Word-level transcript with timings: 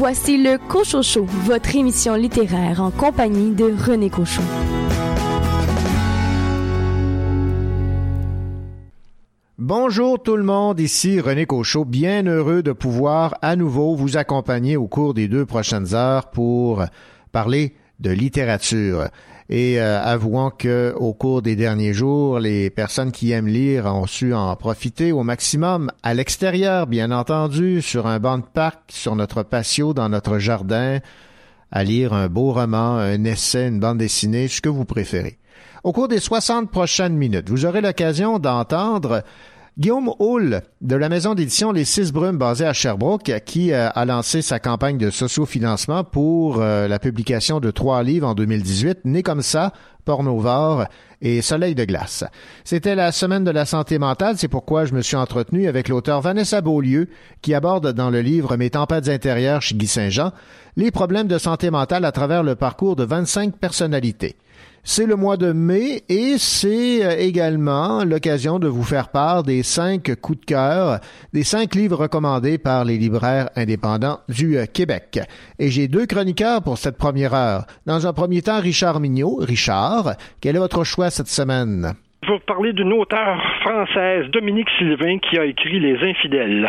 Voici 0.00 0.42
le 0.42 0.56
Cochocho, 0.56 1.26
votre 1.26 1.76
émission 1.76 2.14
littéraire 2.14 2.80
en 2.80 2.90
compagnie 2.90 3.50
de 3.50 3.64
René 3.64 4.08
Cochon. 4.08 4.40
Bonjour 9.58 10.22
tout 10.22 10.38
le 10.38 10.42
monde, 10.42 10.80
ici 10.80 11.20
René 11.20 11.44
Cochot, 11.44 11.84
bien 11.84 12.22
heureux 12.22 12.62
de 12.62 12.72
pouvoir 12.72 13.34
à 13.42 13.56
nouveau 13.56 13.94
vous 13.94 14.16
accompagner 14.16 14.78
au 14.78 14.86
cours 14.86 15.12
des 15.12 15.28
deux 15.28 15.44
prochaines 15.44 15.94
heures 15.94 16.30
pour 16.30 16.82
parler 17.30 17.74
de 18.00 18.10
littérature. 18.10 19.08
Et 19.48 19.80
euh, 19.80 20.00
avouant 20.00 20.50
que 20.50 20.94
au 20.96 21.12
cours 21.12 21.42
des 21.42 21.56
derniers 21.56 21.92
jours, 21.92 22.38
les 22.38 22.70
personnes 22.70 23.10
qui 23.10 23.32
aiment 23.32 23.48
lire 23.48 23.86
ont 23.86 24.06
su 24.06 24.32
en 24.32 24.54
profiter 24.54 25.10
au 25.10 25.24
maximum 25.24 25.90
à 26.02 26.14
l'extérieur, 26.14 26.86
bien 26.86 27.10
entendu, 27.10 27.82
sur 27.82 28.06
un 28.06 28.20
banc 28.20 28.38
de 28.38 28.44
parc, 28.44 28.78
sur 28.88 29.16
notre 29.16 29.42
patio, 29.42 29.92
dans 29.92 30.08
notre 30.08 30.38
jardin, 30.38 31.00
à 31.72 31.82
lire 31.82 32.12
un 32.12 32.28
beau 32.28 32.52
roman, 32.52 32.96
un 32.96 33.24
essai, 33.24 33.66
une 33.66 33.80
bande 33.80 33.98
dessinée, 33.98 34.46
ce 34.46 34.60
que 34.60 34.68
vous 34.68 34.84
préférez. 34.84 35.38
Au 35.82 35.92
cours 35.92 36.08
des 36.08 36.20
60 36.20 36.70
prochaines 36.70 37.16
minutes, 37.16 37.48
vous 37.48 37.66
aurez 37.66 37.80
l'occasion 37.80 38.38
d'entendre 38.38 39.24
Guillaume 39.78 40.10
Hull 40.18 40.62
de 40.80 40.96
la 40.96 41.08
maison 41.08 41.34
d'édition 41.34 41.70
Les 41.70 41.84
Six 41.84 42.12
Brumes 42.12 42.38
basée 42.38 42.66
à 42.66 42.72
Sherbrooke 42.72 43.32
qui 43.46 43.72
euh, 43.72 43.88
a 43.94 44.04
lancé 44.04 44.42
sa 44.42 44.58
campagne 44.58 44.98
de 44.98 45.10
sociofinancement 45.10 46.02
pour 46.02 46.60
euh, 46.60 46.88
la 46.88 46.98
publication 46.98 47.60
de 47.60 47.70
trois 47.70 48.02
livres 48.02 48.26
en 48.26 48.34
2018, 48.34 49.04
Né 49.04 49.22
comme 49.22 49.42
ça, 49.42 49.72
Pornovore 50.04 50.86
et 51.22 51.40
Soleil 51.40 51.76
de 51.76 51.84
glace. 51.84 52.24
C'était 52.64 52.96
la 52.96 53.12
semaine 53.12 53.44
de 53.44 53.50
la 53.52 53.64
santé 53.64 53.98
mentale, 53.98 54.36
c'est 54.38 54.48
pourquoi 54.48 54.86
je 54.86 54.94
me 54.94 55.02
suis 55.02 55.16
entretenu 55.16 55.68
avec 55.68 55.88
l'auteur 55.88 56.20
Vanessa 56.20 56.60
Beaulieu 56.60 57.08
qui 57.40 57.54
aborde 57.54 57.92
dans 57.92 58.10
le 58.10 58.22
livre 58.22 58.56
Mes 58.56 58.70
tempêtes 58.70 59.08
intérieures 59.08 59.62
chez 59.62 59.76
Guy 59.76 59.86
Saint-Jean 59.86 60.32
les 60.76 60.90
problèmes 60.90 61.28
de 61.28 61.38
santé 61.38 61.70
mentale 61.70 62.04
à 62.04 62.12
travers 62.12 62.42
le 62.42 62.56
parcours 62.56 62.96
de 62.96 63.04
25 63.04 63.56
personnalités. 63.56 64.36
C'est 64.82 65.06
le 65.06 65.14
mois 65.14 65.36
de 65.36 65.52
mai 65.52 66.02
et 66.08 66.38
c'est 66.38 67.04
euh, 67.04 67.16
également 67.18 68.02
l'occasion 68.04 68.58
de 68.58 68.66
vous 68.66 68.82
faire 68.82 69.10
part 69.10 69.42
des 69.42 69.62
cinq 69.62 70.14
coups 70.22 70.40
de 70.40 70.44
cœur, 70.46 71.00
des 71.34 71.42
cinq 71.42 71.74
livres 71.74 71.98
recommandés 71.98 72.56
par 72.56 72.86
les 72.86 72.96
libraires 72.96 73.50
indépendants 73.56 74.20
du 74.28 74.56
euh, 74.56 74.64
Québec. 74.64 75.20
Et 75.58 75.70
j'ai 75.70 75.86
deux 75.86 76.06
chroniqueurs 76.06 76.62
pour 76.62 76.78
cette 76.78 76.96
première 76.96 77.34
heure. 77.34 77.66
Dans 77.84 78.06
un 78.06 78.14
premier 78.14 78.40
temps, 78.40 78.60
Richard 78.60 79.00
Mignot. 79.00 79.36
Richard, 79.40 80.14
quel 80.40 80.56
est 80.56 80.60
votre 80.60 80.82
choix 80.84 81.10
cette 81.10 81.28
semaine? 81.28 81.92
Je 82.22 82.28
vais 82.28 82.38
vous 82.38 82.44
parler 82.46 82.72
d'une 82.72 82.92
auteure 82.94 83.40
française, 83.60 84.30
Dominique 84.32 84.68
Sylvain, 84.78 85.18
qui 85.18 85.38
a 85.38 85.44
écrit 85.44 85.78
Les 85.78 85.96
Infidèles. 86.08 86.68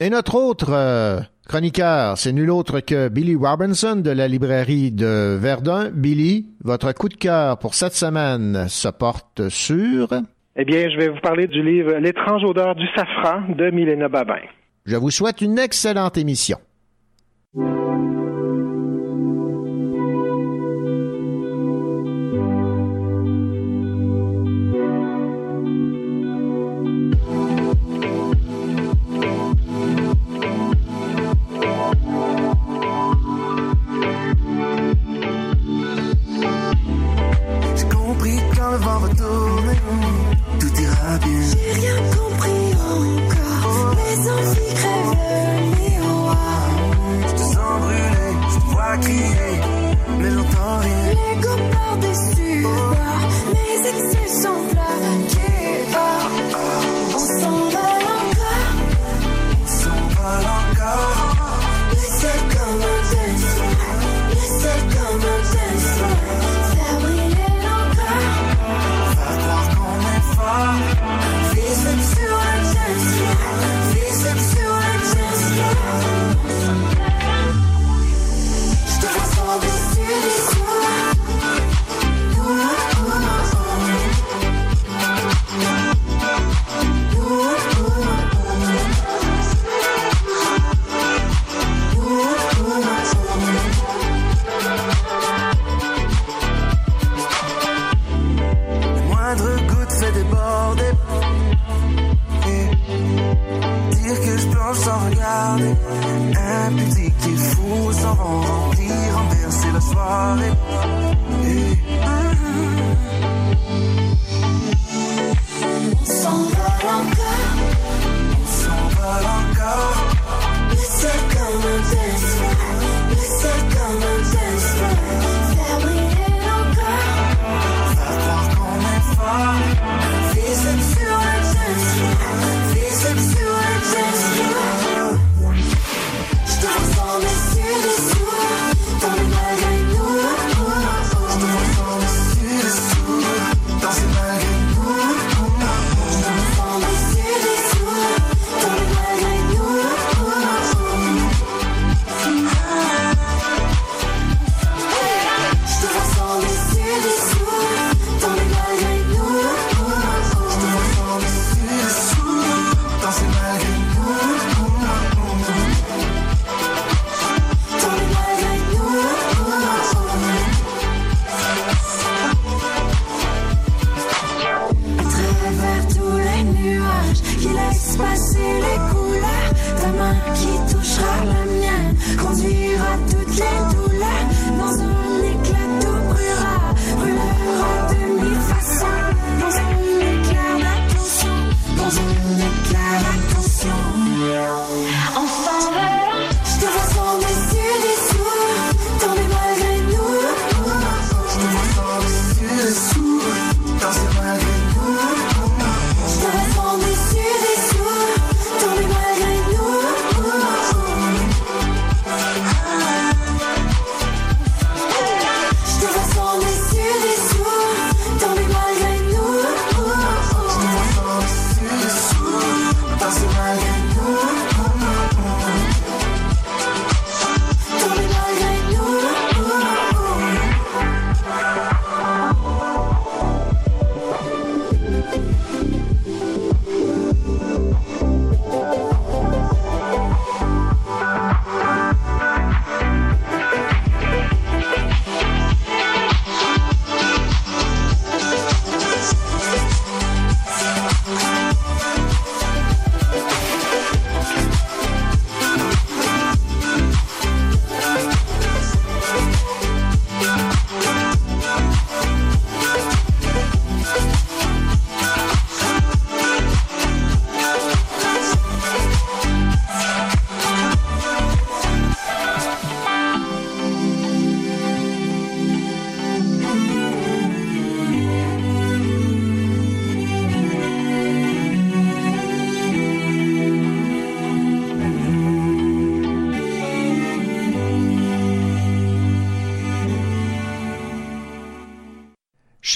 Et 0.00 0.10
notre 0.10 0.34
autre 0.34 0.72
euh, 0.72 1.20
Chroniqueur, 1.48 2.18
c'est 2.18 2.32
nul 2.32 2.50
autre 2.50 2.80
que 2.80 3.08
Billy 3.08 3.36
Robinson 3.36 3.94
de 3.94 4.10
la 4.10 4.26
librairie 4.26 4.90
de 4.90 5.36
Verdun. 5.36 5.90
Billy, 5.94 6.46
votre 6.64 6.90
coup 6.90 7.08
de 7.08 7.14
cœur 7.14 7.58
pour 7.58 7.74
cette 7.74 7.92
semaine 7.92 8.66
se 8.68 8.88
porte 8.88 9.48
sur... 9.48 10.08
Eh 10.56 10.64
bien, 10.64 10.88
je 10.90 10.96
vais 10.96 11.08
vous 11.08 11.20
parler 11.20 11.46
du 11.46 11.62
livre 11.62 11.98
L'étrange 12.00 12.42
odeur 12.42 12.74
du 12.74 12.86
safran 12.96 13.42
de 13.56 13.70
Milena 13.70 14.08
Babin. 14.08 14.40
Je 14.86 14.96
vous 14.96 15.12
souhaite 15.12 15.40
une 15.40 15.58
excellente 15.58 16.18
émission. 16.18 16.58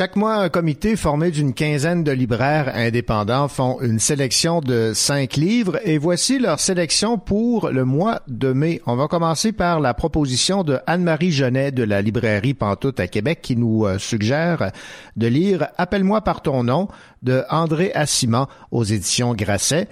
Chaque 0.01 0.17
mois, 0.17 0.37
un 0.37 0.49
comité 0.49 0.97
formé 0.97 1.31
d'une 1.31 1.53
quinzaine 1.53 2.05
de 2.05 2.11
libraires 2.11 2.73
indépendants 2.75 3.49
font 3.49 3.83
une 3.83 3.99
sélection 3.99 4.61
de 4.61 4.93
cinq 4.95 5.37
livres 5.37 5.79
et 5.85 5.99
voici 5.99 6.39
leur 6.39 6.59
sélection 6.59 7.19
pour 7.19 7.69
le 7.69 7.85
mois 7.85 8.23
de 8.27 8.55
mai. 8.55 8.81
On 8.87 8.97
va 8.97 9.09
commencer 9.09 9.53
par 9.53 9.79
la 9.79 9.93
proposition 9.93 10.65
de 10.65 10.79
Anne-Marie 10.87 11.33
Genet 11.33 11.71
de 11.71 11.83
la 11.83 12.01
librairie 12.01 12.55
Pantoute 12.55 12.99
à 12.99 13.09
Québec 13.09 13.41
qui 13.43 13.57
nous 13.57 13.85
euh, 13.85 13.99
suggère 13.99 14.73
de 15.19 15.27
lire 15.27 15.69
Appelle-moi 15.77 16.23
par 16.23 16.41
ton 16.41 16.65
nom 16.65 16.89
de 17.23 17.45
André 17.51 17.93
Assima 17.93 18.49
aux 18.71 18.85
éditions 18.85 19.35
Grasset. 19.35 19.87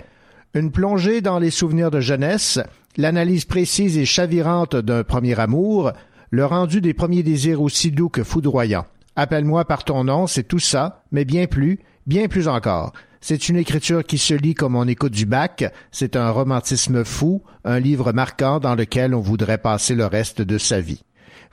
Une 0.55 0.73
plongée 0.73 1.21
dans 1.21 1.39
les 1.39 1.51
souvenirs 1.51 1.91
de 1.91 2.01
jeunesse, 2.01 2.59
l'analyse 2.97 3.45
précise 3.45 3.99
et 3.99 4.07
chavirante 4.07 4.75
d'un 4.75 5.05
premier 5.05 5.39
amour, 5.39 5.93
le 6.31 6.47
rendu 6.47 6.81
des 6.81 6.95
premiers 6.95 7.23
désirs 7.23 7.61
aussi 7.61 7.91
doux 7.91 8.09
que 8.09 8.25
foudroyants. 8.25 8.87
Appelle-moi 9.19 9.65
par 9.65 9.83
ton 9.83 10.05
nom, 10.05 10.29
c'est 10.29 10.45
tout 10.45 10.61
ça, 10.61 11.03
mais 11.11 11.25
bien 11.25 11.49
plus, 11.49 11.81
bien 12.07 12.29
plus 12.29 12.47
encore. 12.47 12.93
C'est 13.21 13.49
une 13.49 13.57
écriture 13.57 14.05
qui 14.05 14.17
se 14.17 14.33
lit 14.33 14.55
comme 14.55 14.77
on 14.77 14.87
écoute 14.87 15.11
du 15.11 15.27
bac, 15.27 15.65
c'est 15.91 16.15
un 16.15 16.31
romantisme 16.31 17.03
fou, 17.03 17.43
un 17.65 17.81
livre 17.81 18.13
marquant 18.13 18.61
dans 18.61 18.77
lequel 18.77 19.17
on 19.17 19.21
voudrait 19.21 19.59
passer 19.59 19.97
le 19.97 20.07
reste 20.07 20.41
de 20.41 20.57
sa 20.57 20.81
vie. 20.81 21.03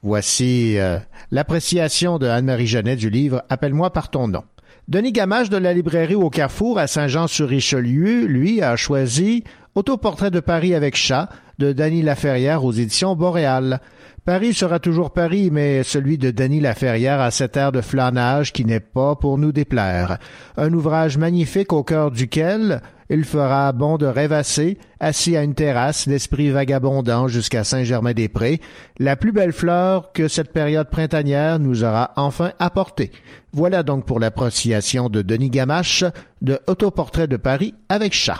Voici 0.03 0.77
euh, 0.77 0.99
l'appréciation 1.31 2.19
de 2.19 2.27
Anne-Marie 2.27 2.67
Genet 2.67 2.97
du 2.97 3.09
livre 3.09 3.41
Appelle-moi 3.49 3.91
par 3.91 4.11
ton 4.11 4.27
nom. 4.27 4.43
Denis 4.87 5.11
Gamache 5.11 5.49
de 5.49 5.57
la 5.57 5.73
librairie 5.73 6.13
au 6.13 6.29
Carrefour 6.29 6.77
à 6.77 6.85
Saint-Jean-sur-Richelieu, 6.85 8.25
lui, 8.25 8.61
a 8.61 8.75
choisi 8.75 9.43
Autoportrait 9.73 10.29
de 10.29 10.39
Paris 10.39 10.75
avec 10.75 10.95
chat 10.95 11.29
de 11.57 11.73
Dany 11.73 12.01
Laferrière 12.01 12.63
aux 12.63 12.71
éditions 12.71 13.15
Boréal. 13.15 13.79
Paris 14.25 14.55
sera 14.55 14.79
toujours 14.79 15.11
Paris, 15.11 15.49
mais 15.51 15.83
celui 15.83 16.17
de 16.17 16.31
Denis 16.31 16.59
Laferrière 16.59 17.21
a 17.21 17.29
cet 17.29 17.57
air 17.57 17.71
de 17.71 17.81
flanage 17.81 18.53
qui 18.53 18.65
n'est 18.65 18.79
pas 18.79 19.15
pour 19.15 19.37
nous 19.37 19.51
déplaire. 19.51 20.17
Un 20.57 20.73
ouvrage 20.73 21.19
magnifique 21.19 21.71
au 21.71 21.83
cœur 21.83 22.09
duquel 22.09 22.81
il 23.11 23.23
fera 23.23 23.71
bon 23.71 23.97
de 23.97 24.07
rêvasser, 24.07 24.79
assis 24.99 25.37
à 25.37 25.43
une 25.43 25.53
terrasse, 25.53 26.07
l'esprit 26.07 26.49
vagabondant 26.49 27.27
jusqu'à 27.27 27.63
Saint-Germain-des-Prés, 27.63 28.61
la 28.97 29.15
plus 29.15 29.31
belle 29.31 29.53
fleur 29.53 30.11
que 30.11 30.27
cette 30.27 30.51
période 30.51 30.89
printanière 30.89 31.59
nous 31.59 31.83
aura 31.83 32.11
enfin 32.15 32.53
apportée. 32.57 33.11
Voilà 33.53 33.83
donc 33.83 34.05
pour 34.05 34.19
l'appréciation 34.19 35.07
de 35.07 35.21
Denis 35.21 35.51
Gamache 35.51 36.03
de 36.41 36.59
Autoportrait 36.65 37.27
de 37.27 37.37
Paris 37.37 37.75
avec 37.89 38.11
chat. 38.11 38.39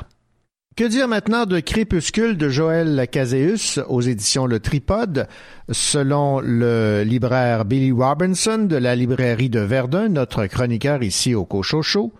Que 0.76 0.84
dire 0.84 1.08
maintenant 1.08 1.46
de 1.46 1.62
Crépuscule 1.62 2.36
de 2.36 2.50
Joël 2.50 3.08
Caséus 3.10 3.80
aux 3.88 4.02
éditions 4.02 4.46
Le 4.46 4.60
Tripode? 4.60 5.26
Selon 5.72 6.42
le 6.42 7.04
libraire 7.06 7.64
Billy 7.64 7.94
Robinson 7.94 8.58
de 8.58 8.76
la 8.76 8.94
librairie 8.94 9.50
de 9.50 9.62
Verdun, 9.62 10.10
notre 10.10 10.48
chroniqueur 10.48 11.02
ici 11.02 11.34
au 11.34 11.46
Cochocho, 11.46 12.12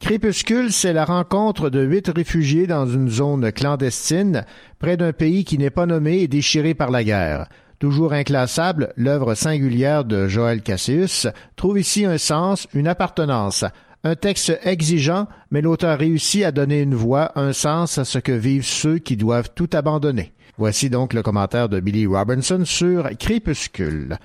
Crépuscule, 0.00 0.72
c'est 0.72 0.92
la 0.92 1.04
rencontre 1.04 1.70
de 1.70 1.84
huit 1.84 2.08
réfugiés 2.08 2.66
dans 2.66 2.84
une 2.84 3.08
zone 3.08 3.52
clandestine, 3.52 4.44
près 4.80 4.96
d'un 4.96 5.12
pays 5.12 5.44
qui 5.44 5.56
n'est 5.56 5.70
pas 5.70 5.86
nommé 5.86 6.18
et 6.18 6.26
déchiré 6.26 6.74
par 6.74 6.90
la 6.90 7.04
guerre. 7.04 7.46
Toujours 7.78 8.12
inclassable, 8.12 8.92
l'œuvre 8.96 9.36
singulière 9.36 10.04
de 10.04 10.26
Joël 10.26 10.62
Cassius 10.62 11.28
trouve 11.54 11.78
ici 11.78 12.04
un 12.04 12.18
sens, 12.18 12.66
une 12.74 12.88
appartenance, 12.88 13.64
un 14.04 14.14
texte 14.14 14.58
exigeant, 14.62 15.26
mais 15.50 15.62
l'auteur 15.62 15.98
réussit 15.98 16.44
à 16.44 16.52
donner 16.52 16.82
une 16.82 16.94
voix, 16.94 17.32
un 17.36 17.54
sens 17.54 17.96
à 17.96 18.04
ce 18.04 18.18
que 18.18 18.32
vivent 18.32 18.66
ceux 18.66 18.98
qui 18.98 19.16
doivent 19.16 19.50
tout 19.54 19.70
abandonner. 19.72 20.32
Voici 20.58 20.90
donc 20.90 21.14
le 21.14 21.22
commentaire 21.22 21.70
de 21.70 21.80
Billy 21.80 22.06
Robinson 22.06 22.62
sur 22.64 23.08
Crépuscule. 23.18 24.18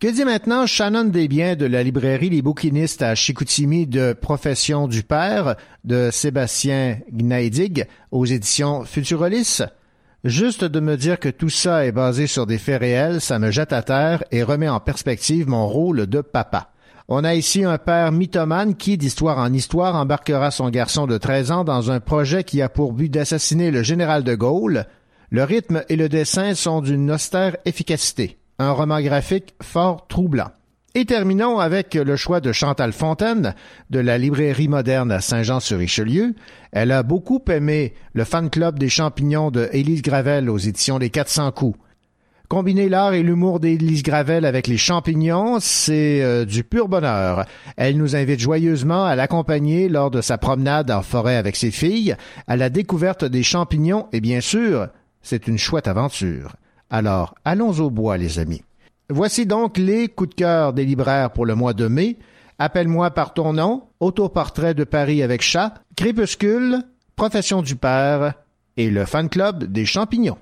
Que 0.00 0.08
dit 0.08 0.24
maintenant 0.24 0.66
Shannon 0.66 1.04
Desbiens 1.04 1.56
de 1.56 1.66
la 1.66 1.82
librairie 1.82 2.30
Les 2.30 2.42
Bouquinistes 2.42 3.02
à 3.02 3.14
Chicoutimi 3.14 3.86
de 3.86 4.12
Profession 4.12 4.86
du 4.86 5.02
Père 5.02 5.56
de 5.84 6.10
Sébastien 6.12 6.98
Gnaidig 7.12 7.86
aux 8.10 8.26
éditions 8.26 8.84
Futurolis? 8.84 9.62
Juste 10.24 10.64
de 10.64 10.80
me 10.80 10.96
dire 10.96 11.18
que 11.18 11.28
tout 11.28 11.50
ça 11.50 11.84
est 11.84 11.92
basé 11.92 12.26
sur 12.26 12.46
des 12.46 12.58
faits 12.58 12.80
réels, 12.80 13.20
ça 13.20 13.38
me 13.38 13.50
jette 13.50 13.72
à 13.72 13.82
terre 13.82 14.24
et 14.30 14.42
remet 14.42 14.68
en 14.68 14.80
perspective 14.80 15.48
mon 15.48 15.66
rôle 15.66 16.06
de 16.06 16.20
papa. 16.20 16.73
On 17.06 17.22
a 17.22 17.34
ici 17.34 17.64
un 17.64 17.76
père 17.76 18.12
mythomane 18.12 18.76
qui, 18.76 18.96
d'histoire 18.96 19.36
en 19.36 19.52
histoire, 19.52 19.94
embarquera 19.94 20.50
son 20.50 20.70
garçon 20.70 21.06
de 21.06 21.18
13 21.18 21.50
ans 21.50 21.64
dans 21.64 21.90
un 21.90 22.00
projet 22.00 22.44
qui 22.44 22.62
a 22.62 22.70
pour 22.70 22.94
but 22.94 23.10
d'assassiner 23.10 23.70
le 23.70 23.82
général 23.82 24.24
de 24.24 24.34
Gaulle. 24.34 24.86
Le 25.28 25.44
rythme 25.44 25.82
et 25.90 25.96
le 25.96 26.08
dessin 26.08 26.54
sont 26.54 26.80
d'une 26.80 27.10
austère 27.10 27.58
efficacité. 27.66 28.38
Un 28.58 28.70
roman 28.70 29.02
graphique 29.02 29.54
fort 29.60 30.06
troublant. 30.06 30.50
Et 30.94 31.04
terminons 31.04 31.58
avec 31.58 31.92
le 31.94 32.16
choix 32.16 32.40
de 32.40 32.52
Chantal 32.52 32.92
Fontaine 32.92 33.54
de 33.90 33.98
la 33.98 34.16
librairie 34.16 34.68
moderne 34.68 35.12
à 35.12 35.20
Saint-Jean-sur-Richelieu. 35.20 36.34
Elle 36.72 36.90
a 36.90 37.02
beaucoup 37.02 37.42
aimé 37.50 37.92
le 38.14 38.24
fan 38.24 38.48
club 38.48 38.78
des 38.78 38.88
champignons 38.88 39.50
de 39.50 39.68
Élise 39.72 40.00
Gravel 40.00 40.48
aux 40.48 40.56
éditions 40.56 40.96
Les 40.96 41.10
400 41.10 41.52
coups. 41.52 41.78
Combiner 42.48 42.90
l'art 42.90 43.14
et 43.14 43.22
l'humour 43.22 43.58
d'Élise 43.58 44.02
Gravel 44.02 44.44
avec 44.44 44.66
les 44.66 44.76
champignons, 44.76 45.58
c'est 45.60 46.22
euh, 46.22 46.44
du 46.44 46.62
pur 46.62 46.88
bonheur. 46.88 47.46
Elle 47.78 47.96
nous 47.96 48.16
invite 48.16 48.38
joyeusement 48.38 49.06
à 49.06 49.16
l'accompagner 49.16 49.88
lors 49.88 50.10
de 50.10 50.20
sa 50.20 50.36
promenade 50.36 50.90
en 50.90 51.02
forêt 51.02 51.36
avec 51.36 51.56
ses 51.56 51.70
filles, 51.70 52.16
à 52.46 52.56
la 52.56 52.68
découverte 52.68 53.24
des 53.24 53.42
champignons 53.42 54.08
et 54.12 54.20
bien 54.20 54.42
sûr, 54.42 54.88
c'est 55.22 55.48
une 55.48 55.56
chouette 55.56 55.88
aventure. 55.88 56.56
Alors, 56.90 57.34
allons 57.46 57.80
au 57.80 57.88
bois, 57.88 58.18
les 58.18 58.38
amis. 58.38 58.62
Voici 59.08 59.46
donc 59.46 59.78
les 59.78 60.08
coups 60.08 60.30
de 60.30 60.34
cœur 60.34 60.74
des 60.74 60.84
libraires 60.84 61.30
pour 61.30 61.46
le 61.46 61.54
mois 61.54 61.72
de 61.72 61.88
mai. 61.88 62.18
Appelle-moi 62.58 63.10
par 63.10 63.32
ton 63.32 63.54
nom, 63.54 63.84
Autoportrait 64.00 64.74
de 64.74 64.84
Paris 64.84 65.22
avec 65.22 65.40
chat, 65.40 65.74
Crépuscule, 65.96 66.82
Profession 67.16 67.62
du 67.62 67.74
père 67.74 68.34
et 68.76 68.90
le 68.90 69.06
fan 69.06 69.30
club 69.30 69.64
des 69.64 69.86
champignons. 69.86 70.38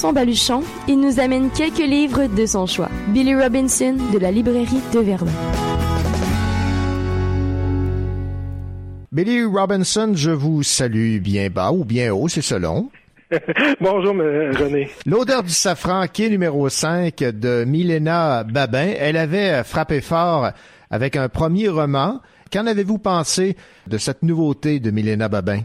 Dans 0.00 0.08
son 0.08 0.12
baluchon, 0.14 0.62
il 0.88 0.98
nous 0.98 1.20
amène 1.20 1.50
quelques 1.50 1.86
livres 1.86 2.24
de 2.34 2.46
son 2.46 2.64
choix. 2.64 2.88
Billy 3.08 3.34
Robinson 3.34 3.98
de 4.10 4.18
la 4.18 4.30
librairie 4.30 4.80
de 4.94 4.98
Verdun. 4.98 5.30
Billy 9.12 9.44
Robinson, 9.44 10.12
je 10.14 10.30
vous 10.30 10.62
salue 10.62 11.18
bien 11.18 11.50
bas 11.50 11.70
ou 11.72 11.84
bien 11.84 12.14
haut, 12.14 12.28
c'est 12.28 12.40
selon. 12.40 12.88
Bonjour, 13.82 14.14
René. 14.14 14.88
L'odeur 15.04 15.42
du 15.42 15.50
safran, 15.50 16.06
qui 16.06 16.24
est 16.24 16.30
numéro 16.30 16.70
5 16.70 17.18
de 17.18 17.64
Milena 17.66 18.42
Babin, 18.44 18.94
elle 18.98 19.18
avait 19.18 19.62
frappé 19.64 20.00
fort 20.00 20.48
avec 20.90 21.14
un 21.14 21.28
premier 21.28 21.68
roman. 21.68 22.22
Qu'en 22.50 22.66
avez-vous 22.66 22.96
pensé 22.96 23.54
de 23.86 23.98
cette 23.98 24.22
nouveauté 24.22 24.80
de 24.80 24.90
Milena 24.90 25.28
Babin? 25.28 25.60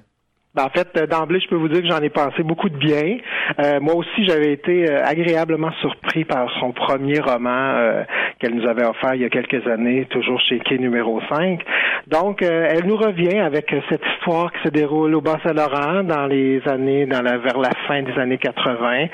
Ben, 0.56 0.64
en 0.64 0.70
fait, 0.70 0.98
d'emblée, 1.10 1.42
je 1.42 1.50
peux 1.50 1.58
vous 1.58 1.68
dire 1.68 1.82
que 1.82 1.88
j'en 1.90 2.02
ai 2.02 2.10
pensé 2.10 2.42
beaucoup 2.42 2.70
de 2.70 2.78
bien. 2.78 3.18
Euh, 3.60 3.80
moi 3.80 3.96
aussi, 3.96 4.26
j'avais 4.26 4.52
été 4.52 4.90
euh, 4.90 5.04
agréablement 5.04 5.72
surpris 5.82 6.26
par 6.26 6.50
son 6.60 6.72
premier 6.72 7.20
roman 7.20 8.04
qu'elle 8.46 8.56
nous 8.56 8.68
avait 8.68 8.86
offert 8.86 9.16
il 9.16 9.22
y 9.22 9.26
a 9.26 9.30
quelques 9.30 9.66
années, 9.68 10.06
toujours 10.10 10.40
chez 10.42 10.60
Quai 10.60 10.78
numéro 10.78 11.20
5. 11.30 11.60
Donc, 12.08 12.42
elle 12.44 12.86
nous 12.86 12.98
revient 12.98 13.40
avec 13.40 13.74
cette 13.90 14.04
histoire 14.16 14.52
qui 14.52 14.60
se 14.64 14.70
déroule 14.70 15.16
au 15.16 15.22
Bas-Saint-Laurent 15.22 16.04
dans 16.04 16.28
les 16.28 16.62
années, 16.68 17.06
dans 17.06 17.22
la, 17.22 17.38
vers 17.38 17.58
la 17.58 17.72
fin 17.88 18.04
des 18.04 18.14
années 18.20 18.38
80, 18.38 19.08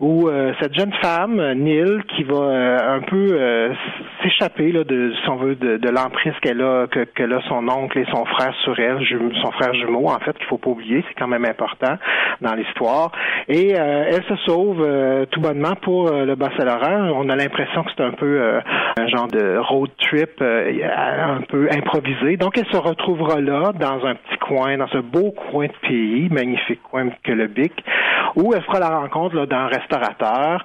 où 0.00 0.28
cette 0.60 0.74
jeune 0.74 0.92
femme, 1.02 1.40
Neil, 1.54 2.02
qui 2.14 2.24
va 2.24 2.92
un 2.92 3.00
peu 3.00 3.72
s'échapper 4.22 4.72
là, 4.72 4.84
de, 4.84 5.12
si 5.22 5.30
on 5.30 5.36
veut, 5.36 5.54
de, 5.54 5.78
de 5.78 5.88
l'emprise 5.88 6.34
qu'elle 6.42 6.60
a, 6.60 6.86
que, 6.86 7.04
que 7.04 7.22
a 7.22 7.40
son 7.48 7.66
oncle 7.68 7.98
et 7.98 8.06
son 8.12 8.26
frère 8.26 8.54
sur 8.64 8.78
elle, 8.78 8.98
son 9.42 9.52
frère 9.52 9.72
jumeau, 9.74 10.08
en 10.08 10.18
fait, 10.18 10.36
qu'il 10.36 10.46
faut 10.46 10.58
pas 10.58 10.70
oublier 10.70 10.84
c'est 11.08 11.14
quand 11.14 11.28
même 11.28 11.44
important 11.44 11.96
dans 12.40 12.54
l'histoire. 12.54 13.12
Et 13.48 13.74
euh, 13.78 14.04
elle 14.08 14.24
se 14.24 14.36
sauve 14.44 14.82
euh, 14.82 15.26
tout 15.26 15.40
bonnement 15.40 15.74
pour 15.82 16.08
euh, 16.08 16.24
le 16.24 16.34
Bas-Saint-Laurent. 16.34 17.12
On 17.14 17.28
a 17.28 17.36
l'impression 17.36 17.82
que 17.84 17.90
c'est 17.96 18.02
un 18.02 18.12
peu 18.12 18.60
un 18.96 19.08
genre 19.08 19.28
de 19.28 19.56
road 19.58 19.90
trip 19.98 20.40
un 20.40 21.40
peu 21.48 21.68
improvisé. 21.70 22.36
Donc 22.36 22.58
elle 22.58 22.66
se 22.66 22.76
retrouvera 22.76 23.40
là, 23.40 23.72
dans 23.78 24.04
un 24.06 24.14
petit 24.14 24.38
coin, 24.38 24.76
dans 24.78 24.88
ce 24.88 24.98
beau 24.98 25.32
coin 25.32 25.66
de 25.66 25.88
pays, 25.88 26.28
magnifique 26.30 26.82
coin 26.82 27.08
que 27.22 27.32
le 27.32 27.46
Bic, 27.46 27.72
où 28.36 28.52
elle 28.54 28.62
fera 28.62 28.78
la 28.80 28.98
rencontre 28.98 29.46
d'un 29.46 29.66
restaurateur 29.66 30.64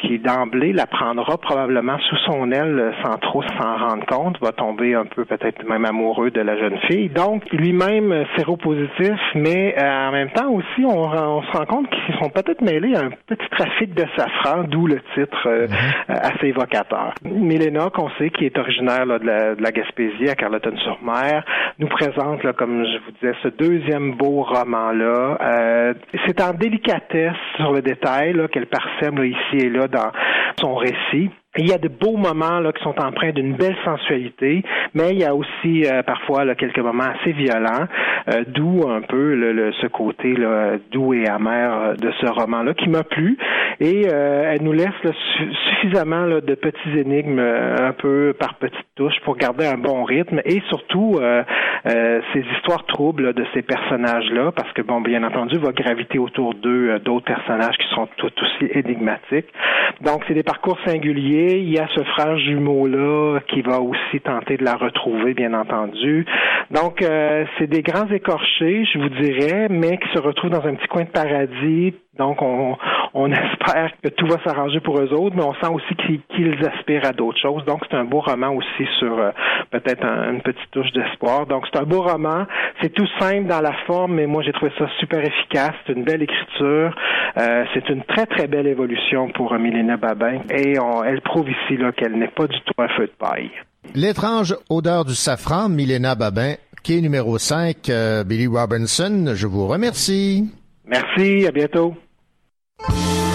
qui 0.00 0.18
d'emblée 0.18 0.72
la 0.72 0.86
prendra 0.86 1.38
probablement 1.38 1.98
sous 1.98 2.16
son 2.26 2.50
aile 2.52 2.92
sans 3.02 3.16
trop 3.18 3.42
s'en 3.42 3.76
rendre 3.76 4.06
compte, 4.06 4.40
va 4.40 4.52
tomber 4.52 4.94
un 4.94 5.04
peu 5.04 5.24
peut-être 5.24 5.64
même 5.64 5.84
amoureux 5.84 6.30
de 6.30 6.40
la 6.40 6.56
jeune 6.56 6.78
fille. 6.88 7.08
Donc 7.08 7.44
lui-même 7.52 8.24
séropositif, 8.36 9.18
mais 9.34 9.74
euh, 9.78 10.08
en 10.08 10.12
même 10.12 10.30
temps 10.30 10.50
aussi, 10.50 10.84
on, 10.84 11.42
se 11.42 11.56
rend 11.56 11.66
compte 11.66 11.90
qu'ils 11.90 12.14
sont 12.16 12.30
peut-être 12.30 12.60
mêlés 12.60 12.94
à 12.94 13.04
un 13.04 13.10
petit 13.26 13.48
trafic 13.50 13.94
de 13.94 14.04
safran, 14.16 14.64
d'où 14.64 14.86
le 14.86 15.00
titre 15.14 15.46
euh, 15.46 15.66
mhm. 15.66 15.74
euh, 16.10 16.14
assez 16.20 16.48
évocateur. 16.48 17.14
Milena, 17.24 17.90
qu'on 17.90 18.10
sait, 18.18 18.30
qui 18.30 18.46
est 18.46 18.58
originaire 18.58 19.06
de, 19.06 19.62
la, 19.62 19.72
Gaspésie, 19.72 20.28
à 20.28 20.34
Carleton-sur-Mer, 20.34 21.44
nous 21.78 21.88
présente, 21.88 22.42
là, 22.44 22.52
comme 22.52 22.84
je 22.84 22.98
vous 23.04 23.12
disais, 23.20 23.34
ce 23.42 23.48
deuxième 23.48 24.12
beau 24.12 24.42
roman-là. 24.42 25.94
C'est 26.26 26.40
en 26.40 26.52
délicatesse 26.86 27.36
sur 27.56 27.72
le 27.72 27.82
détail 27.82 28.34
qu'elle 28.52 28.66
parsème 28.66 29.24
ici 29.24 29.66
et 29.66 29.68
là 29.68 29.88
dans 29.88 30.12
son 30.60 30.74
récit. 30.76 31.30
Il 31.58 31.68
y 31.68 31.72
a 31.72 31.78
de 31.78 31.88
beaux 31.88 32.16
moments 32.16 32.60
là, 32.60 32.72
qui 32.72 32.82
sont 32.82 32.98
empreints 33.00 33.32
d'une 33.32 33.54
belle 33.54 33.76
sensualité, 33.84 34.62
mais 34.94 35.10
il 35.12 35.18
y 35.18 35.24
a 35.24 35.34
aussi 35.34 35.86
euh, 35.86 36.02
parfois 36.02 36.44
là, 36.44 36.54
quelques 36.54 36.78
moments 36.78 37.04
assez 37.04 37.32
violents, 37.32 37.86
euh, 38.28 38.44
d'où 38.48 38.86
un 38.88 39.00
peu 39.00 39.34
le, 39.34 39.72
ce 39.80 39.86
côté 39.86 40.34
là, 40.34 40.76
doux 40.92 41.14
et 41.14 41.26
amer 41.26 41.72
euh, 41.72 41.94
de 41.94 42.12
ce 42.20 42.26
roman-là 42.26 42.74
qui 42.74 42.88
m'a 42.88 43.04
plu. 43.04 43.38
Et 43.78 44.06
elle 44.06 44.62
nous 44.62 44.72
laisse 44.72 44.88
suffisamment 45.68 46.24
là, 46.24 46.40
de 46.40 46.54
petites 46.54 46.96
énigmes 46.96 47.38
un 47.38 47.92
peu 47.92 48.34
par 48.38 48.54
petites 48.54 48.86
touches 48.94 49.20
pour 49.22 49.36
garder 49.36 49.66
un 49.66 49.76
bon 49.76 50.02
rythme 50.04 50.40
et 50.46 50.62
surtout 50.70 51.20
ces 51.84 52.44
histoires 52.56 52.86
troubles 52.86 53.34
de 53.34 53.44
ces 53.52 53.60
personnages-là, 53.60 54.52
parce 54.52 54.72
que 54.72 54.80
bon, 54.80 55.02
bien 55.02 55.22
entendu, 55.22 55.58
va 55.58 55.72
graviter 55.72 56.18
autour 56.18 56.54
d'eux 56.54 56.98
d'autres 57.00 57.26
personnages 57.26 57.76
qui 57.76 57.94
sont 57.94 58.08
tout 58.16 58.32
aussi 58.42 58.70
énigmatiques. 58.72 59.52
Donc 60.00 60.22
c'est 60.26 60.34
des 60.34 60.42
parcours 60.42 60.78
singuliers 60.86 61.45
il 61.52 61.70
y 61.70 61.78
a 61.78 61.88
ce 61.94 62.02
frère 62.02 62.38
jumeau-là 62.38 63.40
qui 63.48 63.62
va 63.62 63.80
aussi 63.80 64.20
tenter 64.22 64.56
de 64.56 64.64
la 64.64 64.74
retrouver, 64.74 65.34
bien 65.34 65.54
entendu. 65.54 66.26
Donc, 66.70 67.02
euh, 67.02 67.44
c'est 67.58 67.68
des 67.68 67.82
grands 67.82 68.10
écorchés, 68.10 68.84
je 68.92 68.98
vous 68.98 69.08
dirais, 69.08 69.68
mais 69.70 69.98
qui 69.98 70.08
se 70.14 70.18
retrouvent 70.20 70.50
dans 70.50 70.66
un 70.66 70.74
petit 70.74 70.88
coin 70.88 71.04
de 71.04 71.10
paradis. 71.10 71.94
Donc, 72.18 72.40
on, 72.42 72.76
espère 73.32 73.90
que 74.02 74.08
tout 74.10 74.26
va 74.26 74.36
s'arranger 74.44 74.80
pour 74.80 74.98
eux 74.98 75.12
autres, 75.12 75.36
mais 75.36 75.42
on 75.42 75.54
sent 75.54 75.72
aussi 75.72 76.20
qu'ils 76.34 76.58
aspirent 76.66 77.06
à 77.06 77.12
d'autres 77.12 77.40
choses. 77.40 77.64
Donc, 77.64 77.82
c'est 77.90 77.96
un 77.96 78.04
beau 78.04 78.20
roman 78.20 78.54
aussi 78.54 78.86
sur 78.98 79.18
euh, 79.18 79.30
peut-être 79.70 80.04
une 80.04 80.42
petite 80.42 80.70
touche 80.70 80.92
d'espoir. 80.92 81.46
Donc, 81.46 81.64
c'est 81.72 81.80
un 81.80 81.84
beau 81.84 82.02
roman. 82.02 82.46
C'est 82.80 82.92
tout 82.92 83.08
simple 83.18 83.46
dans 83.46 83.60
la 83.60 83.72
forme, 83.86 84.14
mais 84.14 84.26
moi, 84.26 84.42
j'ai 84.42 84.52
trouvé 84.52 84.72
ça 84.78 84.86
super 84.98 85.20
efficace. 85.20 85.74
C'est 85.86 85.92
une 85.92 86.04
belle 86.04 86.22
écriture. 86.22 86.94
Euh, 87.38 87.64
c'est 87.74 87.88
une 87.88 88.02
très, 88.04 88.26
très 88.26 88.46
belle 88.46 88.66
évolution 88.66 89.28
pour 89.30 89.52
Milena 89.54 89.96
Babin. 89.96 90.40
Et 90.50 90.78
on, 90.78 91.04
elle 91.04 91.20
prouve 91.20 91.48
ici 91.48 91.78
qu'elle 91.96 92.18
n'est 92.18 92.28
pas 92.28 92.46
du 92.46 92.60
tout 92.60 92.74
un 92.78 92.88
feu 92.88 93.06
de 93.06 93.12
paille. 93.18 93.50
L'étrange 93.94 94.54
odeur 94.68 95.04
du 95.04 95.14
safran, 95.14 95.68
Milena 95.68 96.14
Babin, 96.14 96.54
qui 96.82 96.98
est 96.98 97.00
numéro 97.00 97.38
5, 97.38 97.88
euh, 97.88 98.24
Billy 98.24 98.46
Robinson, 98.46 99.32
je 99.34 99.46
vous 99.46 99.66
remercie. 99.66 100.44
Merci, 100.86 101.46
à 101.46 101.50
bientôt. 101.50 101.94
Écoutez 102.78 103.25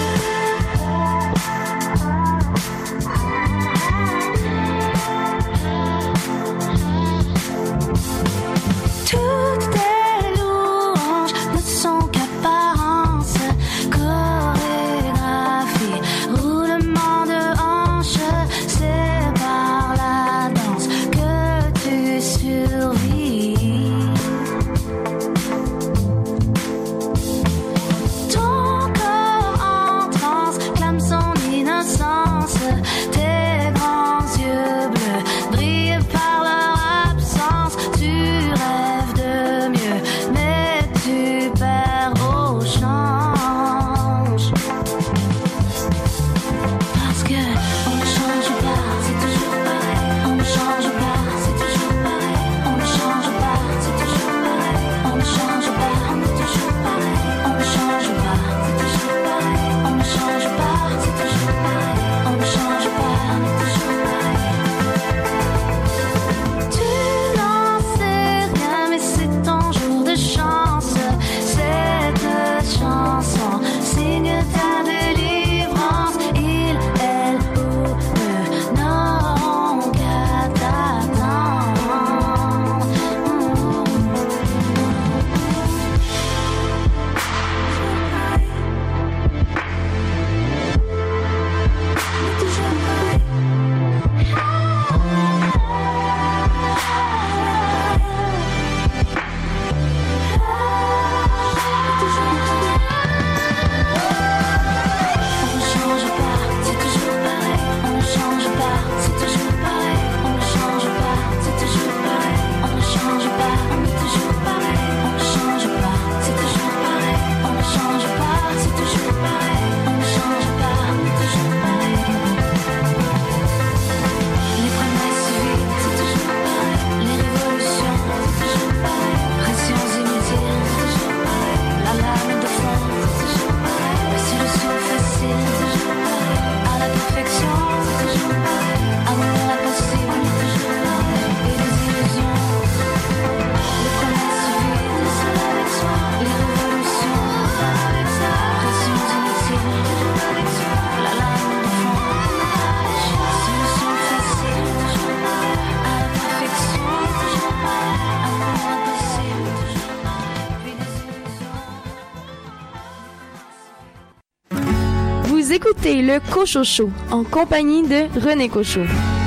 le 166.12 166.20
Cochocho 166.20 166.90
en 167.10 167.24
compagnie 167.24 167.82
de 167.82 168.06
René 168.20 168.50
Cochot. 168.50 169.21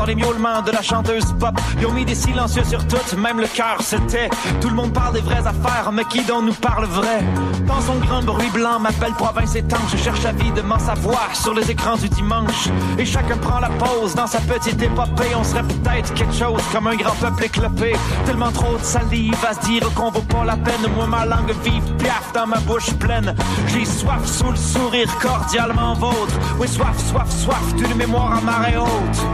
Dans 0.00 0.06
les 0.06 0.14
miaulements 0.14 0.62
de 0.62 0.70
la 0.70 0.80
chanteuse 0.80 1.26
pop. 1.38 1.54
Ils 1.78 1.86
ont 1.86 1.92
mis 1.92 2.06
des 2.06 2.14
silencieux 2.14 2.64
sur 2.64 2.86
toutes, 2.86 3.18
même 3.18 3.38
le 3.38 3.46
cœur 3.46 3.76
c'était. 3.80 4.30
Tout 4.58 4.70
le 4.70 4.74
monde 4.74 4.94
parle 4.94 5.12
des 5.12 5.20
vraies 5.20 5.46
affaires, 5.46 5.92
mais 5.92 6.04
qui 6.04 6.22
d'en 6.24 6.40
nous 6.40 6.54
parle 6.54 6.86
vrai? 6.86 7.22
Dans 7.66 7.82
son 7.82 7.96
grand 7.96 8.22
bruit 8.22 8.48
blanc, 8.48 8.78
m'appelle 8.80 9.12
province 9.12 9.54
étanche. 9.56 9.90
Je 9.92 9.98
cherche 9.98 10.24
avidement 10.24 10.78
sa 10.78 10.94
voix 10.94 11.28
sur 11.34 11.52
les 11.52 11.70
écrans 11.70 11.96
du 11.96 12.08
dimanche. 12.08 12.68
Et 12.98 13.04
chacun 13.04 13.36
prend 13.36 13.60
la 13.60 13.68
pause 13.68 14.14
dans 14.14 14.26
sa 14.26 14.38
petite 14.38 14.80
épopée. 14.80 15.34
On 15.38 15.44
serait 15.44 15.64
peut-être 15.64 16.14
quelque 16.14 16.34
chose 16.34 16.62
comme 16.72 16.86
un 16.86 16.96
grand 16.96 17.14
peuple 17.16 17.44
éclopé. 17.44 17.94
Tellement 18.24 18.52
trop 18.52 18.78
de 18.78 18.82
salive 18.82 19.36
à 19.46 19.52
se 19.52 19.60
dire 19.68 19.82
qu'on 19.94 20.10
vaut 20.10 20.22
pas 20.22 20.46
la 20.46 20.56
peine. 20.56 20.86
Moi, 20.96 21.06
ma 21.08 21.26
langue 21.26 21.54
vive 21.62 21.92
piaf 21.98 22.32
dans 22.32 22.46
ma 22.46 22.58
bouche 22.60 22.90
pleine. 22.94 23.34
J'ai 23.66 23.84
soif 23.84 24.24
sous 24.24 24.50
le 24.50 24.56
sourire 24.56 25.10
cordialement 25.20 25.92
vôtre. 25.92 26.38
Oui, 26.58 26.68
soif, 26.68 26.96
soif, 27.10 27.30
soif 27.30 27.74
d'une 27.74 27.94
mémoire 27.96 28.38
à 28.38 28.40
marée 28.40 28.78
haute. 28.78 29.26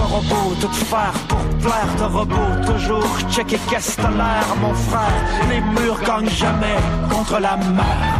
Ton 0.00 0.06
robot, 0.06 0.54
tout 0.58 0.72
faire 0.72 1.12
pour 1.28 1.38
plaire, 1.60 1.96
ton 1.98 2.08
robot, 2.08 2.34
toujours 2.66 3.18
checker 3.30 3.58
qu'est-ce 3.68 3.98
que 3.98 4.02
l'air, 4.02 4.46
mon 4.62 4.72
frère. 4.72 5.12
Les 5.50 5.60
murs 5.60 6.00
gagnent 6.00 6.30
jamais 6.30 6.78
contre 7.10 7.38
la 7.38 7.58
mer. 7.58 8.19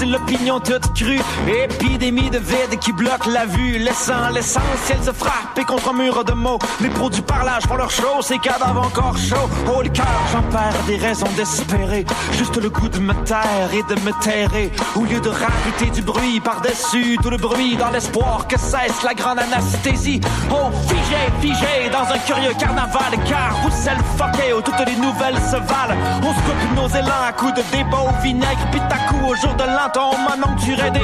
C'est 0.00 0.06
l'opinion 0.06 0.58
toute 0.60 0.94
crue. 0.94 1.20
Épidémie 1.46 2.30
de 2.30 2.38
vide 2.38 2.78
qui 2.80 2.90
bloque 2.92 3.26
la 3.26 3.44
vue, 3.44 3.78
laissant 3.78 4.30
l'essentiel 4.32 4.98
se 5.04 5.12
frapper 5.12 5.64
contre 5.64 5.90
un 5.90 5.92
mur 5.92 6.24
de 6.24 6.32
mots. 6.32 6.58
Les 6.80 6.88
pros 6.88 7.10
du 7.10 7.20
parlage 7.20 7.64
font 7.64 7.74
leur 7.74 7.90
show, 7.90 8.22
ces 8.22 8.38
cadavres 8.38 8.86
encore 8.86 9.18
chauds. 9.18 9.50
Oh, 9.74 9.82
le 9.82 9.90
cœur, 9.90 10.06
j'en 10.32 10.42
perds 10.42 10.82
des 10.86 10.96
raisons 10.96 11.28
d'espérer. 11.36 12.06
Juste 12.32 12.56
le 12.56 12.70
goût 12.70 12.88
de 12.88 12.98
me 12.98 13.12
taire 13.24 13.70
et 13.74 13.82
de 13.94 14.00
me 14.00 14.12
terrer. 14.22 14.72
Au 14.96 15.04
lieu 15.04 15.20
de 15.20 15.28
rajouter 15.28 15.90
du 15.92 16.00
bruit 16.00 16.40
par-dessus 16.40 17.18
tout 17.22 17.30
le 17.30 17.36
bruit, 17.36 17.76
dans 17.76 17.90
l'espoir 17.90 18.46
que 18.48 18.58
cesse 18.58 19.02
la 19.04 19.12
grande 19.12 19.40
anesthésie. 19.40 20.20
Oh, 20.50 20.70
figé, 20.88 21.20
figé 21.42 21.90
dans 21.92 22.10
un 22.10 22.18
curieux 22.20 22.54
carnaval, 22.58 23.12
car 23.28 23.54
vous 23.62 23.70
c'est 23.70 23.94
le 23.94 24.56
où 24.56 24.62
toutes 24.62 24.86
les 24.86 24.96
nouvelles 24.96 25.36
se 25.36 25.56
valent. 25.56 25.96
On 26.22 26.32
se 26.32 26.40
coupe 26.40 26.76
nos 26.76 26.88
élans 26.88 27.24
à 27.28 27.32
coups 27.32 27.54
de 27.54 27.62
débat 27.70 27.98
au 28.08 28.22
vinaigre, 28.22 28.66
puis 28.70 28.80
coup 29.08 29.26
au 29.26 29.34
jour 29.34 29.54
de 29.54 29.64
l'an, 29.64 29.89
maintenant 29.96 30.56
tu 30.56 30.74
des 30.76 31.00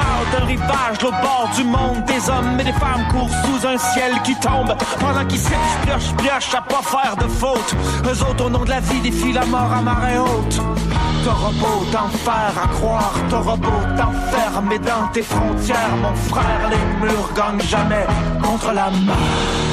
out 0.00 0.26
d'un 0.32 0.44
rivage, 0.46 1.00
l'autre 1.02 1.20
bord 1.20 1.48
du 1.54 1.64
monde, 1.64 2.04
des 2.06 2.28
hommes 2.28 2.58
et 2.58 2.64
des 2.64 2.72
femmes 2.72 3.06
courent 3.10 3.30
sous 3.44 3.66
un 3.66 3.78
ciel 3.78 4.12
qui 4.24 4.34
tombe. 4.36 4.74
Pendant 4.98 5.24
qu'ils 5.26 5.38
sifflent, 5.38 5.86
pioche, 5.86 6.14
pioche 6.16 6.54
à 6.54 6.62
pas 6.62 6.82
faire 6.82 7.16
de 7.16 7.28
faute. 7.28 7.74
Eux 8.04 8.22
autres, 8.22 8.44
au 8.44 8.50
nom 8.50 8.64
de 8.64 8.70
la 8.70 8.80
vie, 8.80 9.00
défient 9.00 9.32
la 9.32 9.44
mort 9.46 9.72
à 9.72 9.82
marée 9.82 10.18
haute. 10.18 10.60
T'auras 11.24 11.52
beau 11.52 11.84
t'enfer 11.92 12.52
à 12.64 12.68
croire, 12.68 13.12
t'auras 13.28 13.56
beau 13.56 13.80
t'enfermer 13.96 14.78
dans 14.78 15.08
tes 15.12 15.22
frontières, 15.22 15.96
mon 16.00 16.14
frère, 16.14 16.70
les 16.70 17.06
murs 17.06 17.30
gagnent 17.36 17.68
jamais 17.68 18.06
contre 18.42 18.72
la 18.72 18.90
mort. 18.90 19.69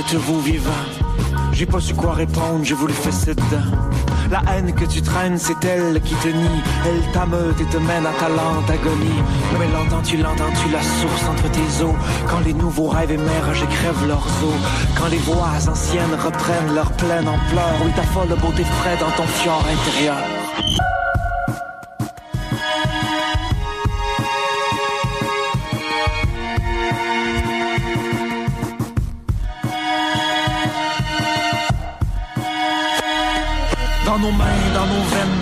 Demande 0.00 0.12
êtes-vous 0.12 0.40
vivant 0.40 0.70
J'ai 1.52 1.66
pas 1.66 1.80
su 1.80 1.94
quoi 1.94 2.14
répondre, 2.14 2.60
j'ai 2.62 2.74
voulu 2.74 2.92
fesser 2.92 3.34
dedans. 3.34 3.70
La 4.30 4.42
haine 4.52 4.72
que 4.72 4.84
tu 4.84 5.02
traînes, 5.02 5.38
c'est 5.38 5.64
elle 5.64 6.00
qui 6.02 6.14
te 6.14 6.28
nie. 6.28 6.62
Elle 6.86 7.12
t'ameute 7.12 7.60
et 7.60 7.64
te 7.64 7.78
mène 7.78 8.06
à 8.06 8.12
ta 8.12 8.28
lente 8.28 8.70
agonie. 8.70 9.22
Mais 9.58 9.66
l'entends-tu, 9.72 10.18
l'entends-tu, 10.18 10.70
la 10.70 10.82
source 10.82 11.28
entre 11.28 11.50
tes 11.50 11.84
os? 11.84 11.94
Quand 12.28 12.40
les 12.44 12.52
nouveaux 12.52 12.88
rêves 12.88 13.10
émergent 13.10 13.64
et 13.64 13.74
crèvent 13.74 14.06
leurs 14.06 14.26
os. 14.44 14.60
Quand 14.96 15.08
les 15.08 15.18
voix 15.18 15.50
anciennes 15.68 16.14
reprennent 16.24 16.74
leur 16.74 16.92
pleine 16.92 17.28
ampleur. 17.28 17.74
Oui, 17.84 17.90
ta 17.96 18.02
folle 18.02 18.28
beauté 18.40 18.62
frais 18.64 18.96
dans 19.00 19.10
ton 19.16 19.26
fjord 19.26 19.64
intérieur. 19.66 20.89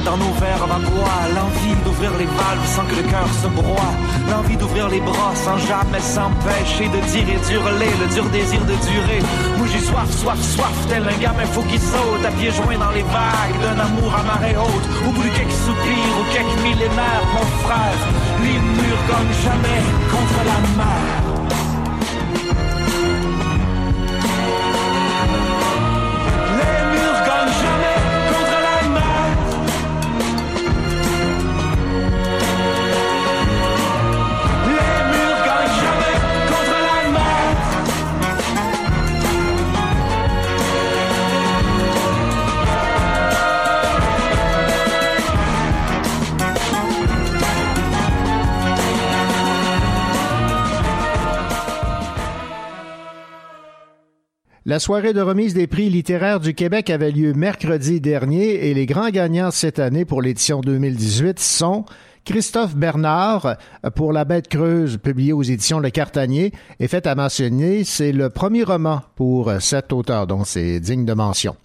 Dans 0.09 0.17
nos 0.17 0.33
verres 0.41 0.65
à 0.65 0.79
bois. 0.91 1.21
L'envie 1.37 1.77
d'ouvrir 1.85 2.13
les 2.19 2.31
valves 2.39 2.67
sans 2.75 2.85
que 2.89 2.97
le 3.01 3.05
cœur 3.13 3.29
se 3.43 3.49
broie. 3.49 3.93
L'envie 4.31 4.57
d'ouvrir 4.57 4.89
les 4.89 5.01
bras 5.01 5.35
sans 5.45 5.59
jamais 5.71 6.01
s'empêcher 6.01 6.89
de 6.89 7.01
dire 7.13 7.29
et 7.35 7.41
d'hurler 7.47 7.93
le 8.01 8.07
dur 8.15 8.25
désir 8.31 8.61
de 8.73 8.77
durer. 8.89 9.21
Moi 9.59 9.67
soif, 9.89 10.11
soif, 10.21 10.41
soif, 10.55 10.77
tel 10.89 11.05
un 11.13 11.19
gamin 11.21 11.47
faut 11.55 11.67
qu'il 11.69 11.81
saute 11.81 12.25
à 12.25 12.31
pieds 12.39 12.53
joints 12.53 12.81
dans 12.85 12.95
les 12.99 13.07
vagues 13.17 13.59
d'un 13.63 13.79
amour 13.87 14.13
à 14.21 14.23
marée 14.23 14.57
haute. 14.57 14.89
Ou 15.07 15.11
plus 15.19 15.33
quelques 15.37 15.61
soupirs 15.65 16.15
ou 16.21 16.25
quelques 16.33 16.61
millénaires, 16.65 17.27
mon 17.35 17.47
frère. 17.65 18.01
Les 18.43 18.59
murs 18.77 19.05
gagnent 19.11 19.39
jamais 19.45 19.81
contre 20.13 20.41
la 20.51 20.59
mer. 20.81 21.28
La 54.69 54.79
soirée 54.79 55.15
de 55.15 55.23
remise 55.23 55.55
des 55.55 55.67
prix 55.67 55.89
littéraires 55.89 56.41
du 56.41 56.53
Québec 56.53 56.91
avait 56.91 57.11
lieu 57.11 57.33
mercredi 57.33 58.03
dernier 58.03 58.69
et 58.69 58.75
les 58.75 58.85
grands 58.85 59.09
gagnants 59.09 59.51
cette 59.51 59.79
année 59.79 60.05
pour 60.05 60.21
l'édition 60.21 60.61
2018 60.61 61.39
sont 61.39 61.87
Christophe 62.27 62.77
Bernard 62.77 63.57
pour 63.95 64.13
La 64.13 64.27
Bête 64.27 64.49
creuse, 64.49 64.99
publié 64.99 65.33
aux 65.33 65.43
éditions 65.43 65.81
Le 65.81 65.89
Cartanier, 65.89 66.53
et 66.81 66.87
fait 66.87 67.07
à 67.07 67.15
mentionner, 67.15 67.83
c'est 67.83 68.13
le 68.13 68.29
premier 68.29 68.63
roman 68.63 69.01
pour 69.17 69.51
cet 69.59 69.91
auteur, 69.95 70.27
donc 70.27 70.47
c'est 70.47 70.81
digne 70.81 71.07
de 71.07 71.15
mention. 71.15 71.57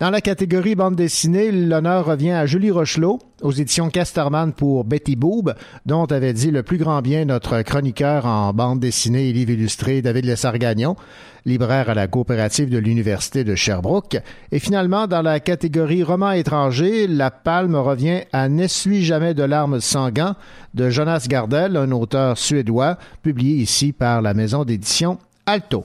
Dans 0.00 0.10
la 0.10 0.20
catégorie 0.20 0.74
bande 0.74 0.96
dessinée, 0.96 1.52
l'honneur 1.52 2.04
revient 2.04 2.30
à 2.30 2.46
Julie 2.46 2.70
Rochelot, 2.70 3.18
aux 3.42 3.52
éditions 3.52 3.90
Casterman 3.90 4.52
pour 4.52 4.84
Betty 4.84 5.16
Boob, 5.16 5.54
dont 5.86 6.06
avait 6.06 6.32
dit 6.32 6.50
le 6.50 6.62
plus 6.62 6.78
grand 6.78 7.02
bien 7.02 7.24
notre 7.24 7.62
chroniqueur 7.62 8.26
en 8.26 8.52
bande 8.52 8.80
dessinée 8.80 9.28
et 9.28 9.32
livres 9.32 9.52
illustrés 9.52 10.02
David 10.02 10.26
Lessargagnon, 10.26 10.96
libraire 11.44 11.90
à 11.90 11.94
la 11.94 12.06
coopérative 12.06 12.70
de 12.70 12.78
l'Université 12.78 13.44
de 13.44 13.54
Sherbrooke. 13.54 14.18
Et 14.50 14.58
finalement, 14.58 15.06
dans 15.06 15.22
la 15.22 15.40
catégorie 15.40 16.02
roman 16.02 16.32
étranger, 16.32 17.06
la 17.06 17.30
palme 17.30 17.76
revient 17.76 18.22
à 18.32 18.48
N'essuie 18.48 19.04
jamais 19.04 19.34
de 19.34 19.42
larmes 19.42 19.80
sans 19.80 20.10
gants 20.10 20.36
de 20.74 20.90
Jonas 20.90 21.26
Gardel, 21.28 21.76
un 21.76 21.90
auteur 21.90 22.38
suédois, 22.38 22.98
publié 23.22 23.56
ici 23.56 23.92
par 23.92 24.22
la 24.22 24.34
maison 24.34 24.64
d'édition 24.64 25.18
Alto. 25.46 25.84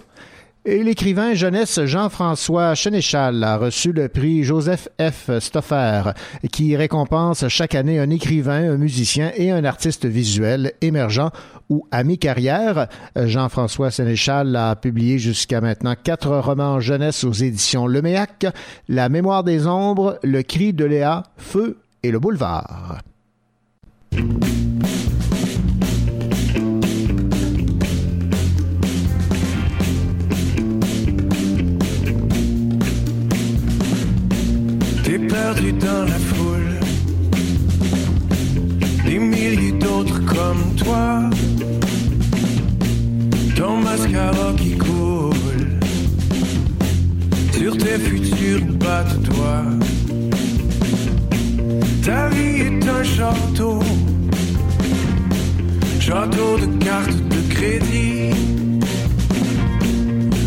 Et 0.70 0.84
l'écrivain 0.84 1.34
jeunesse 1.34 1.80
Jean-François 1.86 2.76
Chenéchal 2.76 3.42
a 3.42 3.56
reçu 3.56 3.94
le 3.94 4.10
prix 4.10 4.44
Joseph 4.44 4.90
F. 5.00 5.40
Stoffer, 5.40 6.12
qui 6.52 6.76
récompense 6.76 7.48
chaque 7.48 7.74
année 7.74 8.00
un 8.00 8.10
écrivain, 8.10 8.74
un 8.74 8.76
musicien 8.76 9.32
et 9.38 9.50
un 9.50 9.64
artiste 9.64 10.06
visuel 10.06 10.74
émergent 10.82 11.32
ou 11.70 11.88
à 11.90 12.04
mi-carrière. 12.04 12.90
Jean-François 13.16 13.92
Sénéchal 13.92 14.54
a 14.58 14.76
publié 14.76 15.20
jusqu'à 15.20 15.62
maintenant 15.62 15.96
quatre 15.96 16.36
romans 16.36 16.82
jeunesse 16.82 17.24
aux 17.24 17.32
éditions 17.32 17.88
Leméac, 17.88 18.46
La 18.90 19.08
mémoire 19.08 19.46
des 19.46 19.68
ombres, 19.68 20.20
Le 20.22 20.42
cri 20.42 20.74
de 20.74 20.84
Léa, 20.84 21.24
Feu 21.38 21.78
et 22.04 22.12
le 22.12 22.20
boulevard. 22.20 23.00
Perdu 35.28 35.74
dans 35.74 36.04
la 36.04 36.20
foule, 36.30 36.80
des 39.06 39.20
milliers 39.20 39.72
d'autres 39.74 40.20
comme 40.26 40.76
toi. 40.76 41.30
Ton 43.56 43.78
mascara 43.78 44.54
qui 44.58 44.78
coule 44.78 45.80
sur 47.52 47.78
tes 47.78 48.00
futurs 48.00 48.66
bas 48.80 49.04
de 49.04 49.26
toi. 49.28 49.64
Ta 52.04 52.30
vie 52.30 52.62
est 52.68 52.88
un 52.88 53.04
château, 53.04 53.80
château 56.00 56.58
de 56.64 56.84
cartes 56.84 57.24
de 57.34 57.54
crédit, 57.54 58.32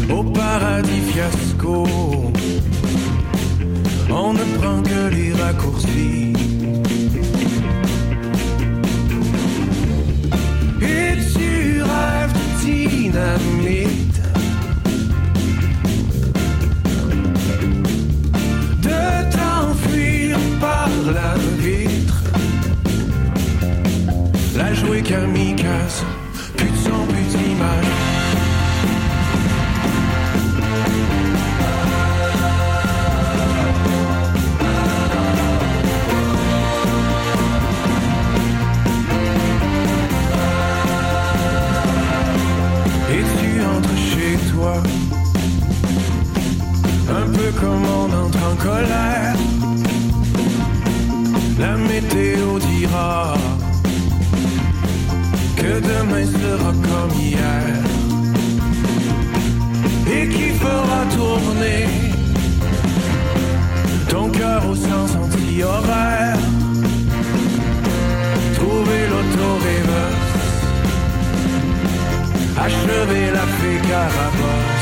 au 0.09 0.23
paradis 0.23 1.03
fiasco. 1.13 1.87
On 4.13 4.33
ne 4.33 4.45
prend 4.59 4.83
que 4.83 5.15
les 5.15 5.33
raccourcis. 5.33 6.33
Et 10.83 11.17
tu 11.33 11.83
rêves 11.83 12.33
de 12.33 12.89
dynamite. 12.89 14.21
De 18.83 19.33
t'enfuir 19.33 20.39
par 20.61 20.89
la 21.15 21.35
vitre. 21.59 22.23
La 24.57 24.75
jouer 24.75 25.03
kamikaze, 25.03 26.05
plus 26.57 26.69
de 26.69 26.77
son, 26.77 27.07
plus 27.07 27.39
d'image. 27.39 28.00
Comme 47.61 47.85
on 47.85 48.05
entre 48.25 48.39
en 48.51 48.57
colère. 48.57 49.35
La 51.59 51.77
météo 51.77 52.59
dira 52.59 53.35
que 55.57 55.81
demain 55.81 56.25
sera 56.27 56.73
comme 56.89 57.15
hier. 57.19 57.77
Et 60.13 60.29
qui 60.29 60.49
fera 60.65 61.01
tourner 61.17 61.87
ton 64.09 64.29
cœur 64.31 64.69
au 64.69 64.75
sens 64.75 65.11
anti-horaire. 65.23 66.39
Trouver 68.55 69.03
l'auto-reverse 69.11 70.31
achever 72.59 73.31
la 73.33 73.47
fée 73.59 73.89
carapace. 73.89 74.80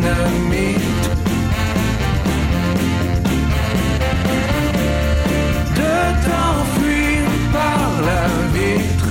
De 0.00 0.06
t'enfuir 6.24 7.24
par 7.52 7.88
la 8.08 8.24
vitre. 8.54 9.10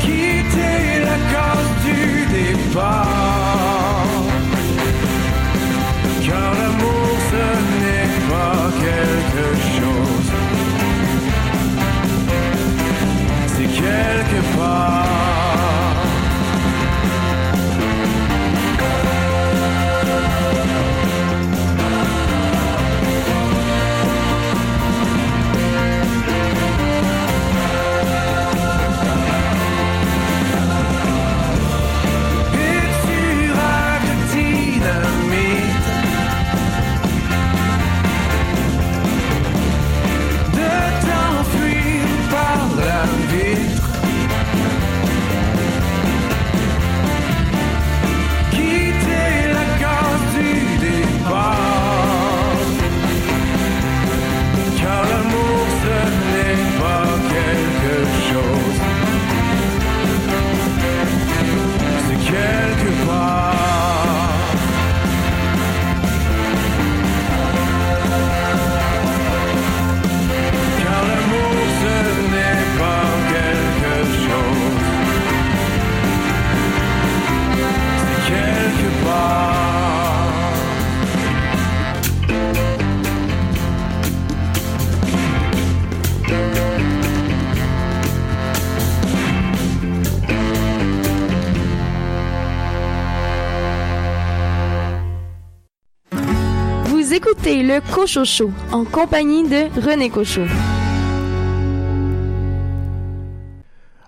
Quitter 0.00 0.82
la 1.08 1.18
case 1.32 1.72
du 1.86 2.02
départ. 2.36 4.04
Car 6.26 6.50
l'amour 6.60 7.10
ce 7.30 7.44
n'est 7.82 8.16
pas 8.28 8.60
quelque 8.84 9.46
chose. 9.78 10.30
C'est 13.46 13.70
quelque 13.80 14.40
part. 14.58 15.07
Écoutez 97.38 97.62
le 97.62 97.80
Cocho 97.92 98.24
Show 98.24 98.50
en 98.72 98.84
compagnie 98.84 99.44
de 99.44 99.68
René. 99.80 100.10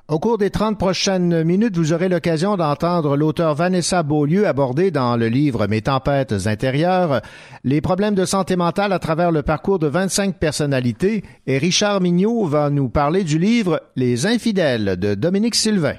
Au 0.09 0.19
cours 0.19 0.39
des 0.39 0.51
30 0.51 0.79
prochaines 0.79 1.45
minutes, 1.45 1.77
vous 1.77 1.93
aurez 1.93 2.09
l'occasion 2.09 2.57
d'entendre 2.57 3.17
l'auteur 3.17 3.55
Vanessa 3.55 4.03
Beaulieu 4.03 4.47
aborder 4.47 4.91
dans 4.91 5.17
le 5.17 5.29
livre 5.29 5.67
Mes 5.69 5.83
tempêtes 5.83 6.35
intérieures 6.47 7.21
les 7.63 7.81
problèmes 7.81 8.15
de 8.15 8.25
santé 8.25 8.57
mentale 8.57 8.93
à 8.93 8.99
travers 8.99 9.31
le 9.31 9.43
parcours 9.43 9.79
de 9.79 9.87
25 9.87 10.37
personnalités 10.37 11.23
et 11.47 11.59
Richard 11.59 12.01
Mignot 12.01 12.47
va 12.47 12.71
nous 12.71 12.89
parler 12.89 13.23
du 13.23 13.39
livre 13.39 13.81
Les 13.97 14.27
infidèles 14.27 14.97
de 14.99 15.15
Dominique 15.15 15.55
Sylvain. 15.55 15.97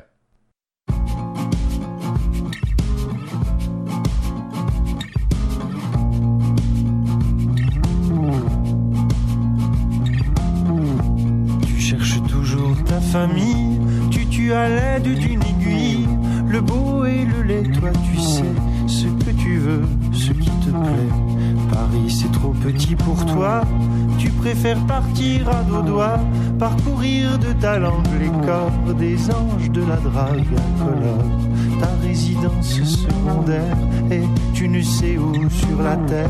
Pour 22.95 23.25
toi, 23.25 23.62
tu 24.17 24.30
préfères 24.30 24.80
partir 24.86 25.49
à 25.49 25.63
dos 25.63 25.82
doigts, 25.82 26.19
parcourir 26.60 27.38
de 27.39 27.54
ta 27.54 27.80
langue 27.80 28.06
les 28.19 28.45
corps 28.45 28.93
des 28.97 29.17
anges 29.30 29.69
de 29.71 29.82
la 29.82 29.97
drague 29.97 30.45
incolore. 30.77 31.25
Ta 31.80 31.89
résidence 32.06 32.82
secondaire 32.84 33.77
et 34.12 34.21
tu 34.54 34.67
ne 34.67 34.82
sais 34.82 35.17
où 35.17 35.34
sur 35.49 35.82
la 35.82 35.95
terre, 36.08 36.30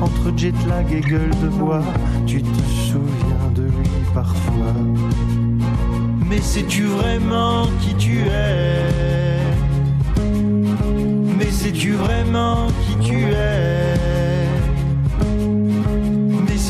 entre 0.00 0.36
jet 0.36 0.54
lag 0.68 0.92
et 0.92 1.00
gueule 1.00 1.34
de 1.42 1.48
bois, 1.48 1.82
tu 2.26 2.42
te 2.42 2.62
souviens 2.86 3.50
de 3.54 3.62
lui 3.62 3.90
parfois. 4.14 4.74
Mais 6.28 6.40
sais-tu 6.40 6.84
vraiment 6.84 7.66
qui 7.80 7.94
tu 7.94 8.18
es? 8.18 9.38
Mais 11.38 11.50
sais-tu 11.50 11.92
vraiment 11.92 12.66
qui 12.82 13.08
tu 13.08 13.16
es? 13.16 13.87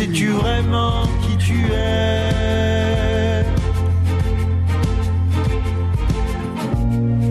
Sais-tu 0.08 0.28
vraiment 0.28 1.02
qui 1.22 1.36
tu 1.36 1.54
es? 1.72 3.44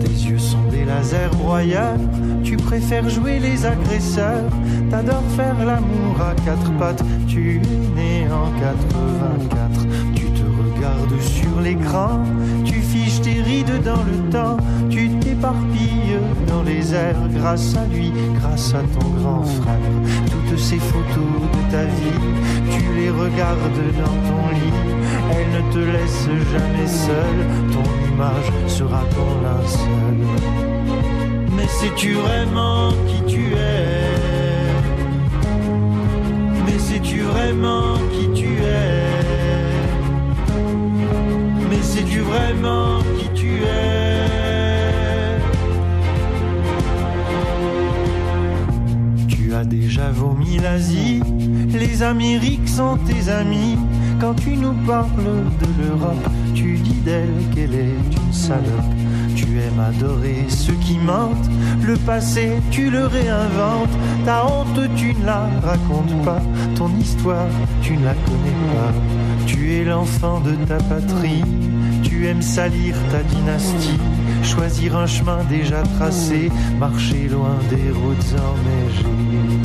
Tes 0.00 0.28
yeux 0.28 0.38
sont 0.38 0.62
des 0.70 0.84
lasers 0.84 1.30
broyeurs, 1.32 1.98
tu 2.44 2.56
préfères 2.56 3.08
jouer 3.08 3.38
les 3.38 3.64
agresseurs, 3.66 4.44
t'adores 4.90 5.22
faire 5.36 5.58
l'amour 5.64 6.20
à 6.20 6.34
quatre 6.44 6.72
pattes, 6.78 7.02
tu 7.26 7.56
es 7.56 7.96
né 7.96 8.26
en 8.30 8.50
84, 8.60 9.38
tu 9.40 9.48
te 9.48 9.54
regardes 10.98 11.20
sur 11.20 11.60
l'écran, 11.60 12.22
tu 12.64 12.74
fiches 12.74 13.20
tes 13.20 13.42
rides 13.42 13.82
dans 13.84 14.02
le 14.02 14.30
temps, 14.30 14.56
tu 14.90 15.08
t'éparpilles 15.20 16.18
dans 16.46 16.62
les 16.62 16.94
airs 16.94 17.28
grâce 17.34 17.76
à 17.76 17.84
lui, 17.86 18.12
grâce 18.40 18.74
à 18.74 18.82
ton 18.98 19.08
grand 19.20 19.44
frère. 19.44 19.74
Toutes 20.26 20.58
ces 20.58 20.78
photos 20.78 21.40
de 21.52 21.72
ta 21.72 21.84
vie, 21.84 22.20
tu 22.70 22.82
les 22.96 23.10
regardes 23.10 23.80
dans 23.98 24.16
ton 24.28 24.48
lit, 24.54 24.78
elles 25.32 25.64
ne 25.64 25.72
te 25.72 25.78
laissent 25.78 26.30
jamais 26.52 26.86
seul, 26.86 27.36
ton 27.72 28.12
image 28.12 28.52
sera 28.66 29.02
ton 29.14 29.30
linceul. 29.42 30.18
Mais 31.56 31.66
sais-tu 31.66 32.14
vraiment 32.14 32.90
qui 33.06 33.34
tu 33.34 33.52
es? 33.52 34.18
Mais 36.66 36.78
sais-tu 36.78 37.20
vraiment 37.20 37.94
qui 38.12 38.27
vraiment 42.28 42.98
qui 43.18 43.28
tu 43.34 43.50
es 43.62 44.18
Tu 49.28 49.54
as 49.54 49.64
déjà 49.64 50.10
vomi 50.10 50.58
l'Asie, 50.58 51.20
les 51.72 52.02
Amériques 52.02 52.68
sont 52.68 52.98
tes 52.98 53.30
amis. 53.30 53.76
Quand 54.20 54.34
tu 54.34 54.56
nous 54.56 54.74
parles 54.86 55.08
de 55.60 55.82
l'Europe, 55.82 56.28
tu 56.54 56.74
dis 56.78 57.00
d'elle 57.04 57.38
qu'elle 57.54 57.74
est 57.74 58.16
une 58.22 58.32
salope. 58.32 58.92
Tu 59.36 59.46
aimes 59.60 59.80
adorer 59.80 60.44
ceux 60.48 60.74
qui 60.74 60.98
mentent, 60.98 61.48
le 61.86 61.96
passé 61.98 62.50
tu 62.70 62.90
le 62.90 63.06
réinventes, 63.06 63.96
ta 64.24 64.44
honte 64.44 64.80
tu 64.96 65.14
ne 65.14 65.24
la 65.24 65.48
racontes 65.62 66.24
pas, 66.24 66.42
ton 66.76 66.90
histoire 66.98 67.48
tu 67.80 67.96
ne 67.96 68.04
la 68.04 68.14
connais 68.14 68.58
pas. 68.74 68.92
Tu 69.46 69.74
es 69.74 69.84
l'enfant 69.84 70.40
de 70.40 70.54
ta 70.66 70.78
patrie, 70.78 71.44
tu 72.02 72.26
aimes 72.26 72.42
salir 72.42 72.94
ta 73.10 73.22
dynastie, 73.22 73.98
choisir 74.42 74.96
un 74.96 75.06
chemin 75.06 75.44
déjà 75.48 75.82
tracé, 75.98 76.50
marcher 76.78 77.28
loin 77.28 77.58
des 77.70 77.90
routes 77.90 78.34
enneigées. 78.50 79.58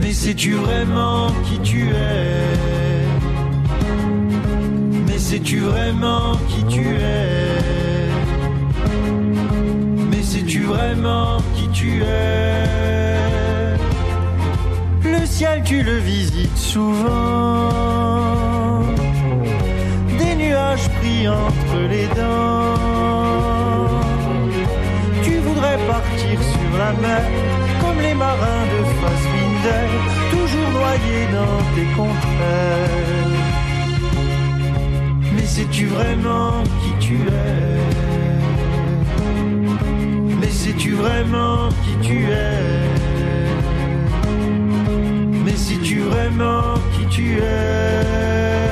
Mais 0.00 0.12
sais-tu 0.12 0.52
vraiment 0.54 1.28
qui 1.44 1.58
tu 1.60 1.88
es? 1.88 3.06
Mais 5.06 5.18
sais-tu 5.18 5.58
vraiment 5.58 6.32
qui 6.48 6.64
tu 6.64 6.86
es? 6.86 8.08
Mais 10.10 10.22
sais-tu 10.22 10.62
vraiment 10.64 11.38
qui 11.54 11.68
tu 11.68 12.02
es? 12.02 12.80
Le 15.04 15.26
ciel 15.26 15.62
tu 15.64 15.82
le 15.82 15.98
visites 15.98 16.56
souvent 16.56 18.09
Pris 20.70 21.26
entre 21.26 21.80
les 21.90 22.06
dents. 22.14 22.76
Tu 25.24 25.38
voudrais 25.38 25.76
partir 25.88 26.40
sur 26.40 26.78
la 26.78 26.92
mer 26.92 27.22
comme 27.80 28.00
les 28.00 28.14
marins 28.14 28.66
de 28.72 28.84
Fassbinder, 29.00 29.88
toujours 30.30 30.70
noyés 30.70 31.26
dans 31.32 31.60
tes 31.74 31.88
contraires. 31.96 33.34
Mais 35.34 35.44
sais-tu 35.44 35.86
vraiment 35.86 36.62
qui 36.80 36.92
tu 37.04 37.16
es? 37.16 37.80
Mais 40.40 40.50
sais-tu 40.50 40.92
vraiment 40.92 41.68
qui 41.82 41.94
tu 42.06 42.30
es? 42.30 42.86
Mais 45.44 45.56
sais-tu 45.56 45.98
vraiment 45.98 46.74
qui 46.92 47.06
tu 47.06 47.38
es? 47.38 48.69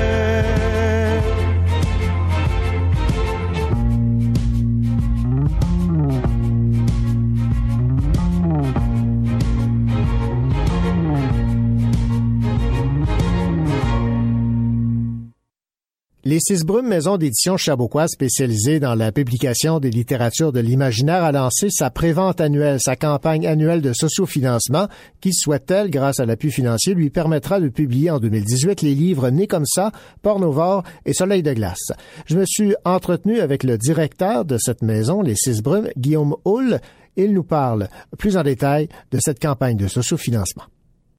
Les 16.31 16.41
Six 16.41 16.67
Brumes 16.67 16.89
Maison 16.89 17.17
d'édition 17.17 17.57
Chaboquois 17.57 18.07
spécialisée 18.07 18.81
dans 18.81 18.95
la 18.95 19.13
publication 19.13 19.81
des 19.81 19.89
littératures 19.89 20.53
de 20.53 20.61
l'imaginaire 20.61 21.25
a 21.25 21.33
lancé 21.33 21.71
sa 21.71 21.89
prévente 21.89 22.43
annuelle, 22.43 22.81
sa 22.81 22.97
campagne 22.97 23.47
annuelle 23.47 23.81
de 23.81 23.95
sociofinancement 23.95 24.89
qui, 25.23 25.33
souhaite-t-elle, 25.33 25.89
grâce 25.89 26.21
à 26.21 26.27
l'appui 26.27 26.51
financier, 26.51 26.93
lui 26.93 27.09
permettra 27.09 27.61
de 27.61 27.71
publier 27.71 28.11
en 28.11 28.19
2018 28.19 28.83
les 28.83 28.95
livres 28.95 29.31
Nés 29.31 29.47
comme 29.47 29.65
ça, 29.65 29.91
Pornovore 30.23 30.83
et 31.07 31.15
Soleil 31.15 31.43
de 31.43 31.55
glace. 31.55 31.93
Je 32.27 32.37
me 32.37 32.45
suis 32.45 32.75
entretenu 32.85 33.41
avec 33.41 33.65
le 33.65 33.79
directeur 33.79 34.45
de 34.45 34.59
cette 34.59 34.83
maison, 34.83 35.23
les 35.23 35.35
Six 35.35 35.63
Brumes, 35.63 35.89
Guillaume 35.97 36.37
Hull. 36.45 36.81
Il 37.17 37.33
nous 37.33 37.43
parle 37.43 37.89
plus 38.19 38.37
en 38.37 38.43
détail 38.43 38.89
de 39.13 39.19
cette 39.19 39.41
campagne 39.41 39.79
de 39.79 39.87
sociofinancement. 39.87 40.65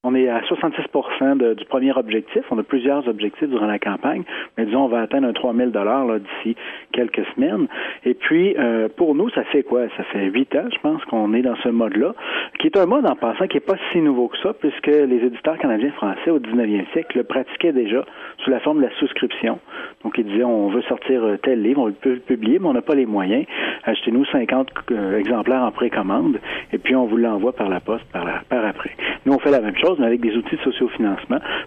On 0.03 0.13
est 0.13 0.29
à 0.29 0.39
66 0.47 0.87
du 1.19 1.65
premier 1.65 1.91
objectif. 1.93 2.43
On 2.49 2.57
a 2.59 2.63
plusieurs 2.63 3.07
objectifs 3.07 3.49
durant 3.49 3.67
la 3.67 3.79
campagne, 3.79 4.23
mais 4.57 4.65
disons, 4.65 4.85
on 4.85 4.87
va 4.87 5.01
atteindre 5.01 5.27
un 5.27 5.33
3 5.33 5.53
000 5.53 5.71
là 5.71 6.19
d'ici 6.19 6.55
quelques 6.93 7.25
semaines. 7.35 7.67
Et 8.05 8.13
puis, 8.13 8.55
euh, 8.57 8.87
pour 8.95 9.15
nous, 9.15 9.29
ça 9.31 9.43
fait 9.45 9.63
quoi? 9.63 9.81
Ça 9.97 10.03
fait 10.03 10.25
huit 10.25 10.53
ans, 10.55 10.67
je 10.71 10.79
pense, 10.79 11.03
qu'on 11.05 11.33
est 11.33 11.41
dans 11.41 11.55
ce 11.57 11.69
mode-là, 11.69 12.13
qui 12.59 12.67
est 12.67 12.77
un 12.77 12.85
mode, 12.85 13.05
en 13.05 13.15
passant, 13.15 13.47
qui 13.47 13.57
n'est 13.57 13.61
pas 13.61 13.75
si 13.91 13.99
nouveau 13.99 14.27
que 14.29 14.37
ça, 14.37 14.53
puisque 14.53 14.87
les 14.87 15.17
éditeurs 15.25 15.57
canadiens 15.57 15.91
français, 15.91 16.31
au 16.31 16.39
19e 16.39 16.89
siècle, 16.93 17.17
le 17.17 17.23
pratiquaient 17.23 17.73
déjà 17.73 18.05
sous 18.43 18.49
la 18.49 18.59
forme 18.59 18.77
de 18.77 18.83
la 18.83 18.93
souscription. 18.99 19.59
Donc, 20.03 20.17
ils 20.17 20.25
disaient, 20.25 20.43
on 20.43 20.69
veut 20.69 20.81
sortir 20.83 21.23
euh, 21.23 21.37
tel 21.37 21.61
livre, 21.61 21.81
on 21.81 21.91
peut 21.91 22.13
le 22.13 22.19
publier, 22.19 22.59
mais 22.59 22.67
on 22.67 22.73
n'a 22.73 22.81
pas 22.81 22.95
les 22.95 23.05
moyens. 23.05 23.45
Achetez-nous 23.83 24.25
50 24.25 24.69
euh, 24.91 25.17
exemplaires 25.19 25.63
en 25.63 25.71
précommande, 25.71 26.39
et 26.71 26.77
puis 26.77 26.95
on 26.95 27.05
vous 27.05 27.17
l'envoie 27.17 27.53
par 27.53 27.69
la 27.69 27.79
poste 27.79 28.05
par, 28.11 28.25
après. 28.51 28.91
Nous, 29.25 29.33
on 29.33 29.39
fait 29.39 29.51
la 29.51 29.61
même 29.61 29.77
chose, 29.77 29.97
mais 29.99 30.05
avec 30.05 30.21
des 30.21 30.35
outils 30.35 30.55
de 30.55 30.61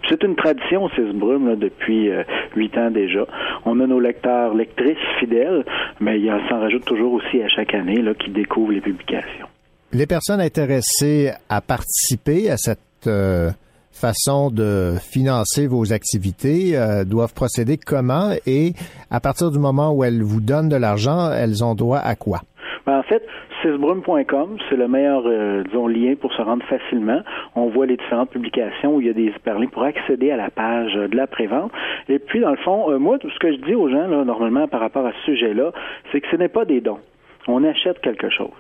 C'est 0.09 0.22
une 0.22 0.37
tradition, 0.37 0.88
Brume, 1.14 1.48
là, 1.48 1.57
depuis 1.57 2.11
huit 2.57 2.76
ans 2.76 2.90
déjà. 2.90 3.26
On 3.64 3.81
a 3.81 3.87
nos 3.87 4.00
lecteurs, 4.00 4.55
lectrices 4.55 4.96
fidèles, 5.20 5.64
mais 6.00 6.20
il 6.20 6.33
s'en 6.48 6.61
rajoute 6.61 6.85
toujours 6.85 7.14
aussi 7.14 7.42
à 7.42 7.48
chaque 7.48 7.74
année 7.74 8.02
là, 8.02 8.14
qui 8.14 8.31
découvrent 8.31 8.72
les 8.72 8.81
publications. 8.81 9.46
Les 9.92 10.07
personnes 10.07 10.40
intéressées 10.40 11.33
à 11.50 11.61
participer 11.61 12.50
à 12.50 12.57
cette 12.57 12.78
euh, 13.07 13.50
façon 13.90 14.50
de 14.50 14.94
financer 15.00 15.66
vos 15.66 15.92
activités 15.92 16.76
euh, 16.76 17.05
doivent 17.05 17.35
procéder 17.35 17.76
comment 17.76 18.33
et 18.46 18.72
à 19.11 19.20
partir 19.20 19.50
du 19.50 19.59
moment 19.59 19.92
où 19.92 20.02
elles 20.02 20.22
vous 20.22 20.40
donnent 20.40 20.70
de 20.70 20.76
l'argent, 20.76 21.31
elles 21.31 21.62
ont 21.62 21.74
droit 21.74 21.98
à 21.98 22.16
quoi? 22.16 22.40
Ben, 22.87 22.99
en 22.99 23.03
fait, 23.03 23.27
sisbrume.com, 23.62 24.59
c'est 24.68 24.77
le 24.77 24.88
meilleur, 24.88 25.23
euh, 25.27 25.62
disons, 25.64 25.87
lien 25.87 26.14
pour 26.21 26.33
se 26.33 26.42
rendre 26.42 26.64
facilement. 26.64 27.21
On 27.55 27.66
voit 27.66 27.87
les 27.87 27.97
différentes 27.97 28.31
publications 28.31 28.97
où 28.97 29.01
il 29.01 29.07
y 29.07 29.11
a 29.11 29.12
des 29.12 29.27
hyperlinks 29.27 29.71
pour 29.71 29.85
accéder 29.85 30.31
à 30.31 30.37
la 30.37 30.51
page 30.51 30.95
de 30.95 31.16
la 31.16 31.27
prévente. 31.27 31.73
Et 32.09 32.18
puis, 32.18 32.40
dans 32.40 32.51
le 32.51 32.57
fond, 32.57 32.99
moi, 32.99 33.18
tout 33.18 33.31
ce 33.31 33.38
que 33.38 33.53
je 33.53 33.59
dis 33.59 33.75
aux 33.75 33.88
gens, 33.88 34.09
là, 34.09 34.25
normalement, 34.25 34.66
par 34.68 34.81
rapport 34.81 35.07
à 35.07 35.12
ce 35.12 35.33
sujet-là, 35.33 35.73
c'est 36.11 36.21
que 36.21 36.29
ce 36.31 36.37
n'est 36.37 36.49
pas 36.49 36.64
des 36.64 36.81
dons. 36.81 36.99
On 37.48 37.64
achète 37.64 38.00
quelque 38.00 38.31
chose. 38.31 38.50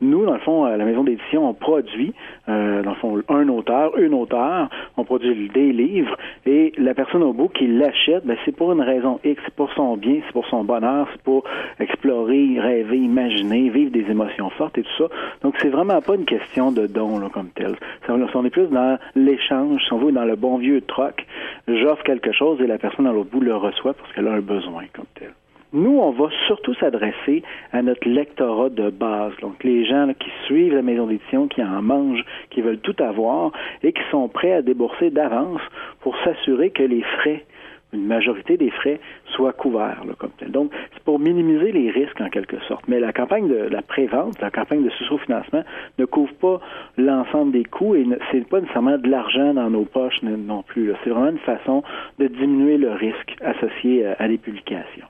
Nous, 0.00 0.24
dans 0.24 0.34
le 0.34 0.40
fond, 0.40 0.64
à 0.64 0.76
la 0.76 0.84
maison 0.84 1.04
d'édition, 1.04 1.48
on 1.48 1.54
produit, 1.54 2.12
euh, 2.48 2.82
dans 2.82 2.90
le 2.90 2.96
fond, 2.96 3.22
un 3.28 3.48
auteur, 3.48 3.96
une 3.98 4.14
auteur, 4.14 4.68
on 4.96 5.04
produit 5.04 5.48
des 5.48 5.72
livres, 5.72 6.16
et 6.46 6.72
la 6.78 6.94
personne 6.94 7.22
au 7.22 7.32
bout 7.32 7.48
qui 7.48 7.66
l'achète, 7.66 8.26
ben, 8.26 8.36
c'est 8.44 8.56
pour 8.56 8.72
une 8.72 8.82
raison 8.82 9.20
X, 9.24 9.40
c'est 9.44 9.54
pour 9.54 9.72
son 9.74 9.96
bien, 9.96 10.20
c'est 10.26 10.32
pour 10.32 10.46
son 10.46 10.64
bonheur, 10.64 11.08
c'est 11.12 11.22
pour 11.22 11.44
explorer, 11.78 12.58
rêver, 12.58 12.98
imaginer, 12.98 13.70
vivre 13.70 13.90
des 13.90 14.10
émotions 14.10 14.50
fortes 14.50 14.78
et 14.78 14.82
tout 14.82 14.96
ça. 14.98 15.04
Donc, 15.42 15.54
c'est 15.60 15.70
vraiment 15.70 16.00
pas 16.00 16.14
une 16.14 16.24
question 16.24 16.72
de 16.72 16.86
don, 16.86 17.20
comme 17.30 17.50
tel. 17.54 17.76
On 18.08 18.44
est 18.44 18.50
plus 18.50 18.66
dans 18.66 18.98
l'échange, 19.14 19.80
si 19.84 19.92
on 19.92 19.98
veut, 19.98 20.12
dans 20.12 20.24
le 20.24 20.36
bon 20.36 20.58
vieux 20.58 20.80
troc. 20.80 21.24
J'offre 21.68 22.02
quelque 22.02 22.32
chose 22.32 22.60
et 22.60 22.66
la 22.66 22.78
personne 22.78 23.06
à 23.06 23.12
l'autre 23.12 23.30
bout 23.30 23.40
le 23.40 23.54
reçoit 23.54 23.94
parce 23.94 24.12
qu'elle 24.12 24.26
a 24.26 24.32
un 24.32 24.40
besoin 24.40 24.84
comme 24.92 25.06
tel. 25.14 25.32
Nous, 25.76 25.98
on 25.98 26.12
va 26.12 26.28
surtout 26.46 26.72
s'adresser 26.74 27.42
à 27.72 27.82
notre 27.82 28.08
lectorat 28.08 28.68
de 28.68 28.90
base, 28.90 29.32
donc 29.40 29.64
les 29.64 29.84
gens 29.84 30.08
qui 30.16 30.30
suivent 30.46 30.72
la 30.72 30.82
maison 30.82 31.08
d'édition, 31.08 31.48
qui 31.48 31.64
en 31.64 31.82
mangent, 31.82 32.24
qui 32.50 32.60
veulent 32.60 32.78
tout 32.78 32.94
avoir 33.02 33.50
et 33.82 33.92
qui 33.92 34.02
sont 34.12 34.28
prêts 34.28 34.52
à 34.52 34.62
débourser 34.62 35.10
d'avance 35.10 35.60
pour 36.00 36.16
s'assurer 36.22 36.70
que 36.70 36.84
les 36.84 37.02
frais 37.02 37.44
une 37.92 38.06
majorité 38.06 38.56
des 38.56 38.70
frais 38.70 39.00
soient 39.34 39.52
couverts 39.52 40.02
comme 40.18 40.32
tel. 40.38 40.50
Donc, 40.50 40.72
c'est 40.92 41.02
pour 41.04 41.20
minimiser 41.20 41.70
les 41.70 41.90
risques 41.90 42.20
en 42.20 42.28
quelque 42.28 42.58
sorte. 42.66 42.86
Mais 42.88 42.98
la 42.98 43.12
campagne 43.12 43.48
de 43.48 43.68
la 43.70 43.82
prévente, 43.82 44.40
la 44.40 44.50
campagne 44.50 44.82
de 44.82 44.90
sous-financement 44.90 45.62
ne 45.98 46.04
couvre 46.04 46.34
pas 46.34 46.60
l'ensemble 46.98 47.52
des 47.52 47.64
coûts 47.64 47.94
et 47.94 48.04
c'est 48.32 48.48
pas 48.48 48.60
nécessairement 48.60 48.98
de 48.98 49.08
l'argent 49.08 49.54
dans 49.54 49.70
nos 49.70 49.84
poches 49.84 50.22
non 50.22 50.62
plus. 50.64 50.92
C'est 51.04 51.10
vraiment 51.10 51.30
une 51.30 51.38
façon 51.38 51.84
de 52.18 52.26
diminuer 52.26 52.78
le 52.78 52.90
risque 52.90 53.36
associé 53.40 54.06
à 54.06 54.26
des 54.26 54.38
publications 54.38 55.06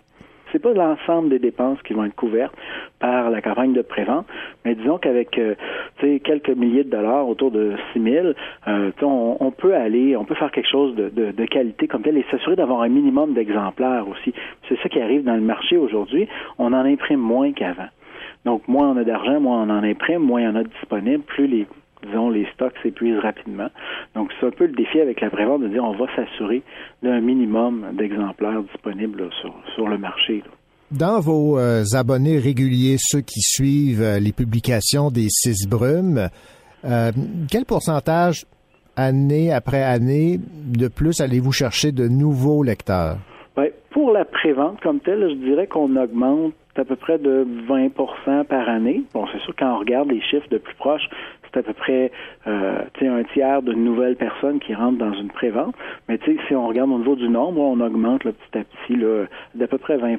c'est 0.54 0.62
pas 0.62 0.72
l'ensemble 0.72 1.30
des 1.30 1.40
dépenses 1.40 1.82
qui 1.82 1.94
vont 1.94 2.04
être 2.04 2.14
couvertes 2.14 2.54
par 3.00 3.28
la 3.28 3.42
campagne 3.42 3.72
de 3.72 3.82
prévente, 3.82 4.24
mais 4.64 4.76
disons 4.76 4.98
qu'avec 4.98 5.36
euh, 5.36 5.56
quelques 6.22 6.50
milliers 6.50 6.84
de 6.84 6.90
dollars, 6.90 7.28
autour 7.28 7.50
de 7.50 7.72
6 7.92 8.00
000, 8.00 8.26
euh, 8.68 8.90
on, 9.02 9.50
peut 9.50 9.74
aller, 9.74 10.16
on 10.16 10.24
peut 10.24 10.36
faire 10.36 10.52
quelque 10.52 10.70
chose 10.70 10.94
de, 10.94 11.08
de 11.08 11.44
qualité 11.46 11.88
comme 11.88 12.02
tel 12.02 12.16
et 12.16 12.24
s'assurer 12.30 12.54
d'avoir 12.54 12.82
un 12.82 12.88
minimum 12.88 13.34
d'exemplaires 13.34 14.06
aussi. 14.08 14.32
C'est 14.68 14.78
ça 14.80 14.88
qui 14.88 15.00
arrive 15.00 15.24
dans 15.24 15.34
le 15.34 15.40
marché 15.40 15.76
aujourd'hui. 15.76 16.28
On 16.58 16.72
en 16.72 16.84
imprime 16.84 17.20
moins 17.20 17.52
qu'avant. 17.52 17.88
Donc, 18.44 18.68
moins 18.68 18.90
on 18.90 18.96
a 18.96 19.04
d'argent, 19.04 19.40
moins 19.40 19.62
on 19.62 19.70
en 19.70 19.82
imprime, 19.82 20.22
moins 20.22 20.42
il 20.42 20.44
y 20.44 20.48
en 20.48 20.54
a 20.54 20.62
disponible, 20.62 21.24
plus 21.24 21.48
les 21.48 21.66
disons, 22.06 22.30
les 22.30 22.46
stocks 22.54 22.74
s'épuisent 22.82 23.18
rapidement. 23.18 23.68
Donc, 24.14 24.30
c'est 24.38 24.46
un 24.46 24.50
peu 24.50 24.66
le 24.66 24.72
défi 24.72 25.00
avec 25.00 25.20
la 25.20 25.30
prévente 25.30 25.62
de 25.62 25.68
dire 25.68 25.84
on 25.84 25.96
va 25.96 26.06
s'assurer 26.14 26.62
d'un 27.02 27.20
minimum 27.20 27.86
d'exemplaires 27.92 28.62
disponibles 28.62 29.28
sur, 29.74 29.88
le 29.88 29.98
marché. 29.98 30.42
Dans 30.90 31.20
vos 31.20 31.58
euh, 31.58 31.82
abonnés 31.94 32.38
réguliers, 32.38 32.96
ceux 32.98 33.20
qui 33.20 33.40
suivent 33.40 34.02
euh, 34.02 34.18
les 34.18 34.32
publications 34.32 35.10
des 35.10 35.28
six 35.28 35.66
brumes, 35.68 36.28
euh, 36.84 37.10
quel 37.50 37.64
pourcentage, 37.64 38.46
année 38.96 39.52
après 39.52 39.82
année, 39.82 40.38
de 40.38 40.88
plus 40.88 41.20
allez-vous 41.20 41.52
chercher 41.52 41.92
de 41.92 42.08
nouveaux 42.08 42.62
lecteurs? 42.62 43.18
Ben, 43.56 43.70
pour 43.90 44.12
la 44.12 44.24
prévente 44.24 44.80
comme 44.80 45.00
telle, 45.00 45.28
je 45.28 45.34
dirais 45.34 45.66
qu'on 45.66 45.96
augmente 45.96 46.54
à 46.76 46.84
peu 46.84 46.96
près 46.96 47.18
de 47.18 47.46
20% 47.68 48.44
par 48.44 48.68
année. 48.68 49.02
Bon, 49.14 49.26
c'est 49.32 49.40
sûr, 49.40 49.54
quand 49.58 49.76
on 49.76 49.78
regarde 49.78 50.10
les 50.10 50.20
chiffres 50.22 50.48
de 50.50 50.58
plus 50.58 50.74
proche, 50.74 51.08
c'est 51.54 51.60
à 51.60 51.62
peu 51.62 51.72
près 51.72 52.10
euh, 52.46 52.80
un 53.00 53.22
tiers 53.32 53.62
de 53.62 53.72
nouvelles 53.72 54.16
personnes 54.16 54.58
qui 54.58 54.74
rentrent 54.74 54.98
dans 54.98 55.14
une 55.14 55.28
prévente. 55.28 55.74
Mais 56.08 56.18
si 56.24 56.54
on 56.54 56.66
regarde 56.66 56.90
au 56.90 56.98
niveau 56.98 57.16
du 57.16 57.28
nombre, 57.28 57.60
on 57.60 57.80
augmente 57.80 58.22
petit 58.22 58.58
à 58.58 58.64
petit 58.64 58.98
d'à 59.54 59.66
peu 59.66 59.78
près 59.78 59.96
20% 59.96 60.18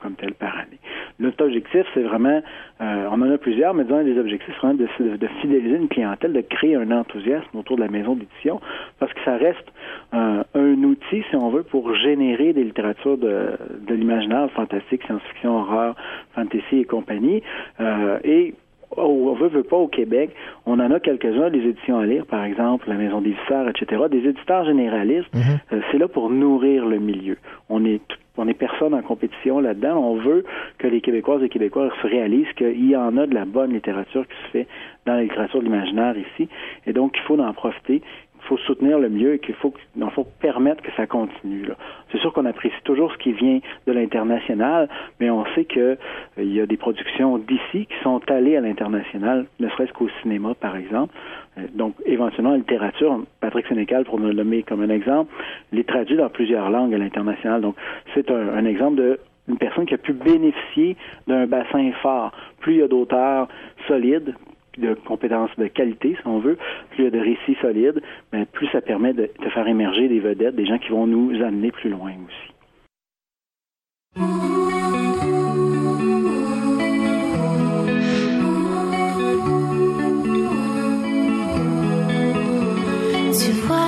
comme 0.00 0.14
tel 0.14 0.34
par 0.34 0.56
année. 0.56 0.78
Notre 1.18 1.44
objectif, 1.44 1.84
c'est 1.94 2.02
vraiment, 2.02 2.40
euh, 2.80 3.08
on 3.10 3.20
en 3.22 3.30
a 3.32 3.38
plusieurs, 3.38 3.74
mais 3.74 3.84
disons, 3.84 4.04
des 4.04 4.18
objectifs, 4.18 4.54
c'est 4.60 4.66
vraiment 4.66 4.78
de, 5.00 5.16
de, 5.16 5.26
fidéliser 5.40 5.76
une 5.76 5.88
clientèle, 5.88 6.32
de 6.32 6.40
créer 6.42 6.76
un 6.76 6.90
enthousiasme 6.92 7.58
autour 7.58 7.76
de 7.76 7.82
la 7.82 7.88
maison 7.88 8.14
d'édition, 8.14 8.60
parce 9.00 9.12
que 9.12 9.20
ça 9.24 9.36
reste 9.36 9.72
euh, 10.14 10.42
un 10.54 10.82
outil, 10.84 11.24
si 11.28 11.36
on 11.36 11.50
veut, 11.50 11.64
pour 11.64 11.94
générer 11.94 12.52
des 12.52 12.62
littératures 12.62 13.18
de, 13.18 13.50
de 13.86 13.94
l'imaginaire 13.94 14.48
fantastique, 14.52 15.02
science-fiction, 15.04 15.58
horreur, 15.58 15.96
fantasy 16.34 16.78
et 16.78 16.84
compagnie. 16.84 17.42
Euh, 17.80 18.18
et 18.22 18.54
on 18.96 19.34
veut, 19.34 19.48
veut 19.48 19.62
pas 19.62 19.76
au 19.76 19.88
Québec, 19.88 20.30
on 20.66 20.80
en 20.80 20.90
a 20.90 21.00
quelques-uns, 21.00 21.50
des 21.50 21.60
éditions 21.60 21.98
à 21.98 22.06
lire, 22.06 22.26
par 22.26 22.44
exemple, 22.44 22.88
la 22.88 22.96
Maison 22.96 23.20
des 23.20 23.36
etc., 23.68 24.02
des 24.10 24.28
éditeurs 24.28 24.64
généralistes, 24.64 25.34
mhm. 25.34 25.58
euh, 25.72 25.80
c'est 25.90 25.98
là 25.98 26.08
pour 26.08 26.30
nourrir 26.30 26.86
le 26.86 26.98
milieu. 26.98 27.36
On 27.68 27.84
est 27.84 28.02
on 28.38 28.46
est 28.46 28.54
personne 28.54 28.94
en 28.94 29.02
compétition 29.02 29.58
là-dedans. 29.58 29.98
On 29.98 30.14
veut 30.14 30.44
que 30.78 30.86
les 30.86 31.00
Québécoises 31.00 31.42
et 31.42 31.48
Québécois 31.48 31.90
se 32.00 32.06
réalisent 32.06 32.52
qu'il 32.56 32.88
y 32.88 32.96
en 32.96 33.16
a 33.16 33.26
de 33.26 33.34
la 33.34 33.44
bonne 33.44 33.72
littérature 33.72 34.26
qui 34.28 34.36
se 34.44 34.50
fait 34.50 34.66
dans 35.06 35.14
la 35.14 35.22
littérature 35.22 35.58
de 35.58 35.64
l'imaginaire 35.64 36.14
ici. 36.16 36.48
Et 36.86 36.92
donc, 36.92 37.16
il 37.16 37.22
faut 37.22 37.38
en 37.38 37.52
profiter 37.52 38.00
faut 38.48 38.56
soutenir 38.58 38.98
le 38.98 39.08
mieux 39.08 39.34
et 39.34 39.38
qu'il 39.38 39.54
faut, 39.54 39.72
faut 40.14 40.26
permettre 40.40 40.82
que 40.82 40.90
ça 40.96 41.06
continue. 41.06 41.68
C'est 42.10 42.18
sûr 42.18 42.32
qu'on 42.32 42.46
apprécie 42.46 42.74
toujours 42.84 43.12
ce 43.12 43.18
qui 43.18 43.32
vient 43.32 43.60
de 43.86 43.92
l'international, 43.92 44.88
mais 45.20 45.30
on 45.30 45.44
sait 45.54 45.64
qu'il 45.64 45.82
euh, 45.82 45.96
y 46.38 46.60
a 46.60 46.66
des 46.66 46.76
productions 46.76 47.38
d'ici 47.38 47.86
qui 47.86 48.02
sont 48.02 48.20
allées 48.28 48.56
à 48.56 48.60
l'international, 48.60 49.46
ne 49.60 49.68
serait-ce 49.68 49.92
qu'au 49.92 50.08
cinéma, 50.22 50.54
par 50.54 50.76
exemple. 50.76 51.14
Euh, 51.58 51.62
donc, 51.74 51.94
éventuellement, 52.06 52.52
en 52.52 52.56
littérature, 52.56 53.20
Patrick 53.40 53.66
Sénécal, 53.66 54.04
pour 54.04 54.18
nous 54.18 54.28
le 54.28 54.34
nommer 54.34 54.62
comme 54.62 54.82
un 54.82 54.90
exemple, 54.90 55.32
les 55.72 55.84
traduit 55.84 56.16
dans 56.16 56.30
plusieurs 56.30 56.70
langues 56.70 56.94
à 56.94 56.98
l'international. 56.98 57.60
Donc, 57.60 57.76
c'est 58.14 58.30
un, 58.30 58.48
un 58.54 58.64
exemple 58.64 58.96
de 58.96 59.20
une 59.48 59.56
personne 59.56 59.86
qui 59.86 59.94
a 59.94 59.98
pu 59.98 60.12
bénéficier 60.12 60.96
d'un 61.26 61.46
bassin 61.46 61.90
fort. 62.02 62.32
Plus 62.60 62.74
il 62.74 62.78
y 62.80 62.82
a 62.82 62.88
d'auteurs 62.88 63.48
solides, 63.86 64.34
de 64.78 64.94
compétences 64.94 65.50
de 65.58 65.66
qualité, 65.66 66.16
si 66.20 66.26
on 66.26 66.38
veut, 66.38 66.56
plus 66.90 67.02
il 67.02 67.04
y 67.04 67.06
a 67.08 67.10
de 67.10 67.18
récits 67.18 67.56
solides, 67.60 68.00
mais 68.32 68.46
plus 68.46 68.68
ça 68.68 68.80
permet 68.80 69.12
de, 69.12 69.30
faire 69.52 69.66
émerger 69.66 70.08
des 70.08 70.20
vedettes, 70.20 70.54
des 70.56 70.66
gens 70.66 70.78
qui 70.78 70.90
vont 70.90 71.06
nous 71.06 71.42
amener 71.42 71.70
plus 71.70 71.90
loin 71.90 72.12
aussi. 72.12 72.52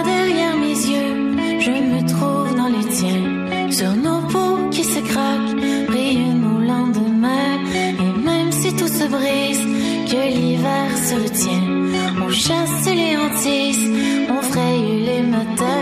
Derrière 0.05 0.57
mes 0.57 0.69
yeux, 0.69 1.61
je 1.61 1.71
me 1.71 2.01
trouve 2.09 2.55
dans 2.57 2.69
les 2.69 2.85
tiens, 2.91 3.71
sur 3.71 3.93
nos 3.95 4.21
peaux 4.29 4.69
qui 4.71 4.85
se 4.85 5.01
craquent, 5.01 5.70
chasse 12.33 12.87
les 12.87 13.17
hantises, 13.17 13.91
on 14.31 14.43
fraye 14.43 15.05
les 15.05 15.23
matins. 15.23 15.80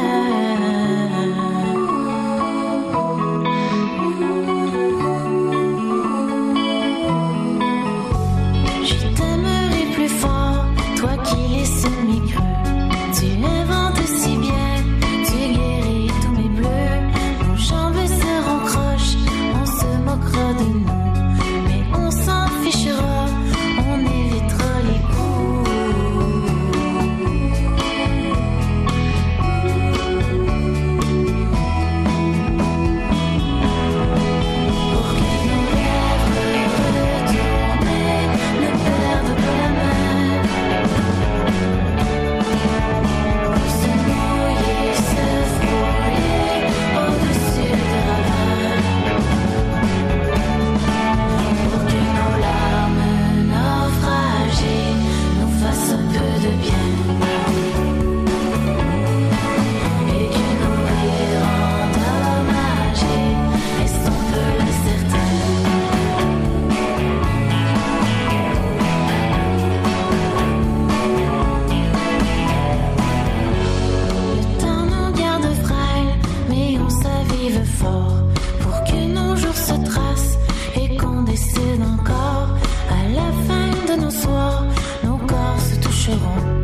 Sécheront. 86.08 86.38
Nos 86.42 86.57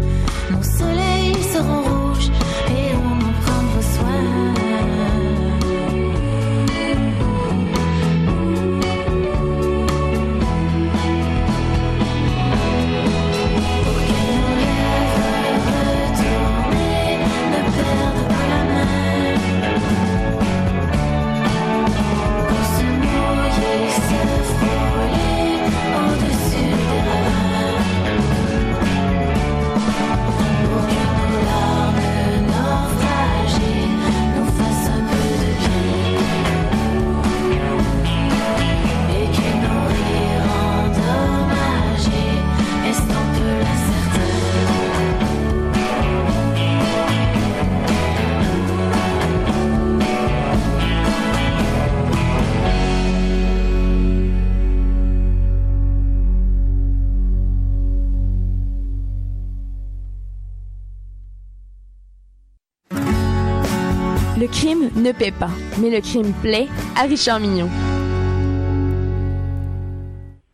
ne 65.05 65.13
paie 65.13 65.33
pas, 65.39 65.51
mais 65.83 65.91
le 65.91 66.01
crime 66.01 66.33
plaît 66.43 66.67
à 66.97 67.03
Richard 67.03 67.39
Mignon. 67.39 67.69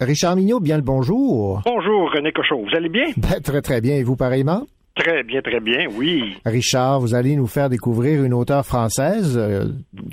Richard 0.00 0.34
Mignot, 0.34 0.58
bien 0.60 0.76
le 0.76 0.82
bonjour. 0.82 1.62
Bonjour 1.64 2.10
René 2.12 2.32
Cochon, 2.32 2.64
vous 2.64 2.76
allez 2.76 2.88
bien? 2.88 3.06
Ben, 3.16 3.40
très 3.40 3.60
très 3.62 3.80
bien. 3.80 3.96
Et 3.96 4.02
vous 4.02 4.16
pareillement? 4.16 4.66
Très 4.96 5.22
bien, 5.22 5.40
très 5.40 5.60
bien, 5.60 5.86
oui. 5.96 6.36
Richard, 6.44 7.00
vous 7.00 7.14
allez 7.14 7.36
nous 7.36 7.46
faire 7.46 7.68
découvrir 7.68 8.24
une 8.24 8.34
auteure 8.34 8.66
française 8.66 9.36
euh, 9.38 9.66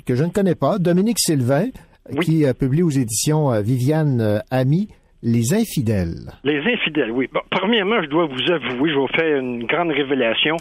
que 0.06 0.14
je 0.14 0.22
ne 0.24 0.30
connais 0.30 0.54
pas, 0.54 0.78
Dominique 0.78 1.18
Sylvain, 1.18 1.66
Oui. 2.12 2.24
qui 2.24 2.44
euh, 2.44 2.52
publie 2.52 2.82
aux 2.82 2.90
éditions 2.90 3.50
euh, 3.52 3.60
Viviane 3.60 4.20
euh, 4.20 4.38
Ami 4.50 4.88
Les 5.22 5.52
Infidèles. 5.52 6.30
Les 6.44 6.60
infidèles, 6.60 7.10
oui. 7.10 7.26
Bon, 7.32 7.40
premièrement, 7.50 8.00
je 8.02 8.08
dois 8.08 8.26
vous 8.26 8.52
avouer, 8.52 8.90
je 8.90 8.94
vais 8.94 9.00
vous 9.00 9.08
faire 9.16 9.38
une 9.40 9.64
grande 9.64 9.90
révélation. 9.90 10.54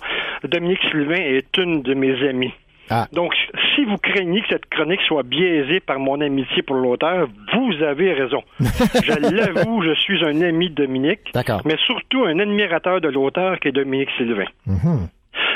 Dominique 0.45 0.79
Sylvain 0.89 1.21
est 1.21 1.55
une 1.57 1.83
de 1.83 1.93
mes 1.93 2.15
amies. 2.27 2.53
Ah. 2.89 3.07
Donc, 3.11 3.33
si 3.75 3.83
vous 3.85 3.97
craignez 3.97 4.41
que 4.41 4.47
cette 4.49 4.65
chronique 4.67 5.01
soit 5.07 5.23
biaisée 5.23 5.79
par 5.79 5.99
mon 5.99 6.21
amitié 6.21 6.61
pour 6.61 6.75
l'auteur, 6.75 7.27
vous 7.53 7.83
avez 7.83 8.13
raison. 8.13 8.43
je 8.59 9.35
l'avoue, 9.35 9.81
je 9.81 9.93
suis 9.93 10.23
un 10.23 10.41
ami 10.41 10.69
de 10.69 10.75
Dominique, 10.75 11.31
mais 11.65 11.77
surtout 11.85 12.23
un 12.25 12.39
admirateur 12.39 13.01
de 13.01 13.09
l'auteur 13.09 13.59
qui 13.59 13.69
est 13.69 13.71
Dominique 13.71 14.09
Sylvain. 14.17 14.45
Mhm. 14.65 15.09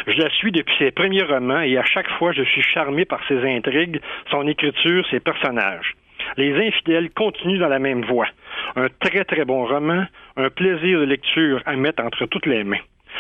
Je 0.07 0.21
la 0.21 0.29
suis 0.31 0.51
depuis 0.51 0.75
ses 0.79 0.91
premiers 0.91 1.23
romans 1.23 1.61
et 1.61 1.77
à 1.77 1.83
chaque 1.83 2.09
fois, 2.17 2.31
je 2.31 2.43
suis 2.43 2.63
charmé 2.63 3.05
par 3.05 3.21
ses 3.27 3.39
intrigues, 3.47 4.01
son 4.29 4.47
écriture, 4.47 5.05
ses 5.11 5.19
personnages. 5.19 5.95
Les 6.37 6.53
infidèles 6.67 7.09
continuent 7.11 7.59
dans 7.59 7.67
la 7.67 7.79
même 7.79 8.03
voie. 8.05 8.27
Un 8.75 8.87
très 8.99 9.23
très 9.25 9.45
bon 9.45 9.65
roman, 9.65 10.05
un 10.37 10.49
plaisir 10.49 10.99
de 10.99 11.05
lecture 11.05 11.61
à 11.65 11.75
mettre 11.75 12.03
entre 12.03 12.25
toutes 12.25 12.45
les 12.45 12.63
mains. 12.63 12.79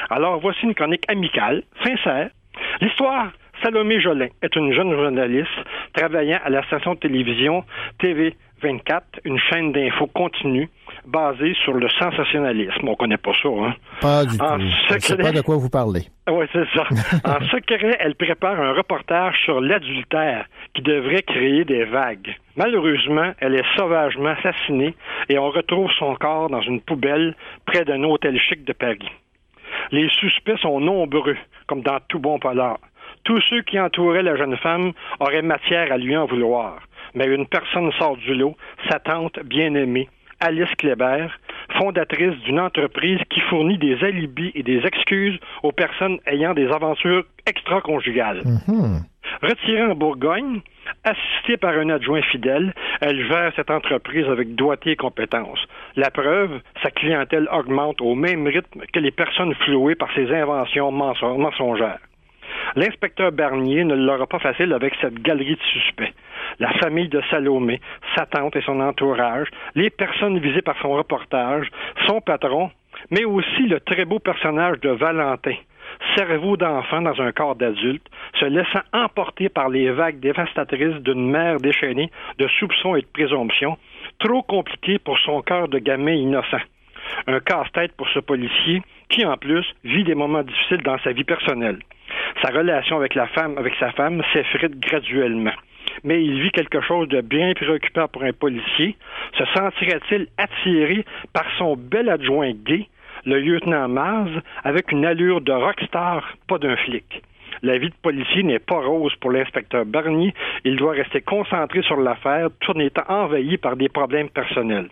Alors 0.09 0.39
voici 0.39 0.61
une 0.63 0.73
chronique 0.73 1.05
amicale, 1.09 1.63
sincère. 1.83 2.29
L'histoire, 2.79 3.31
Salomé 3.63 3.99
Jolin 3.99 4.27
est 4.41 4.55
une 4.55 4.73
jeune 4.73 4.91
journaliste 4.93 5.49
travaillant 5.93 6.39
à 6.43 6.49
la 6.49 6.63
station 6.63 6.93
de 6.95 6.99
télévision 6.99 7.63
TV 7.99 8.35
24, 8.61 9.21
une 9.25 9.39
chaîne 9.39 9.71
d'infos 9.71 10.07
continue 10.07 10.69
basée 11.05 11.53
sur 11.63 11.73
le 11.73 11.89
sensationnalisme. 11.89 12.87
On 12.87 12.95
connaît 12.95 13.17
pas 13.17 13.31
ça, 13.41 13.49
hein? 13.49 13.73
Pas 14.01 14.25
du 14.25 14.39
En 14.39 14.57
tout. 14.57 14.61
Je 14.61 14.93
ne 14.93 14.99
sais 14.99 14.99
secret. 14.99 15.23
pas 15.23 15.31
de 15.31 15.41
quoi 15.41 15.57
vous 15.57 15.69
parlez. 15.69 16.01
Oui, 16.29 16.45
c'est 16.53 16.67
ça. 16.75 16.83
en 17.37 17.43
secret, 17.47 17.97
elle 17.99 18.15
prépare 18.15 18.59
un 18.59 18.73
reportage 18.73 19.35
sur 19.43 19.61
l'adultère 19.61 20.45
qui 20.75 20.81
devrait 20.83 21.23
créer 21.23 21.65
des 21.65 21.85
vagues. 21.85 22.35
Malheureusement, 22.55 23.31
elle 23.39 23.55
est 23.55 23.75
sauvagement 23.75 24.29
assassinée 24.29 24.93
et 25.29 25.39
on 25.39 25.49
retrouve 25.49 25.89
son 25.97 26.15
corps 26.15 26.49
dans 26.49 26.61
une 26.61 26.81
poubelle 26.81 27.35
près 27.65 27.83
d'un 27.83 28.03
hôtel 28.03 28.39
chic 28.39 28.63
de 28.63 28.73
Paris. 28.73 29.09
Les 29.91 30.09
suspects 30.09 30.57
sont 30.61 30.79
nombreux, 30.79 31.37
comme 31.67 31.81
dans 31.81 31.99
tout 32.07 32.19
bon 32.19 32.37
polar. 32.39 32.77
Tous 33.23 33.41
ceux 33.49 33.61
qui 33.61 33.79
entouraient 33.79 34.23
la 34.23 34.35
jeune 34.35 34.57
femme 34.57 34.91
auraient 35.19 35.41
matière 35.41 35.91
à 35.91 35.97
lui 35.97 36.15
en 36.17 36.25
vouloir. 36.25 36.79
Mais 37.13 37.27
une 37.27 37.45
personne 37.45 37.91
sort 37.93 38.17
du 38.17 38.33
lot, 38.33 38.55
sa 38.89 38.99
tante 38.99 39.39
bien-aimée, 39.43 40.09
Alice 40.39 40.73
Kléber, 40.77 41.27
fondatrice 41.77 42.35
d'une 42.45 42.59
entreprise 42.59 43.19
qui 43.29 43.41
fournit 43.41 43.77
des 43.77 44.03
alibis 44.03 44.51
et 44.55 44.63
des 44.63 44.85
excuses 44.85 45.37
aux 45.61 45.71
personnes 45.71 46.17
ayant 46.25 46.53
des 46.53 46.67
aventures 46.71 47.23
extra-conjugales. 47.45 48.41
Mhm. 48.67 49.01
Retirée 49.43 49.83
en 49.83 49.95
Bourgogne, 49.95 50.61
assistée 51.03 51.57
par 51.57 51.77
un 51.77 51.89
adjoint 51.89 52.21
fidèle, 52.23 52.73
elle 53.01 53.25
gère 53.27 53.51
cette 53.55 53.71
entreprise 53.71 54.27
avec 54.27 54.55
doigté 54.55 54.91
et 54.91 54.95
compétence. 54.95 55.59
La 55.95 56.09
preuve, 56.11 56.59
sa 56.81 56.89
clientèle 56.91 57.47
augmente 57.51 58.01
au 58.01 58.15
même 58.15 58.47
rythme 58.47 58.81
que 58.91 58.99
les 58.99 59.11
personnes 59.11 59.53
flouées 59.65 59.95
par 59.95 60.11
ses 60.13 60.31
inventions 60.33 60.91
menso- 60.91 61.37
mensongères. 61.37 61.99
L'inspecteur 62.75 63.31
Barnier 63.31 63.83
ne 63.83 63.95
l'aura 63.95 64.27
pas 64.27 64.39
facile 64.39 64.73
avec 64.73 64.93
cette 65.01 65.21
galerie 65.21 65.55
de 65.55 65.61
suspects. 65.61 66.13
La 66.59 66.71
famille 66.73 67.09
de 67.09 67.21
Salomé, 67.29 67.79
sa 68.15 68.25
tante 68.25 68.55
et 68.55 68.61
son 68.61 68.79
entourage, 68.79 69.47
les 69.75 69.89
personnes 69.89 70.39
visées 70.39 70.61
par 70.61 70.77
son 70.81 70.91
reportage, 70.91 71.67
son 72.07 72.21
patron, 72.21 72.71
mais 73.09 73.25
aussi 73.25 73.67
le 73.67 73.79
très 73.79 74.05
beau 74.05 74.19
personnage 74.19 74.79
de 74.81 74.89
Valentin, 74.89 75.55
cerveau 76.15 76.57
d'enfant 76.57 77.01
dans 77.01 77.19
un 77.21 77.31
corps 77.31 77.55
d'adulte, 77.55 78.05
se 78.39 78.45
laissant 78.45 78.81
emporter 78.93 79.49
par 79.49 79.69
les 79.69 79.91
vagues 79.91 80.19
dévastatrices 80.19 81.01
d'une 81.01 81.29
mer 81.29 81.57
déchaînée 81.57 82.11
de 82.37 82.47
soupçons 82.59 82.95
et 82.95 83.01
de 83.01 83.07
présomptions, 83.07 83.77
trop 84.19 84.43
compliqué 84.43 84.99
pour 84.99 85.17
son 85.19 85.41
cœur 85.41 85.67
de 85.67 85.79
gamin 85.79 86.13
innocent. 86.13 86.61
Un 87.27 87.39
casse-tête 87.39 87.93
pour 87.97 88.07
ce 88.09 88.19
policier 88.19 88.81
qui, 89.11 89.25
en 89.25 89.37
plus, 89.37 89.65
vit 89.83 90.03
des 90.03 90.15
moments 90.15 90.43
difficiles 90.43 90.81
dans 90.83 90.97
sa 90.99 91.11
vie 91.11 91.23
personnelle. 91.23 91.79
Sa 92.41 92.51
relation 92.51 92.97
avec 92.97 93.13
la 93.13 93.27
femme, 93.27 93.57
avec 93.57 93.73
sa 93.79 93.91
femme, 93.91 94.23
s'effrite 94.33 94.79
graduellement. 94.79 95.53
Mais 96.03 96.23
il 96.23 96.41
vit 96.41 96.51
quelque 96.51 96.81
chose 96.81 97.07
de 97.09 97.21
bien 97.21 97.53
préoccupant 97.53 98.07
pour 98.07 98.23
un 98.23 98.33
policier. 98.33 98.95
Se 99.37 99.45
sentirait-il 99.53 100.27
attiré 100.37 101.05
par 101.33 101.45
son 101.57 101.75
bel 101.75 102.09
adjoint 102.09 102.53
gay, 102.53 102.87
le 103.25 103.39
lieutenant 103.39 103.87
Mars, 103.87 104.31
avec 104.63 104.91
une 104.91 105.05
allure 105.05 105.41
de 105.41 105.51
rockstar, 105.51 106.35
pas 106.47 106.57
d'un 106.57 106.75
flic? 106.77 107.21
La 107.61 107.77
vie 107.77 107.89
de 107.89 107.95
policier 108.01 108.41
n'est 108.41 108.59
pas 108.59 108.79
rose 108.79 109.13
pour 109.19 109.31
l'inspecteur 109.31 109.85
Barnier. 109.85 110.33
Il 110.63 110.77
doit 110.77 110.93
rester 110.93 111.21
concentré 111.21 111.83
sur 111.83 111.97
l'affaire 111.97 112.47
tout 112.61 112.71
en 112.71 112.79
étant 112.79 113.03
envahi 113.07 113.57
par 113.57 113.75
des 113.75 113.89
problèmes 113.89 114.29
personnels. 114.29 114.87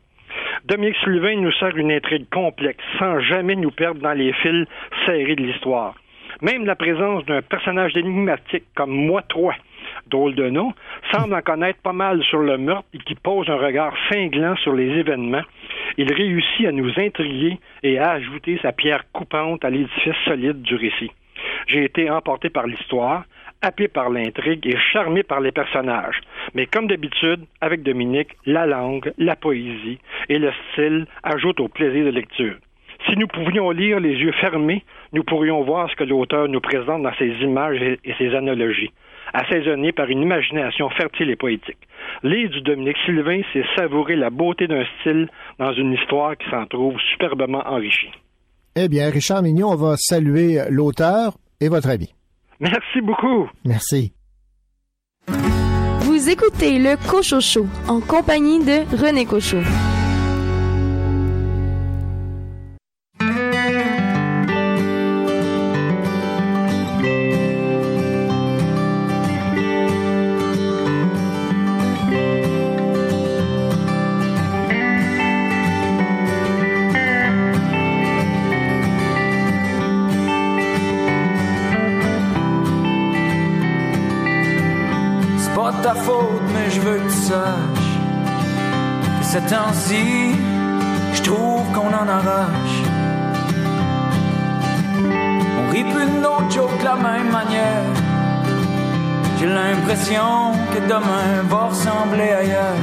Dominique 0.65 0.97
Sylvain 1.03 1.35
nous 1.35 1.51
sert 1.53 1.77
une 1.77 1.91
intrigue 1.91 2.29
complexe 2.29 2.83
sans 2.97 3.19
jamais 3.19 3.55
nous 3.55 3.71
perdre 3.71 4.01
dans 4.01 4.13
les 4.13 4.33
fils 4.33 4.67
serrés 5.05 5.35
de 5.35 5.43
l'histoire. 5.43 5.95
Même 6.41 6.65
la 6.65 6.75
présence 6.75 7.25
d'un 7.25 7.41
personnage 7.41 7.97
énigmatique 7.97 8.65
comme 8.75 8.91
moi 8.91 9.21
trois, 9.27 9.55
drôle 10.07 10.35
de 10.35 10.49
nom, 10.49 10.73
semble 11.11 11.33
en 11.33 11.41
connaître 11.41 11.81
pas 11.81 11.93
mal 11.93 12.23
sur 12.23 12.39
le 12.39 12.57
meurtre 12.57 12.87
et 12.93 12.99
qui 12.99 13.15
pose 13.15 13.49
un 13.49 13.57
regard 13.57 13.93
cinglant 14.09 14.55
sur 14.57 14.73
les 14.73 14.89
événements. 14.99 15.43
Il 15.97 16.13
réussit 16.13 16.65
à 16.65 16.71
nous 16.71 16.91
intriguer 16.97 17.57
et 17.83 17.99
à 17.99 18.11
ajouter 18.11 18.59
sa 18.61 18.71
pierre 18.71 19.03
coupante 19.11 19.65
à 19.65 19.69
l'édifice 19.69 20.15
solide 20.25 20.61
du 20.61 20.75
récit. 20.75 21.11
J'ai 21.67 21.83
été 21.83 22.09
emporté 22.09 22.49
par 22.49 22.67
l'histoire, 22.67 23.23
happé 23.61 23.87
par 23.87 24.09
l'intrigue 24.09 24.65
et 24.67 24.77
charmé 24.91 25.23
par 25.23 25.41
les 25.41 25.51
personnages. 25.51 26.21
Mais 26.53 26.65
comme 26.65 26.87
d'habitude, 26.87 27.45
avec 27.61 27.83
Dominique, 27.83 28.35
la 28.45 28.65
langue, 28.65 29.11
la 29.17 29.35
poésie 29.35 29.99
et 30.29 30.39
le 30.39 30.51
style 30.71 31.05
ajoutent 31.23 31.59
au 31.59 31.67
plaisir 31.67 32.05
de 32.05 32.11
lecture. 32.11 32.55
Si 33.07 33.17
nous 33.17 33.27
pouvions 33.27 33.71
lire 33.71 33.99
les 33.99 34.13
yeux 34.13 34.33
fermés, 34.33 34.83
nous 35.13 35.23
pourrions 35.23 35.63
voir 35.63 35.89
ce 35.89 35.95
que 35.95 36.03
l'auteur 36.03 36.47
nous 36.47 36.59
présente 36.59 37.03
dans 37.03 37.13
ses 37.17 37.31
images 37.41 37.81
et 37.81 38.13
ses 38.17 38.35
analogies, 38.35 38.91
assaisonnées 39.33 39.93
par 39.93 40.09
une 40.09 40.21
imagination 40.21 40.89
fertile 40.89 41.29
et 41.29 41.35
poétique. 41.35 41.77
Lire 42.23 42.49
du 42.49 42.61
Dominique 42.61 42.97
Sylvain, 43.05 43.41
c'est 43.53 43.63
savourer 43.77 44.15
la 44.15 44.29
beauté 44.29 44.67
d'un 44.67 44.83
style 44.99 45.29
dans 45.57 45.73
une 45.73 45.93
histoire 45.93 46.37
qui 46.37 46.49
s'en 46.49 46.65
trouve 46.65 46.99
superbement 47.13 47.63
enrichie. 47.65 48.11
Eh 48.75 48.89
bien, 48.89 49.09
Richard 49.09 49.43
Mignon, 49.43 49.69
on 49.69 49.75
va 49.75 49.95
saluer 49.97 50.59
l'auteur 50.69 51.33
et 51.61 51.69
votre 51.69 51.89
ami. 51.89 52.13
Merci 52.59 53.01
beaucoup. 53.01 53.49
Merci. 53.65 54.13
Vous 56.01 56.29
écoutez 56.29 56.79
le 56.79 56.95
Cochot 57.09 57.39
Show 57.39 57.67
en 57.87 58.01
compagnie 58.01 58.59
de 58.59 58.83
René 58.97 59.25
Cochot. 59.25 59.63
Que 100.09 100.79
demain 100.87 101.43
va 101.47 101.67
ressembler 101.67 102.31
ailleurs. 102.31 102.81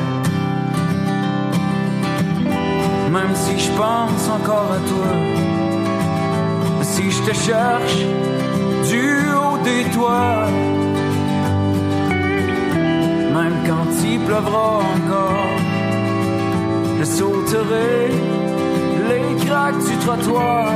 Même 3.10 3.34
si 3.34 3.58
je 3.58 3.70
pense 3.72 4.28
encore 4.28 4.70
à 4.70 4.80
toi, 4.90 5.12
si 6.82 7.10
je 7.10 7.22
te 7.22 7.34
cherche 7.34 7.98
du 8.88 9.10
haut 9.34 9.58
des 9.64 9.84
toits, 9.92 10.46
même 13.34 13.56
quand 13.66 13.90
il 14.04 14.20
pleuvra 14.20 14.82
encore, 14.94 15.56
je 17.00 17.04
sauterai 17.04 18.10
les 19.10 19.46
craques 19.46 19.84
du 19.84 19.96
trottoir 19.96 20.68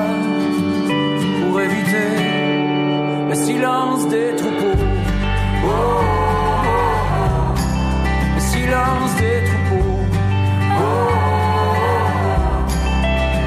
pour 1.41 1.61
éviter 1.61 2.11
le 3.29 3.35
silence 3.37 4.09
des 4.09 4.35
troupeaux. 4.35 4.79
Oh, 5.65 6.20
silence 8.71 9.15
des 9.17 9.43
troupeaux. 9.49 9.99
Oh, 10.79 10.85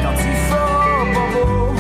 quand 0.04 0.18
il 0.20 0.36
fera 0.48 1.06
pas 1.14 1.28
beau. 1.34 1.74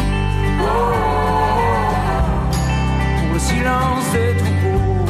Pour 3.19 3.33
le 3.33 3.39
silence 3.39 4.07
des 4.13 4.31
troupeaux. 4.37 5.05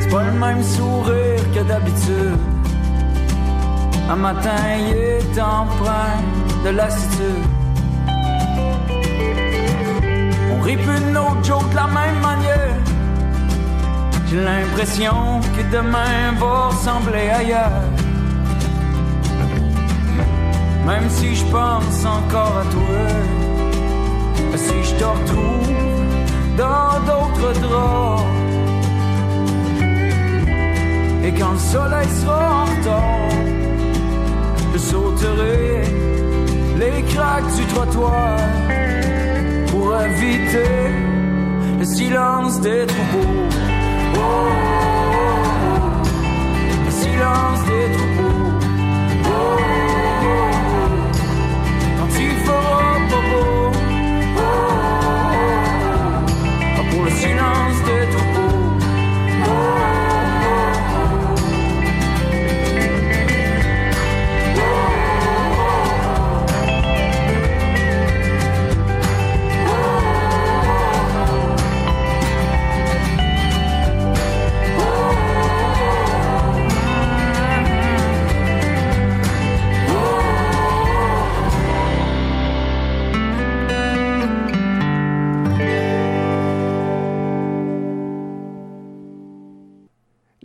C'est 0.00 0.10
pas 0.10 0.24
le 0.24 0.32
même 0.32 0.62
sourire 0.64 1.44
que 1.54 1.62
d'habitude. 1.62 2.33
Un 4.10 4.16
matin, 4.16 4.50
il 4.78 4.96
est 4.96 5.40
empreint 5.40 6.20
de 6.64 6.70
lassitude. 6.70 7.46
On 10.52 10.62
de 10.62 11.10
nos 11.12 11.42
jokes 11.42 11.70
de 11.70 11.76
la 11.76 11.86
même 11.86 12.20
manière. 12.20 12.76
J'ai 14.28 14.42
l'impression 14.42 15.40
que 15.56 15.62
demain 15.74 16.32
va 16.38 16.68
ressembler 16.68 17.30
ailleurs. 17.30 17.82
Même 20.86 21.08
si 21.08 21.34
je 21.34 21.44
pense 21.46 22.04
encore 22.04 22.58
à 22.58 22.64
toi, 22.64 23.04
si 24.56 24.74
je 24.82 24.94
te 24.96 25.04
retrouve 25.04 25.74
dans 26.58 27.00
d'autres 27.08 27.60
draps. 27.60 28.22
Et 31.24 31.32
quand 31.32 31.52
le 31.52 31.58
soleil 31.58 32.08
sera 32.20 32.50
en 32.50 32.64
retard, 32.64 33.63
je 34.74 34.78
sauterai 34.78 35.82
les 36.80 37.02
craques 37.14 37.54
du 37.56 37.64
trottoir 37.66 38.36
pour 39.70 39.96
éviter 40.00 40.90
le 41.78 41.84
silence 41.84 42.60
des 42.60 42.84
troupeaux. 42.86 43.48
Oh, 44.16 44.18
oh, 44.18 44.50
oh, 45.66 46.02
le 46.86 46.90
silence 46.90 47.60
des 47.70 47.86
troupeaux. 47.96 48.13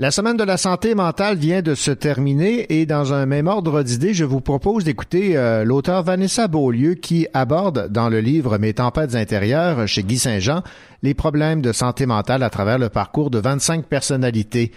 La 0.01 0.11
semaine 0.11 0.37
de 0.37 0.45
la 0.45 0.55
santé 0.55 0.95
mentale 0.95 1.35
vient 1.35 1.61
de 1.61 1.75
se 1.75 1.91
terminer 1.91 2.65
et 2.69 2.85
dans 2.85 3.11
un 3.11 3.25
même 3.25 3.47
ordre 3.47 3.83
d'idées, 3.83 4.13
je 4.13 4.23
vous 4.23 4.39
propose 4.39 4.85
d'écouter 4.85 5.35
euh, 5.35 5.65
l'auteur 5.65 6.03
Vanessa 6.03 6.47
Beaulieu 6.47 6.93
qui 6.93 7.27
aborde 7.33 7.89
dans 7.89 8.07
le 8.07 8.21
livre 8.21 8.57
Mes 8.57 8.73
tempêtes 8.73 9.15
intérieures 9.15 9.89
chez 9.89 10.03
Guy 10.03 10.17
Saint-Jean 10.17 10.63
les 11.03 11.13
problèmes 11.13 11.61
de 11.61 11.73
santé 11.73 12.05
mentale 12.05 12.43
à 12.43 12.49
travers 12.49 12.79
le 12.79 12.87
parcours 12.87 13.29
de 13.29 13.39
25 13.39 13.87
personnalités. 13.87 14.71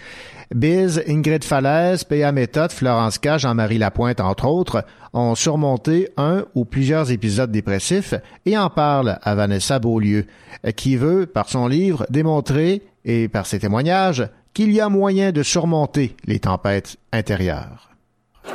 Biz, 0.52 1.04
Ingrid 1.06 1.44
Falaise, 1.44 2.02
P.A. 2.02 2.32
Méthode, 2.32 2.72
Florence 2.72 3.18
K, 3.18 3.38
Jean-Marie 3.38 3.78
Lapointe, 3.78 4.20
entre 4.20 4.48
autres, 4.48 4.84
ont 5.12 5.36
surmonté 5.36 6.08
un 6.16 6.46
ou 6.56 6.64
plusieurs 6.64 7.12
épisodes 7.12 7.52
dépressifs 7.52 8.14
et 8.44 8.58
en 8.58 8.70
parlent 8.70 9.20
à 9.22 9.36
Vanessa 9.36 9.78
Beaulieu, 9.78 10.26
qui 10.74 10.96
veut, 10.96 11.26
par 11.26 11.48
son 11.48 11.68
livre, 11.68 12.06
démontrer, 12.10 12.82
et 13.04 13.28
par 13.28 13.46
ses 13.46 13.58
témoignages, 13.58 14.28
qu'il 14.55 14.72
y 14.72 14.80
a 14.80 14.88
moyen 14.88 15.32
de 15.32 15.42
surmonter 15.42 16.16
les 16.26 16.40
tempêtes 16.40 16.96
intérieures. 17.12 17.90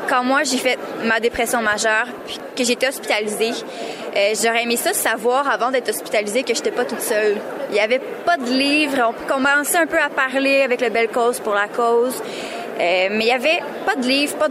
Quand 0.10 0.24
moi 0.24 0.44
j'ai 0.44 0.58
fait 0.58 0.78
ma 1.06 1.20
dépression 1.20 1.62
majeure, 1.62 2.08
puis 2.26 2.38
que 2.56 2.64
j'étais 2.64 2.90
hospitalisée, 2.90 3.52
euh, 4.16 4.34
j'aurais 4.42 4.64
aimé 4.64 4.76
ça 4.76 4.94
savoir 4.94 5.50
avant 5.50 5.72
d'être 5.72 5.90
hospitalisée 5.90 6.44
que 6.44 6.54
j'étais 6.54 6.72
pas 6.72 6.86
toute 6.86 7.02
seule. 7.02 7.38
Il 7.70 7.76
y 7.76 7.80
avait 7.80 8.02
pas 8.26 8.38
de 8.38 8.50
livre, 8.50 8.98
on 9.10 9.28
commençait 9.28 9.78
un 9.78 9.88
peu 9.88 10.00
à 10.00 10.10
parler 10.10 10.62
avec 10.62 10.82
le 10.82 10.90
belle 10.90 11.10
cause 11.10 11.40
pour 11.40 11.54
la 11.54 11.68
cause. 11.68 12.22
Euh, 12.80 13.08
mais 13.12 13.26
il 13.26 13.28
y 13.28 13.32
avait 13.32 13.62
pas 13.86 13.96
de 13.96 14.08
livre, 14.08 14.36
pas 14.38 14.50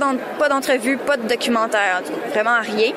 d'entrevue, 0.48 0.96
pas 0.96 1.16
de 1.16 1.28
documentaire, 1.28 2.02
vraiment 2.32 2.60
rien. 2.60 2.92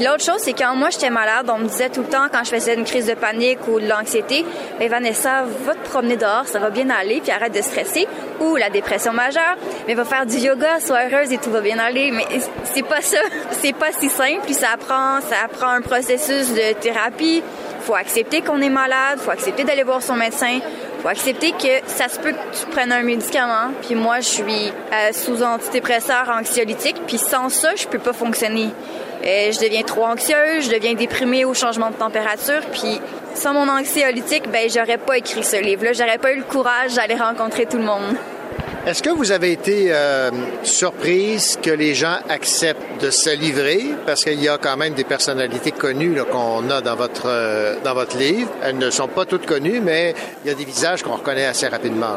Puis 0.00 0.08
l'autre 0.08 0.24
chose, 0.24 0.38
c'est 0.38 0.54
quand 0.54 0.74
moi 0.76 0.88
j'étais 0.88 1.10
malade, 1.10 1.50
on 1.52 1.58
me 1.58 1.68
disait 1.68 1.90
tout 1.90 2.00
le 2.00 2.06
temps 2.06 2.28
quand 2.32 2.42
je 2.42 2.48
faisais 2.48 2.72
une 2.72 2.84
crise 2.84 3.04
de 3.04 3.12
panique 3.12 3.58
ou 3.68 3.78
de 3.78 3.86
l'anxiété, 3.86 4.46
mais 4.78 4.88
Vanessa, 4.88 5.42
va 5.66 5.74
te 5.74 5.86
promener 5.86 6.16
dehors, 6.16 6.46
ça 6.46 6.58
va 6.58 6.70
bien 6.70 6.88
aller, 6.88 7.20
puis 7.20 7.30
arrête 7.30 7.54
de 7.54 7.60
stresser. 7.60 8.08
Ou 8.40 8.56
la 8.56 8.70
dépression 8.70 9.12
majeure, 9.12 9.58
mais 9.86 9.92
va 9.92 10.06
faire 10.06 10.24
du 10.24 10.38
yoga, 10.38 10.80
sois 10.80 11.00
heureuse 11.04 11.30
et 11.34 11.36
tout 11.36 11.50
va 11.50 11.60
bien 11.60 11.78
aller. 11.78 12.12
Mais 12.12 12.24
c'est 12.64 12.82
pas 12.82 13.02
ça, 13.02 13.18
c'est 13.50 13.74
pas 13.74 13.92
si 13.92 14.08
simple. 14.08 14.40
Puis 14.46 14.54
ça 14.54 14.68
apprend, 14.72 15.20
ça 15.20 15.36
apprend 15.44 15.68
un 15.68 15.82
processus 15.82 16.54
de 16.54 16.72
thérapie. 16.80 17.42
Faut 17.82 17.94
accepter 17.94 18.40
qu'on 18.40 18.62
est 18.62 18.70
malade, 18.70 19.18
faut 19.18 19.32
accepter 19.32 19.64
d'aller 19.64 19.82
voir 19.82 20.00
son 20.00 20.14
médecin, 20.14 20.60
faut 21.02 21.08
accepter 21.08 21.52
que 21.52 21.86
ça 21.86 22.08
se 22.08 22.18
peut 22.18 22.32
que 22.32 22.58
tu 22.58 22.64
prennes 22.70 22.92
un 22.92 23.02
médicament. 23.02 23.72
Puis 23.82 23.96
moi, 23.96 24.20
je 24.20 24.28
suis 24.28 24.72
euh, 24.94 25.12
sous 25.12 25.42
antidépresseur 25.42 26.34
anxiolytique, 26.34 26.96
puis 27.06 27.18
sans 27.18 27.50
ça, 27.50 27.74
je 27.76 27.86
peux 27.86 27.98
pas 27.98 28.14
fonctionner. 28.14 28.70
Euh, 29.24 29.52
je 29.52 29.60
deviens 29.60 29.82
trop 29.82 30.04
anxieuse, 30.04 30.64
je 30.64 30.70
deviens 30.70 30.94
déprimée 30.94 31.44
au 31.44 31.54
changement 31.54 31.90
de 31.90 31.96
température, 31.96 32.62
puis 32.72 33.00
sans 33.34 33.52
mon 33.52 33.68
anxiolytique, 33.68 34.50
ben 34.50 34.68
j'aurais 34.68 34.98
pas 34.98 35.18
écrit 35.18 35.44
ce 35.44 35.56
livre-là, 35.56 35.92
j'aurais 35.92 36.18
pas 36.18 36.32
eu 36.32 36.38
le 36.38 36.44
courage 36.44 36.94
d'aller 36.94 37.16
rencontrer 37.16 37.66
tout 37.66 37.76
le 37.76 37.84
monde. 37.84 38.16
Est-ce 38.86 39.02
que 39.02 39.10
vous 39.10 39.30
avez 39.30 39.52
été 39.52 39.88
euh, 39.90 40.30
surprise 40.62 41.58
que 41.62 41.70
les 41.70 41.94
gens 41.94 42.16
acceptent 42.30 43.02
de 43.02 43.10
se 43.10 43.28
livrer? 43.28 43.94
Parce 44.06 44.24
qu'il 44.24 44.42
y 44.42 44.48
a 44.48 44.56
quand 44.56 44.78
même 44.78 44.94
des 44.94 45.04
personnalités 45.04 45.70
connues 45.70 46.18
qu'on 46.32 46.70
a 46.70 46.80
dans 46.80 46.96
votre, 46.96 47.26
euh, 47.26 47.76
dans 47.84 47.92
votre 47.92 48.16
livre. 48.16 48.50
Elles 48.62 48.78
ne 48.78 48.88
sont 48.88 49.08
pas 49.08 49.26
toutes 49.26 49.44
connues, 49.44 49.80
mais 49.80 50.14
il 50.44 50.48
y 50.48 50.50
a 50.50 50.56
des 50.56 50.64
visages 50.64 51.02
qu'on 51.02 51.16
reconnaît 51.16 51.44
assez 51.44 51.68
rapidement. 51.68 52.16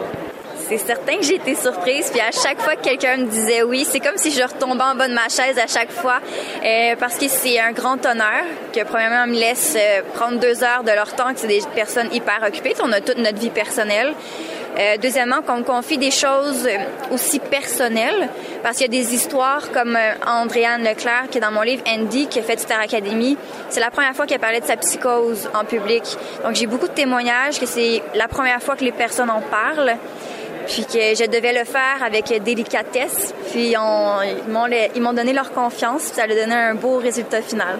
C'est 0.75 0.87
certain 0.87 1.17
que 1.17 1.23
j'ai 1.23 1.35
été 1.35 1.53
surprise, 1.53 2.09
puis 2.09 2.19
à 2.19 2.31
chaque 2.31 2.59
fois 2.59 2.75
que 2.75 2.81
quelqu'un 2.81 3.17
me 3.17 3.25
disait 3.25 3.61
oui, 3.61 3.85
c'est 3.87 3.99
comme 3.99 4.17
si 4.17 4.31
je 4.31 4.41
retombais 4.41 4.81
en 4.81 4.95
bas 4.95 5.07
de 5.07 5.13
ma 5.13 5.29
chaise 5.29 5.59
à 5.59 5.67
chaque 5.67 5.91
fois, 5.91 6.19
euh, 6.65 6.95
parce 6.99 7.15
que 7.19 7.27
c'est 7.27 7.59
un 7.59 7.73
grand 7.73 8.03
honneur 8.03 8.43
que 8.73 8.83
premièrement 8.83 9.25
on 9.25 9.27
me 9.27 9.39
laisse 9.39 9.75
euh, 9.77 10.01
prendre 10.15 10.39
deux 10.39 10.63
heures 10.63 10.83
de 10.83 10.89
leur 10.89 11.13
temps, 11.13 11.31
que 11.31 11.39
c'est 11.39 11.47
des 11.47 11.61
personnes 11.75 12.11
hyper 12.11 12.39
occupées, 12.47 12.73
on 12.81 12.91
a 12.91 13.01
toute 13.01 13.19
notre 13.19 13.37
vie 13.37 13.51
personnelle. 13.51 14.15
Euh, 14.79 14.97
deuxièmement, 14.99 15.43
qu'on 15.43 15.57
me 15.57 15.63
confie 15.63 15.99
des 15.99 16.09
choses 16.09 16.67
aussi 17.11 17.37
personnelles, 17.37 18.29
parce 18.63 18.77
qu'il 18.77 18.91
y 18.91 18.97
a 18.97 19.03
des 19.03 19.13
histoires 19.13 19.71
comme 19.71 19.95
Andréane 20.25 20.83
Leclerc, 20.83 21.25
qui 21.29 21.37
est 21.37 21.41
dans 21.41 21.51
mon 21.51 21.61
livre 21.61 21.83
Andy, 21.87 22.25
qui 22.25 22.39
a 22.39 22.41
fait 22.41 22.59
Star 22.59 22.79
Academy. 22.79 23.37
C'est 23.69 23.79
la 23.79 23.91
première 23.91 24.15
fois 24.15 24.25
qu'elle 24.25 24.39
parlait 24.39 24.61
de 24.61 24.65
sa 24.65 24.77
psychose 24.77 25.47
en 25.53 25.65
public. 25.65 26.01
Donc 26.43 26.55
j'ai 26.55 26.65
beaucoup 26.65 26.87
de 26.87 26.93
témoignages 26.93 27.59
que 27.59 27.67
c'est 27.67 28.01
la 28.15 28.27
première 28.27 28.63
fois 28.63 28.75
que 28.75 28.83
les 28.83 28.91
personnes 28.91 29.29
en 29.29 29.41
parlent. 29.41 29.95
Puis 30.67 30.85
que 30.85 31.15
je 31.15 31.29
devais 31.29 31.53
le 31.53 31.65
faire 31.65 32.03
avec 32.03 32.33
délicatesse. 32.43 33.33
Puis 33.51 33.75
on, 33.77 34.21
ils 34.95 35.01
m'ont 35.01 35.13
donné 35.13 35.33
leur 35.33 35.51
confiance, 35.51 36.03
puis 36.03 36.15
ça 36.15 36.23
a 36.23 36.27
donné 36.27 36.53
un 36.53 36.75
beau 36.75 36.97
résultat 36.97 37.41
final. 37.41 37.79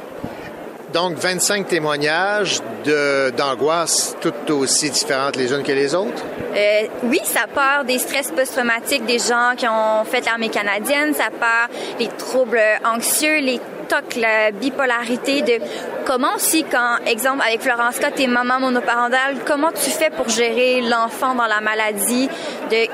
Donc, 0.93 1.15
25 1.15 1.67
témoignages 1.67 2.61
d'angoisse 3.35 4.15
toutes 4.21 4.51
aussi 4.51 4.91
différentes 4.91 5.35
les 5.35 5.51
unes 5.51 5.63
que 5.63 5.71
les 5.71 5.95
autres? 5.95 6.23
Euh, 6.55 6.83
oui, 7.05 7.19
ça 7.23 7.47
part 7.51 7.83
des 7.83 7.97
stress 7.97 8.29
post-traumatiques 8.29 9.03
des 9.05 9.17
gens 9.17 9.53
qui 9.57 9.67
ont 9.67 10.03
fait 10.05 10.23
l'armée 10.23 10.49
canadienne, 10.49 11.15
ça 11.15 11.29
part 11.31 11.67
les 11.99 12.09
troubles 12.09 12.61
anxieux, 12.85 13.39
les 13.39 13.59
la 14.15 14.51
bipolarité 14.51 15.41
de 15.41 15.59
comment 16.05 16.35
aussi 16.35 16.63
quand, 16.63 16.97
exemple, 17.05 17.43
avec 17.45 17.61
Florence 17.61 17.95
Scott, 17.95 18.13
t'es 18.15 18.27
maman 18.27 18.59
monoparentale, 18.59 19.37
comment 19.45 19.71
tu 19.71 19.89
fais 19.89 20.09
pour 20.09 20.29
gérer 20.29 20.81
l'enfant 20.81 21.35
dans 21.35 21.47
la 21.47 21.61
maladie, 21.61 22.29
de 22.69 22.87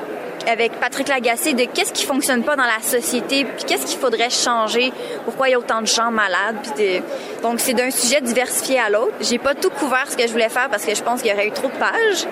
avec 0.48 0.72
Patrick 0.80 1.08
Lagacé 1.08 1.54
de 1.54 1.64
qu'est-ce 1.64 1.92
qui 1.92 2.06
fonctionne 2.06 2.42
pas 2.42 2.56
dans 2.56 2.64
la 2.64 2.80
société, 2.82 3.44
puis 3.44 3.64
qu'est-ce 3.66 3.86
qu'il 3.86 3.98
faudrait 3.98 4.30
changer, 4.30 4.92
pourquoi 5.24 5.48
il 5.48 5.52
y 5.52 5.54
a 5.54 5.58
autant 5.58 5.80
de 5.80 5.86
gens 5.86 6.10
malades. 6.10 6.56
Puis 6.62 7.02
Donc, 7.42 7.60
c'est 7.60 7.74
d'un 7.74 7.90
sujet 7.90 8.20
diversifié 8.20 8.78
à 8.80 8.90
l'autre. 8.90 9.12
J'ai 9.20 9.38
pas 9.38 9.54
tout 9.54 9.70
couvert 9.70 10.06
ce 10.10 10.16
que 10.16 10.26
je 10.26 10.32
voulais 10.32 10.48
faire 10.48 10.68
parce 10.70 10.84
que 10.84 10.94
je 10.94 11.02
pense 11.02 11.22
qu'il 11.22 11.30
y 11.30 11.34
aurait 11.34 11.48
eu 11.48 11.52
trop 11.52 11.68
de 11.68 11.76
pages, 11.76 12.26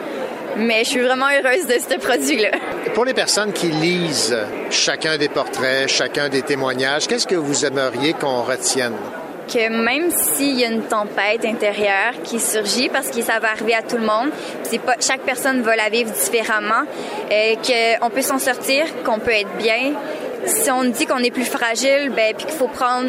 mais 0.58 0.84
je 0.84 0.90
suis 0.90 1.00
vraiment 1.00 1.26
heureuse 1.26 1.66
de 1.66 1.74
ce 1.74 1.98
produit-là. 1.98 2.50
Pour 2.94 3.04
les 3.04 3.14
personnes 3.14 3.52
qui 3.52 3.68
lisent 3.68 4.36
chacun 4.70 5.16
des 5.16 5.28
portraits, 5.28 5.88
chacun 5.88 6.28
des 6.28 6.42
témoignages, 6.42 7.06
qu'est-ce 7.06 7.26
que 7.26 7.36
vous 7.36 7.64
aimeriez 7.64 8.12
qu'on 8.12 8.42
retienne? 8.42 8.94
que 9.48 9.70
même 9.70 10.10
s'il 10.10 10.60
y 10.60 10.64
a 10.64 10.68
une 10.68 10.82
tempête 10.82 11.42
intérieure 11.44 12.12
qui 12.22 12.38
surgit, 12.38 12.90
parce 12.90 13.08
que 13.08 13.22
ça 13.22 13.38
va 13.40 13.52
arriver 13.52 13.74
à 13.74 13.80
tout 13.80 13.96
le 13.96 14.04
monde, 14.04 14.28
c'est 14.62 14.78
pas 14.78 14.96
chaque 15.00 15.22
personne 15.22 15.62
va 15.62 15.74
la 15.74 15.88
vivre 15.88 16.10
différemment, 16.10 16.84
et 17.30 17.56
qu'on 17.56 18.10
peut 18.10 18.20
s'en 18.20 18.38
sortir, 18.38 18.84
qu'on 19.04 19.18
peut 19.18 19.32
être 19.32 19.56
bien, 19.56 19.94
si 20.44 20.70
on 20.70 20.84
dit 20.84 21.06
qu'on 21.06 21.18
est 21.18 21.30
plus 21.30 21.44
fragile, 21.44 22.12
ben 22.14 22.34
puis 22.36 22.46
qu'il 22.46 22.54
faut 22.54 22.68
prendre 22.68 23.08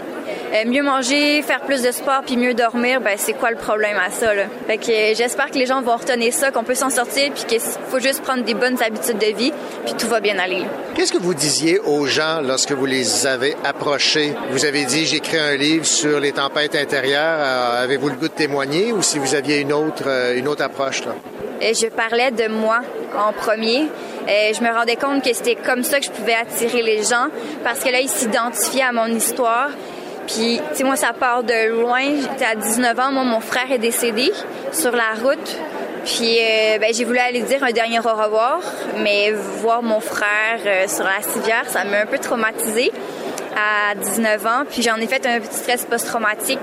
euh, 0.53 0.69
mieux 0.69 0.83
manger, 0.83 1.41
faire 1.41 1.61
plus 1.61 1.81
de 1.81 1.91
sport 1.91 2.21
puis 2.25 2.37
mieux 2.37 2.53
dormir, 2.53 3.01
ben 3.01 3.15
c'est 3.17 3.33
quoi 3.33 3.51
le 3.51 3.57
problème 3.57 3.97
à 3.97 4.09
ça 4.09 4.33
là? 4.33 4.43
Fait 4.67 4.77
que 4.77 4.91
euh, 4.91 5.13
j'espère 5.15 5.51
que 5.51 5.57
les 5.57 5.65
gens 5.65 5.81
vont 5.81 5.95
retenir 5.95 6.33
ça, 6.33 6.51
qu'on 6.51 6.63
peut 6.63 6.75
s'en 6.75 6.89
sortir 6.89 7.31
puis 7.33 7.43
qu'il 7.45 7.59
faut 7.59 7.99
juste 7.99 8.21
prendre 8.21 8.43
des 8.43 8.53
bonnes 8.53 8.81
habitudes 8.81 9.17
de 9.17 9.35
vie 9.35 9.53
puis 9.85 9.93
tout 9.95 10.07
va 10.07 10.19
bien 10.19 10.39
aller. 10.39 10.63
Qu'est-ce 10.95 11.13
que 11.13 11.17
vous 11.17 11.33
disiez 11.33 11.79
aux 11.79 12.05
gens 12.05 12.41
lorsque 12.41 12.71
vous 12.71 12.85
les 12.85 13.27
avez 13.27 13.55
approchés? 13.63 14.33
Vous 14.51 14.65
avez 14.65 14.85
dit 14.85 15.05
j'écris 15.05 15.37
un 15.37 15.55
livre 15.55 15.85
sur 15.85 16.19
les 16.19 16.31
tempêtes 16.31 16.75
intérieures. 16.75 17.39
Euh, 17.39 17.83
avez-vous 17.83 18.09
le 18.09 18.15
goût 18.15 18.27
de 18.27 18.33
témoigner 18.33 18.91
ou 18.91 19.01
si 19.01 19.19
vous 19.19 19.35
aviez 19.35 19.59
une 19.59 19.73
autre 19.73 20.33
une 20.35 20.47
autre 20.47 20.63
approche 20.63 21.05
là? 21.05 21.13
Je 21.61 21.87
parlais 21.87 22.31
de 22.31 22.47
moi 22.47 22.79
en 23.17 23.33
premier. 23.33 23.87
Et 24.27 24.53
je 24.53 24.61
me 24.61 24.71
rendais 24.71 24.95
compte 24.95 25.23
que 25.23 25.33
c'était 25.33 25.55
comme 25.55 25.83
ça 25.83 25.99
que 25.99 26.05
je 26.05 26.11
pouvais 26.11 26.35
attirer 26.35 26.83
les 26.83 27.03
gens 27.03 27.27
parce 27.63 27.79
que 27.79 27.89
là, 27.89 27.99
ils 27.99 28.09
s'identifiaient 28.09 28.83
à 28.83 28.91
mon 28.91 29.07
histoire. 29.07 29.69
Puis, 30.29 30.61
tu 30.71 30.77
sais, 30.77 30.83
moi, 30.83 30.95
ça 30.95 31.11
part 31.11 31.43
de 31.43 31.69
loin. 31.69 32.01
J'étais 32.21 32.45
à 32.45 32.53
19 32.53 32.99
ans. 32.99 33.11
Moi, 33.11 33.23
mon 33.23 33.39
frère 33.39 33.71
est 33.71 33.79
décédé 33.79 34.31
sur 34.71 34.91
la 34.91 35.15
route. 35.23 35.57
Puis, 36.05 36.37
euh, 36.39 36.77
ben, 36.77 36.93
j'ai 36.93 37.03
voulu 37.03 37.17
aller 37.17 37.41
dire 37.41 37.63
un 37.63 37.71
dernier 37.71 37.99
au 37.99 38.03
revoir, 38.03 38.61
mais 38.99 39.31
voir 39.31 39.81
mon 39.81 39.99
frère 39.99 40.59
euh, 40.65 40.87
sur 40.87 41.03
la 41.03 41.21
civière, 41.21 41.63
ça 41.67 41.83
m'a 41.83 42.01
un 42.01 42.05
peu 42.05 42.19
traumatisée 42.19 42.91
à 43.55 43.95
19 43.95 44.45
ans. 44.45 44.63
Puis, 44.69 44.83
j'en 44.83 44.97
ai 44.97 45.07
fait 45.07 45.25
un 45.25 45.39
petit 45.39 45.57
stress 45.57 45.85
post-traumatique. 45.85 46.59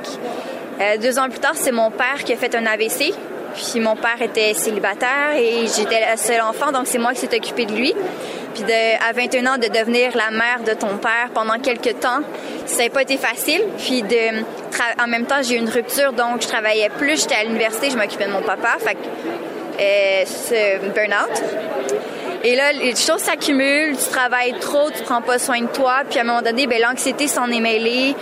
Euh, 0.80 0.96
deux 0.98 1.18
ans 1.18 1.28
plus 1.28 1.40
tard, 1.40 1.54
c'est 1.54 1.72
mon 1.72 1.90
père 1.90 2.22
qui 2.24 2.32
a 2.32 2.36
fait 2.36 2.54
un 2.54 2.66
AVC. 2.66 3.14
Puis 3.54 3.80
mon 3.80 3.96
père 3.96 4.20
était 4.20 4.52
célibataire 4.52 5.34
et 5.34 5.66
j'étais 5.66 6.00
la 6.00 6.18
seule 6.18 6.42
enfant, 6.42 6.72
donc 6.72 6.82
c'est 6.84 6.98
moi 6.98 7.14
qui 7.14 7.20
s'est 7.20 7.34
occupée 7.34 7.64
de 7.64 7.72
lui. 7.72 7.94
Puis 8.56 8.72
à 8.72 9.12
21 9.12 9.46
ans, 9.46 9.58
de 9.58 9.68
devenir 9.68 10.16
la 10.16 10.30
mère 10.30 10.60
de 10.66 10.72
ton 10.72 10.96
père 10.96 11.28
pendant 11.34 11.58
quelques 11.58 12.00
temps, 12.00 12.20
ça 12.64 12.84
n'a 12.84 12.90
pas 12.90 13.02
été 13.02 13.18
facile. 13.18 13.62
Puis 13.76 14.02
en 14.98 15.06
même 15.06 15.26
temps, 15.26 15.42
j'ai 15.42 15.56
eu 15.56 15.58
une 15.58 15.68
rupture, 15.68 16.12
donc 16.12 16.40
je 16.40 16.48
travaillais 16.48 16.88
plus, 16.88 17.20
j'étais 17.20 17.34
à 17.34 17.44
l'université, 17.44 17.90
je 17.90 17.98
m'occupais 17.98 18.26
de 18.26 18.32
mon 18.32 18.42
papa. 18.42 18.76
Fait 18.78 18.94
que, 18.94 18.98
euh, 19.78 20.24
ce 20.24 20.78
burn-out. 20.94 21.42
Et 22.46 22.54
là, 22.54 22.70
les 22.72 22.94
choses 22.94 23.22
s'accumulent, 23.22 23.96
tu 23.96 24.08
travailles 24.08 24.54
trop, 24.60 24.88
tu 24.96 25.02
prends 25.02 25.20
pas 25.20 25.36
soin 25.40 25.62
de 25.62 25.66
toi, 25.66 26.02
puis 26.08 26.20
à 26.20 26.22
un 26.22 26.26
moment 26.26 26.42
donné, 26.42 26.68
ben, 26.68 26.80
l'anxiété 26.80 27.26
s'en 27.26 27.50
est 27.50 27.58
mêlée. 27.58 28.14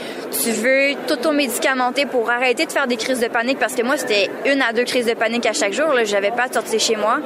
Tu 0.42 0.50
veux 0.50 0.94
t'automédicamenter 1.06 2.06
pour 2.06 2.30
arrêter 2.30 2.64
de 2.64 2.72
faire 2.72 2.86
des 2.86 2.96
crises 2.96 3.20
de 3.20 3.28
panique, 3.28 3.58
parce 3.58 3.74
que 3.74 3.82
moi, 3.82 3.98
c'était 3.98 4.30
une 4.46 4.62
à 4.62 4.72
deux 4.72 4.84
crises 4.84 5.04
de 5.04 5.12
panique 5.12 5.44
à 5.44 5.52
chaque 5.52 5.74
jour. 5.74 5.92
Là, 5.92 6.04
j'avais 6.04 6.30
pas 6.30 6.44
à 6.44 6.50
sortir 6.50 6.80
chez 6.80 6.96
moi. 6.96 7.18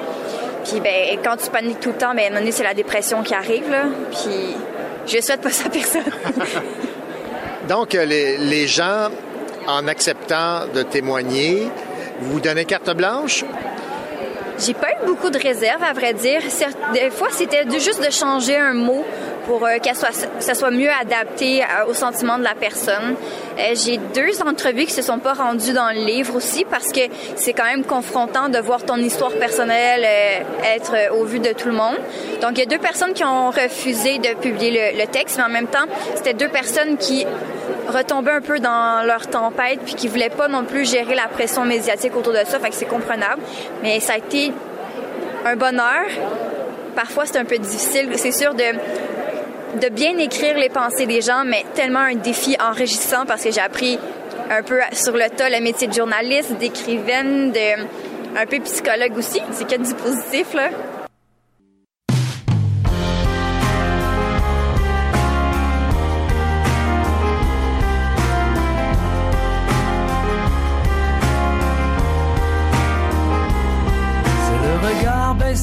Puis 0.64 0.80
ben, 0.80 1.16
quand 1.22 1.36
tu 1.36 1.48
paniques 1.50 1.78
tout 1.78 1.90
le 1.90 1.98
temps, 1.98 2.16
ben, 2.16 2.18
à 2.18 2.26
un 2.26 2.28
moment 2.30 2.40
donné, 2.40 2.50
c'est 2.50 2.64
la 2.64 2.74
dépression 2.74 3.22
qui 3.22 3.32
arrive. 3.32 3.72
Puis 4.10 4.56
je 5.06 5.22
souhaite 5.22 5.40
pas 5.40 5.50
ça 5.50 5.68
personne. 5.68 6.02
Donc, 7.68 7.94
euh, 7.94 8.06
les, 8.06 8.38
les 8.38 8.66
gens, 8.66 9.10
en 9.68 9.86
acceptant 9.86 10.66
de 10.74 10.82
témoigner, 10.82 11.68
vous 12.22 12.40
donnez 12.40 12.64
carte 12.64 12.90
blanche? 12.90 13.44
J'ai 14.58 14.74
pas 14.74 14.88
eu 14.92 15.06
beaucoup 15.06 15.30
de 15.30 15.38
réserves, 15.38 15.82
à 15.82 15.92
vrai 15.92 16.12
dire. 16.12 16.40
Des 16.92 17.10
fois, 17.10 17.28
c'était 17.30 17.64
juste 17.78 18.04
de 18.04 18.10
changer 18.10 18.56
un 18.56 18.74
mot 18.74 19.04
pour 19.46 19.64
euh, 19.64 19.78
que 19.78 19.88
ça 20.40 20.54
soit 20.54 20.70
mieux 20.70 20.90
adapté 21.00 21.62
euh, 21.62 21.86
au 21.88 21.94
sentiment 21.94 22.38
de 22.38 22.44
la 22.44 22.54
personne. 22.54 23.16
Euh, 23.58 23.74
j'ai 23.74 23.98
deux 24.14 24.42
entrevues 24.42 24.84
qui 24.84 24.92
se 24.92 25.02
sont 25.02 25.18
pas 25.18 25.32
rendues 25.32 25.72
dans 25.72 25.88
le 25.88 26.04
livre 26.04 26.36
aussi 26.36 26.66
parce 26.70 26.92
que 26.92 27.00
c'est 27.36 27.54
quand 27.54 27.64
même 27.64 27.84
confrontant 27.84 28.50
de 28.50 28.58
voir 28.58 28.84
ton 28.84 28.96
histoire 28.96 29.32
personnelle 29.32 30.04
être 30.64 31.14
au 31.18 31.24
vu 31.24 31.38
de 31.38 31.52
tout 31.52 31.68
le 31.68 31.74
monde. 31.74 31.96
Donc, 32.42 32.52
il 32.52 32.58
y 32.58 32.62
a 32.62 32.66
deux 32.66 32.78
personnes 32.78 33.14
qui 33.14 33.24
ont 33.24 33.50
refusé 33.50 34.18
de 34.18 34.34
publier 34.34 34.92
le 34.96 35.06
texte, 35.06 35.38
mais 35.38 35.44
en 35.44 35.48
même 35.48 35.66
temps, 35.66 35.86
c'était 36.14 36.34
deux 36.34 36.48
personnes 36.48 36.98
qui 36.98 37.24
retomber 37.88 38.32
un 38.32 38.40
peu 38.40 38.58
dans 38.58 39.04
leur 39.06 39.26
tempête 39.26 39.80
puis 39.84 39.94
qui 39.94 40.08
voulaient 40.08 40.30
pas 40.30 40.48
non 40.48 40.64
plus 40.64 40.88
gérer 40.88 41.14
la 41.14 41.28
pression 41.28 41.64
médiatique 41.64 42.14
autour 42.16 42.32
de 42.32 42.44
ça. 42.46 42.58
Fait 42.58 42.70
que 42.70 42.74
c'est 42.74 42.86
comprenable. 42.86 43.42
Mais 43.82 44.00
ça 44.00 44.14
a 44.14 44.18
été 44.18 44.52
un 45.44 45.56
bonheur. 45.56 46.06
Parfois, 46.94 47.26
c'est 47.26 47.38
un 47.38 47.44
peu 47.44 47.58
difficile. 47.58 48.10
C'est 48.16 48.32
sûr 48.32 48.54
de 48.54 48.64
de 49.80 49.88
bien 49.90 50.16
écrire 50.16 50.56
les 50.56 50.70
pensées 50.70 51.06
des 51.06 51.20
gens, 51.20 51.44
mais 51.44 51.64
tellement 51.74 52.00
un 52.00 52.14
défi 52.14 52.56
enrichissant 52.58 53.26
parce 53.26 53.44
que 53.44 53.50
j'ai 53.50 53.60
appris 53.60 53.98
un 54.50 54.62
peu 54.62 54.80
sur 54.92 55.14
le 55.14 55.28
tas 55.28 55.50
le 55.50 55.60
métier 55.60 55.86
de 55.86 55.92
journaliste, 55.92 56.56
d'écrivaine, 56.58 57.52
de 57.52 57.82
un 58.36 58.46
peu 58.46 58.60
psychologue 58.60 59.16
aussi. 59.16 59.40
C'est 59.52 59.68
que 59.68 59.76
du 59.76 59.94
positif 59.94 60.54
là. 60.54 60.68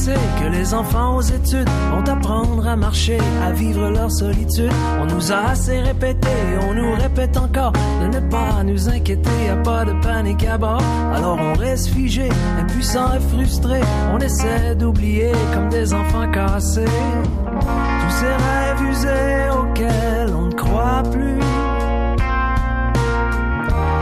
Que 0.04 0.48
les 0.52 0.74
enfants 0.74 1.18
aux 1.18 1.22
études 1.22 1.70
vont 1.92 2.04
apprendre 2.12 2.68
à 2.68 2.76
marcher, 2.76 3.18
à 3.44 3.52
vivre 3.52 3.90
leur 3.90 4.12
solitude. 4.12 4.72
On 5.02 5.06
nous 5.06 5.32
a 5.32 5.52
assez 5.52 5.80
répété, 5.80 6.30
on 6.70 6.74
nous 6.74 6.94
répète 6.96 7.38
encore 7.38 7.72
de 7.72 8.08
ne 8.08 8.20
pas 8.30 8.64
nous 8.64 8.90
inquiéter, 8.90 9.30
y 9.46 9.50
a 9.50 9.56
pas 9.58 9.86
de 9.86 9.94
panique 10.02 10.46
à 10.46 10.58
bord. 10.58 10.82
Alors 11.14 11.40
on 11.40 11.54
reste 11.58 11.88
figé, 11.88 12.30
impuissant 12.60 13.14
et 13.16 13.20
frustré, 13.36 13.80
on 14.14 14.20
essaie 14.20 14.76
d'oublier 14.76 15.32
comme 15.54 15.70
des 15.70 15.94
enfants 15.94 16.30
cassés. 16.30 16.86
Tous 16.86 18.16
ces 18.20 18.26
rêves 18.26 18.92
usés 18.92 19.50
auxquels 19.58 20.34
on 20.36 20.48
ne 20.48 20.54
croit 20.54 21.04
plus. 21.10 21.40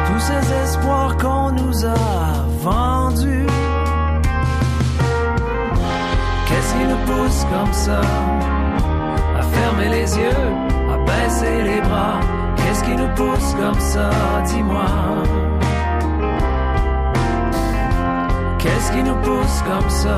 Tous 0.08 0.20
ces 0.20 0.54
espoirs 0.64 1.18
qu'on 1.18 1.52
nous 1.52 1.86
a 1.86 2.48
vendus. 2.62 3.48
Qu'est-ce 6.74 6.86
qui 6.86 6.88
nous 6.88 7.06
pousse 7.06 7.46
comme 7.52 7.74
ça 7.74 8.02
à 9.38 9.42
fermer 9.44 9.90
les 9.90 10.18
yeux, 10.18 10.48
à 10.92 10.98
baisser 11.06 11.64
les 11.64 11.82
bras 11.82 12.20
Qu'est-ce 12.56 12.84
qui 12.84 12.96
nous 12.96 13.08
pousse 13.10 13.56
comme 13.60 13.80
ça 13.80 14.10
Dis-moi. 14.46 14.86
Qu'est-ce 18.58 18.92
qui 18.92 19.04
nous 19.04 19.16
pousse 19.18 19.62
comme 19.68 19.90
ça? 19.90 20.16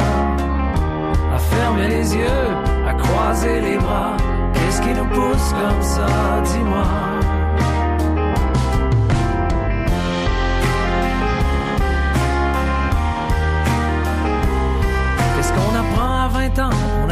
À 1.36 1.40
fermer 1.40 1.88
les 1.90 2.16
yeux, 2.16 2.48
à 2.88 2.94
croiser 2.94 3.60
les 3.60 3.78
bras 3.78 4.16
Qu'est-ce 4.54 4.82
qui 4.82 4.94
nous 4.94 5.08
pousse 5.08 5.54
comme 5.54 5.82
ça 5.82 6.08
Dis-moi. 6.46 7.15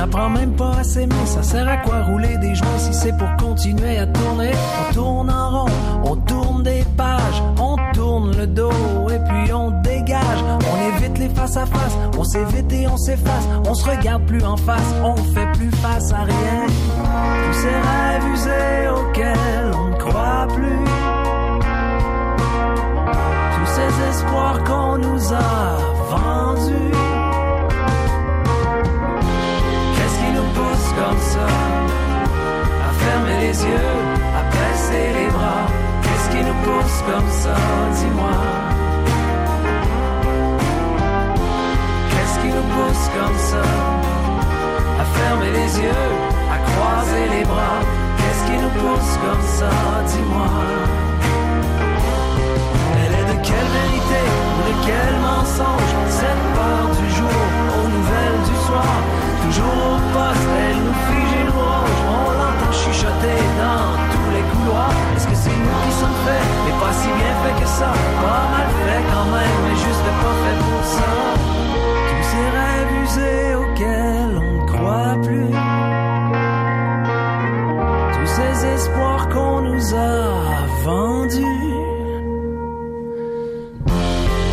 N'apprend 0.04 0.30
même 0.30 0.52
pas 0.54 0.80
à 0.80 0.84
s'aimer. 0.84 1.26
Ça 1.26 1.42
sert 1.44 1.68
à 1.68 1.78
quoi 1.78 2.04
rouler 2.04 2.38
des 2.38 2.54
joints 2.56 2.78
si 2.78 2.94
c'est 2.94 3.18
pour 3.18 3.30
continuer 3.38 3.98
à 4.00 4.06
tourner? 4.08 4.52
On 4.90 4.94
tourne 4.94 5.30
en 5.32 5.50
rond, 5.50 5.72
on 6.04 6.16
tourne 6.18 6.64
des 6.64 6.84
pages, 6.98 7.42
on 7.58 7.78
tourne 7.94 8.36
le 8.36 8.48
dos 8.48 9.10
et 9.10 9.20
puis 9.20 9.54
on 9.54 9.72
dégage. 9.82 10.44
On 10.72 10.98
évite 10.98 11.18
les 11.20 11.30
face 11.30 11.56
à 11.56 11.66
face. 11.66 11.98
On 12.18 12.24
s'évite 12.24 12.72
et 12.74 12.88
on 12.88 12.98
s'efface, 12.98 13.48
on 13.66 13.74
se 13.74 13.90
regarde 13.90 14.26
plus 14.26 14.44
en 14.44 14.58
face, 14.58 14.94
on 15.04 15.16
fait 15.16 15.52
plus 15.54 15.72
face 15.72 16.12
à 16.12 16.24
rien. 16.24 16.66
Tous 16.68 17.54
ces 17.54 17.70
rêves 17.70 18.34
usés 18.34 18.90
auxquels 18.90 19.72
on 19.74 19.88
ne 19.90 19.96
croit 19.96 20.48
plus. 20.54 20.84
Tous 23.56 23.72
ces 23.72 24.10
espoirs 24.10 24.64
qu'on 24.66 24.98
nous 24.98 25.34
a 25.34 25.78
vendus. 26.10 27.03
Comme 31.04 31.20
ça 31.20 31.48
à 32.88 32.92
fermer 33.04 33.38
les 33.48 33.58
yeux, 33.66 33.94
à 34.40 34.42
baisser 34.54 35.06
les 35.20 35.30
bras? 35.32 35.66
Qu'est-ce 36.02 36.30
qui 36.32 36.42
nous 36.48 36.60
pousse 36.66 37.00
comme 37.10 37.30
ça, 37.44 37.56
dis-moi? 37.98 38.38
Qu'est-ce 42.10 42.38
qui 42.42 42.50
nous 42.58 42.68
pousse 42.76 43.06
comme 43.18 43.38
ça 43.52 43.66
à 45.02 45.06
fermer 45.18 45.52
les 45.60 45.72
yeux, 45.86 46.10
à 46.56 46.58
croiser 46.70 47.26
les 47.36 47.46
bras? 47.52 47.80
Qu'est-ce 48.18 48.44
qui 48.48 48.58
nous 48.64 48.74
pousse 48.82 49.14
comme 49.26 49.46
ça, 49.60 49.72
dis-moi? 50.12 50.52
Elle 53.02 53.14
est 53.20 53.28
de 53.34 53.38
quelle 53.48 53.70
vérité 53.80 54.24
de 54.68 54.74
quel 54.86 55.14
mensonge? 55.28 55.94
Cette 56.20 56.44
peur 56.58 56.86
du 57.00 57.08
jour 57.18 57.42
aux 57.78 57.88
nouvelles 57.96 58.42
du 58.50 58.56
soir 58.68 58.96
Toujours 59.44 59.66
au 59.66 60.00
poste, 60.16 60.50
elle 60.66 60.78
nous 60.78 61.46
nous 61.46 61.60
ronge 61.60 62.02
On 62.16 62.28
l'entend 62.40 62.72
chuchoter 62.72 63.42
dans 63.62 63.88
tous 64.14 64.30
les 64.36 64.46
couloirs. 64.52 64.96
Est-ce 65.16 65.28
que 65.28 65.36
c'est 65.36 65.58
nous 65.64 65.78
qui 65.84 65.92
sommes 66.00 66.20
faits? 66.26 66.48
Mais 66.66 66.76
pas 66.82 66.94
si 67.00 67.08
bien 67.20 67.34
fait 67.44 67.56
que 67.62 67.68
ça. 67.68 67.92
Pas 68.24 68.46
mal 68.54 68.70
fait 68.84 69.04
quand 69.12 69.28
même, 69.36 69.58
mais 69.66 69.78
juste 69.88 70.08
pas 70.24 70.36
fait 70.44 70.60
pour 70.68 70.84
ça. 70.96 71.12
Tous 72.10 72.26
ces 72.32 72.48
rêves 72.58 72.94
usés 73.04 73.48
auxquels 73.62 74.36
on 74.44 74.52
ne 74.60 74.66
croit 74.72 75.16
plus. 75.28 75.54
Tous 78.16 78.30
ces 78.38 78.66
espoirs 78.76 79.28
qu'on 79.30 79.62
nous 79.62 79.86
a 79.94 80.24
vendus. 80.86 81.84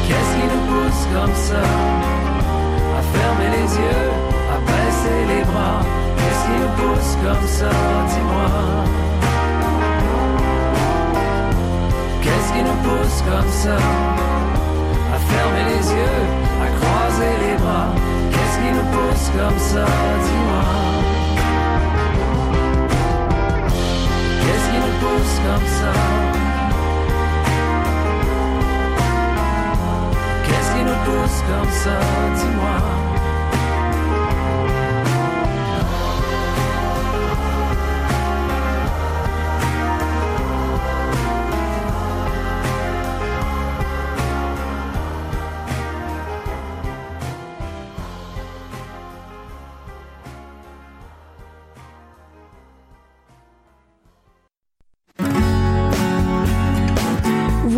Qu'est-ce 0.06 0.32
qui 0.36 0.44
nous 0.52 0.64
pousse 0.68 1.02
comme 1.14 1.36
ça 1.48 1.62
à 2.98 3.02
fermer 3.02 3.48
les 3.56 3.68
yeux, 3.82 4.09
qui 6.50 6.58
nous 6.62 6.72
pousse 6.80 7.12
comme 7.24 7.46
ça, 7.46 7.70
dis-moi. 8.10 8.48
Qu'est-ce 12.22 12.52
qui 12.52 12.62
nous 12.62 12.78
pousse 12.86 13.18
comme 13.28 13.50
ça? 13.62 13.76
À 15.14 15.18
fermer 15.30 15.64
les 15.72 15.84
yeux, 15.98 16.22
à 16.64 16.68
croiser 16.78 17.34
les 17.44 17.56
bras. 17.62 17.88
Qu'est-ce 18.32 18.56
qui 18.62 18.70
nous 18.76 18.88
pousse 18.94 19.26
comme 19.36 19.58
ça, 19.58 19.84
dis-moi? 20.24 20.64
Qu'est-ce 24.40 24.66
qui 24.70 24.78
nous 24.84 24.96
pousse 25.02 25.36
comme 25.46 25.68
ça? 25.78 25.92
Qu'est-ce 30.46 30.70
qui 30.74 30.82
nous 30.88 31.00
pousse 31.06 31.38
comme 31.50 31.72
ça, 31.84 31.96
dis-moi? 32.38 33.09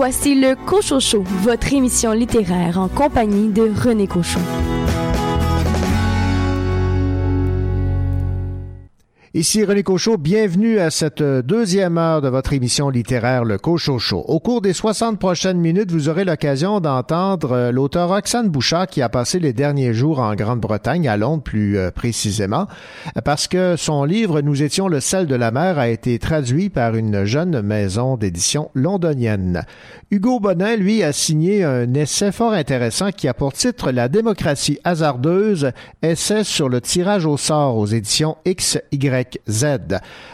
Voici 0.04 0.34
le 0.34 0.56
Cochocho, 0.56 1.22
votre 1.22 1.72
émission 1.72 2.10
littéraire 2.10 2.80
en 2.80 2.88
compagnie 2.88 3.52
de 3.52 3.70
René 3.72 4.08
Cochon. 4.08 4.40
Ici 9.34 9.64
René 9.64 9.82
Cochot, 9.82 10.18
bienvenue 10.18 10.78
à 10.78 10.90
cette 10.90 11.22
deuxième 11.22 11.96
heure 11.96 12.20
de 12.20 12.28
votre 12.28 12.52
émission 12.52 12.90
littéraire 12.90 13.46
Le 13.46 13.56
Cochocho. 13.56 14.18
Au 14.28 14.40
cours 14.40 14.60
des 14.60 14.74
60 14.74 15.18
prochaines 15.18 15.58
minutes, 15.58 15.90
vous 15.90 16.10
aurez 16.10 16.26
l'occasion 16.26 16.80
d'entendre 16.80 17.52
euh, 17.52 17.72
l'auteur 17.72 18.10
Roxane 18.10 18.50
Bouchard 18.50 18.88
qui 18.88 19.00
a 19.00 19.08
passé 19.08 19.38
les 19.38 19.54
derniers 19.54 19.94
jours 19.94 20.18
en 20.18 20.34
Grande-Bretagne, 20.34 21.08
à 21.08 21.16
Londres 21.16 21.42
plus 21.42 21.78
euh, 21.78 21.90
précisément, 21.90 22.66
parce 23.24 23.48
que 23.48 23.76
son 23.76 24.04
livre 24.04 24.42
Nous 24.42 24.62
étions 24.62 24.86
le 24.86 25.00
sel 25.00 25.26
de 25.26 25.34
la 25.34 25.50
mer 25.50 25.78
a 25.78 25.88
été 25.88 26.18
traduit 26.18 26.68
par 26.68 26.94
une 26.94 27.24
jeune 27.24 27.62
maison 27.62 28.18
d'édition 28.18 28.70
londonienne. 28.74 29.64
Hugo 30.10 30.40
Bonin, 30.40 30.76
lui, 30.76 31.02
a 31.02 31.14
signé 31.14 31.64
un 31.64 31.94
essai 31.94 32.32
fort 32.32 32.52
intéressant 32.52 33.12
qui 33.12 33.28
a 33.28 33.32
pour 33.32 33.54
titre 33.54 33.92
La 33.92 34.10
démocratie 34.10 34.78
hasardeuse, 34.84 35.70
essai 36.02 36.44
sur 36.44 36.68
le 36.68 36.82
tirage 36.82 37.24
au 37.24 37.38
sort 37.38 37.78
aux 37.78 37.86
éditions 37.86 38.36
XY 38.46 39.21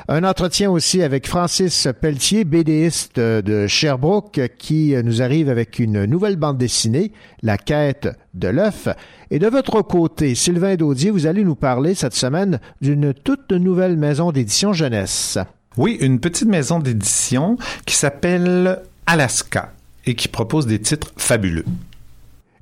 Un 0.08 0.24
entretien 0.24 0.70
aussi 0.70 1.02
avec 1.02 1.26
Francis 1.26 1.88
Pelletier, 2.00 2.44
BDiste 2.44 3.18
de 3.18 3.66
Sherbrooke, 3.66 4.40
qui 4.58 4.94
nous 5.04 5.22
arrive 5.22 5.48
avec 5.48 5.78
une 5.78 6.04
nouvelle 6.04 6.36
bande 6.36 6.58
dessinée, 6.58 7.12
La 7.42 7.58
quête 7.58 8.08
de 8.34 8.48
l'œuf. 8.48 8.88
Et 9.30 9.38
de 9.38 9.46
votre 9.46 9.82
côté, 9.82 10.34
Sylvain 10.34 10.76
Daudier, 10.76 11.10
vous 11.10 11.26
allez 11.26 11.44
nous 11.44 11.54
parler 11.54 11.94
cette 11.94 12.14
semaine 12.14 12.60
d'une 12.80 13.12
toute 13.12 13.52
nouvelle 13.52 13.96
maison 13.96 14.32
d'édition 14.32 14.72
jeunesse. 14.72 15.38
Oui, 15.76 15.98
une 16.00 16.18
petite 16.18 16.48
maison 16.48 16.78
d'édition 16.78 17.56
qui 17.86 17.94
s'appelle 17.94 18.80
Alaska 19.06 19.72
et 20.06 20.14
qui 20.14 20.28
propose 20.28 20.66
des 20.66 20.80
titres 20.80 21.12
fabuleux. 21.16 21.64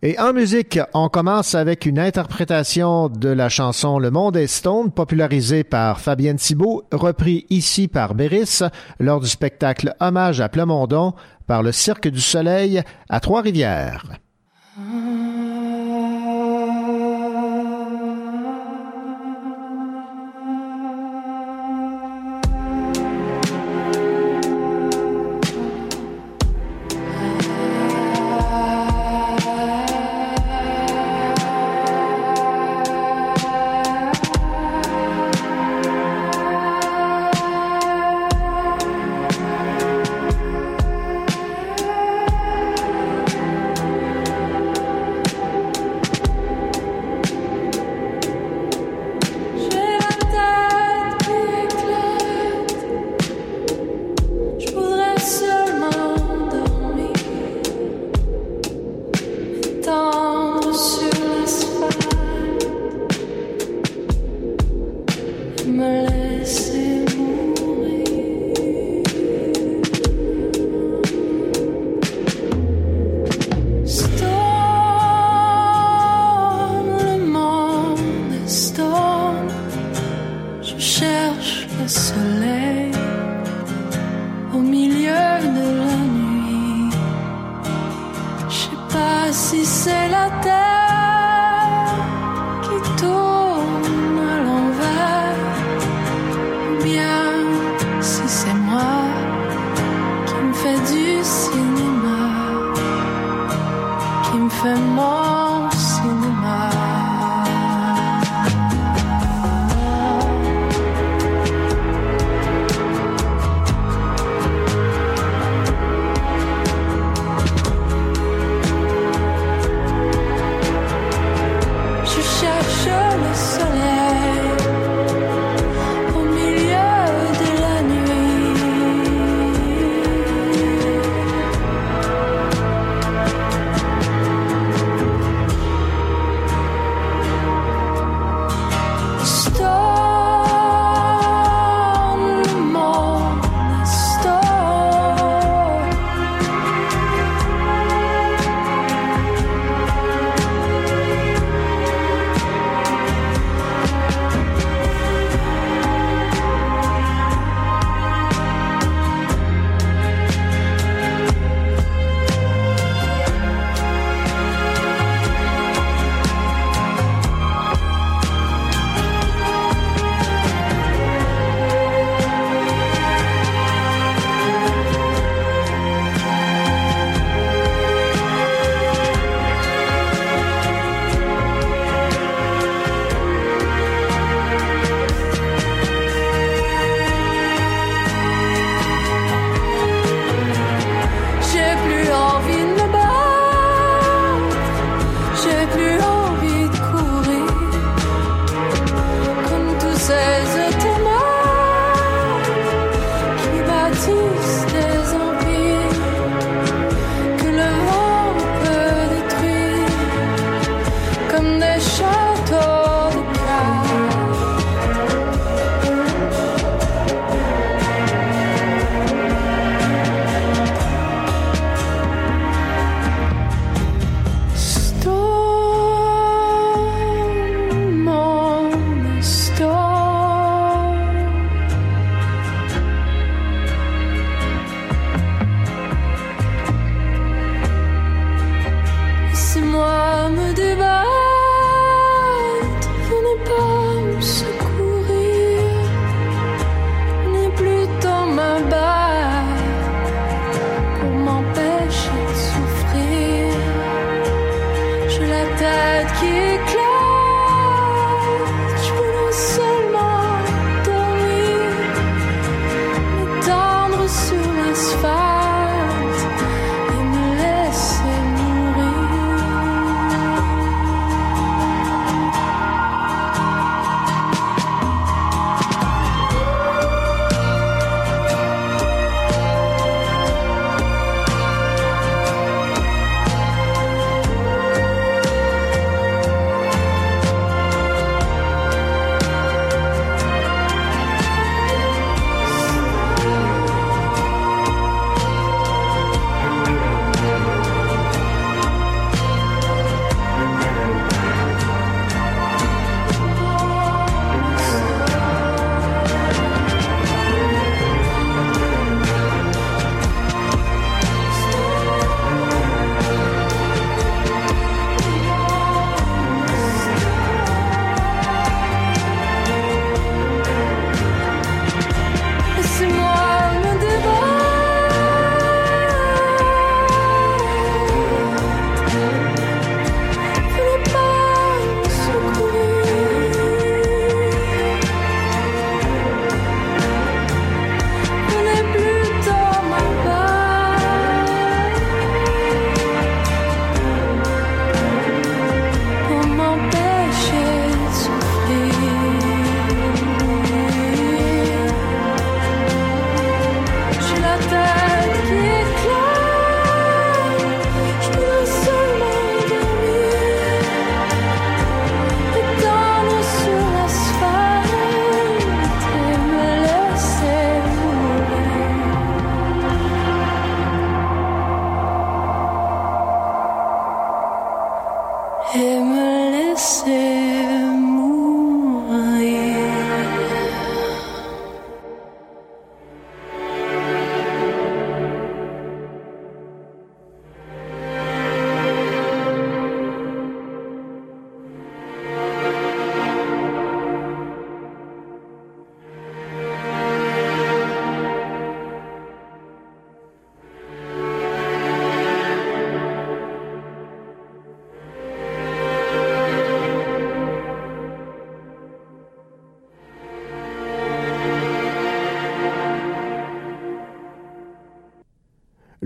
Et 0.09 0.16
en 0.20 0.32
musique, 0.32 0.78
on 0.94 1.09
commence 1.09 1.57
avec 1.57 1.84
une 1.84 1.98
interprétation 1.98 3.09
de 3.09 3.28
la 3.28 3.48
chanson 3.48 3.98
Le 3.98 4.12
Monde 4.12 4.36
est 4.36 4.46
Stone, 4.46 4.92
popularisée 4.92 5.64
par 5.64 5.98
Fabienne 5.98 6.36
Thibault, 6.36 6.84
repris 6.92 7.44
ici 7.50 7.88
par 7.88 8.14
Béris 8.14 8.61
lors 9.00 9.18
du 9.18 9.26
spectacle 9.26 9.96
Hommage 9.98 10.40
à 10.40 10.48
Plamondon 10.48 11.14
par 11.48 11.64
le 11.64 11.72
Cirque 11.72 12.07
du 12.07 12.20
Soleil 12.20 12.82
à 13.09 13.18
Trois-Rivières. 13.18 14.04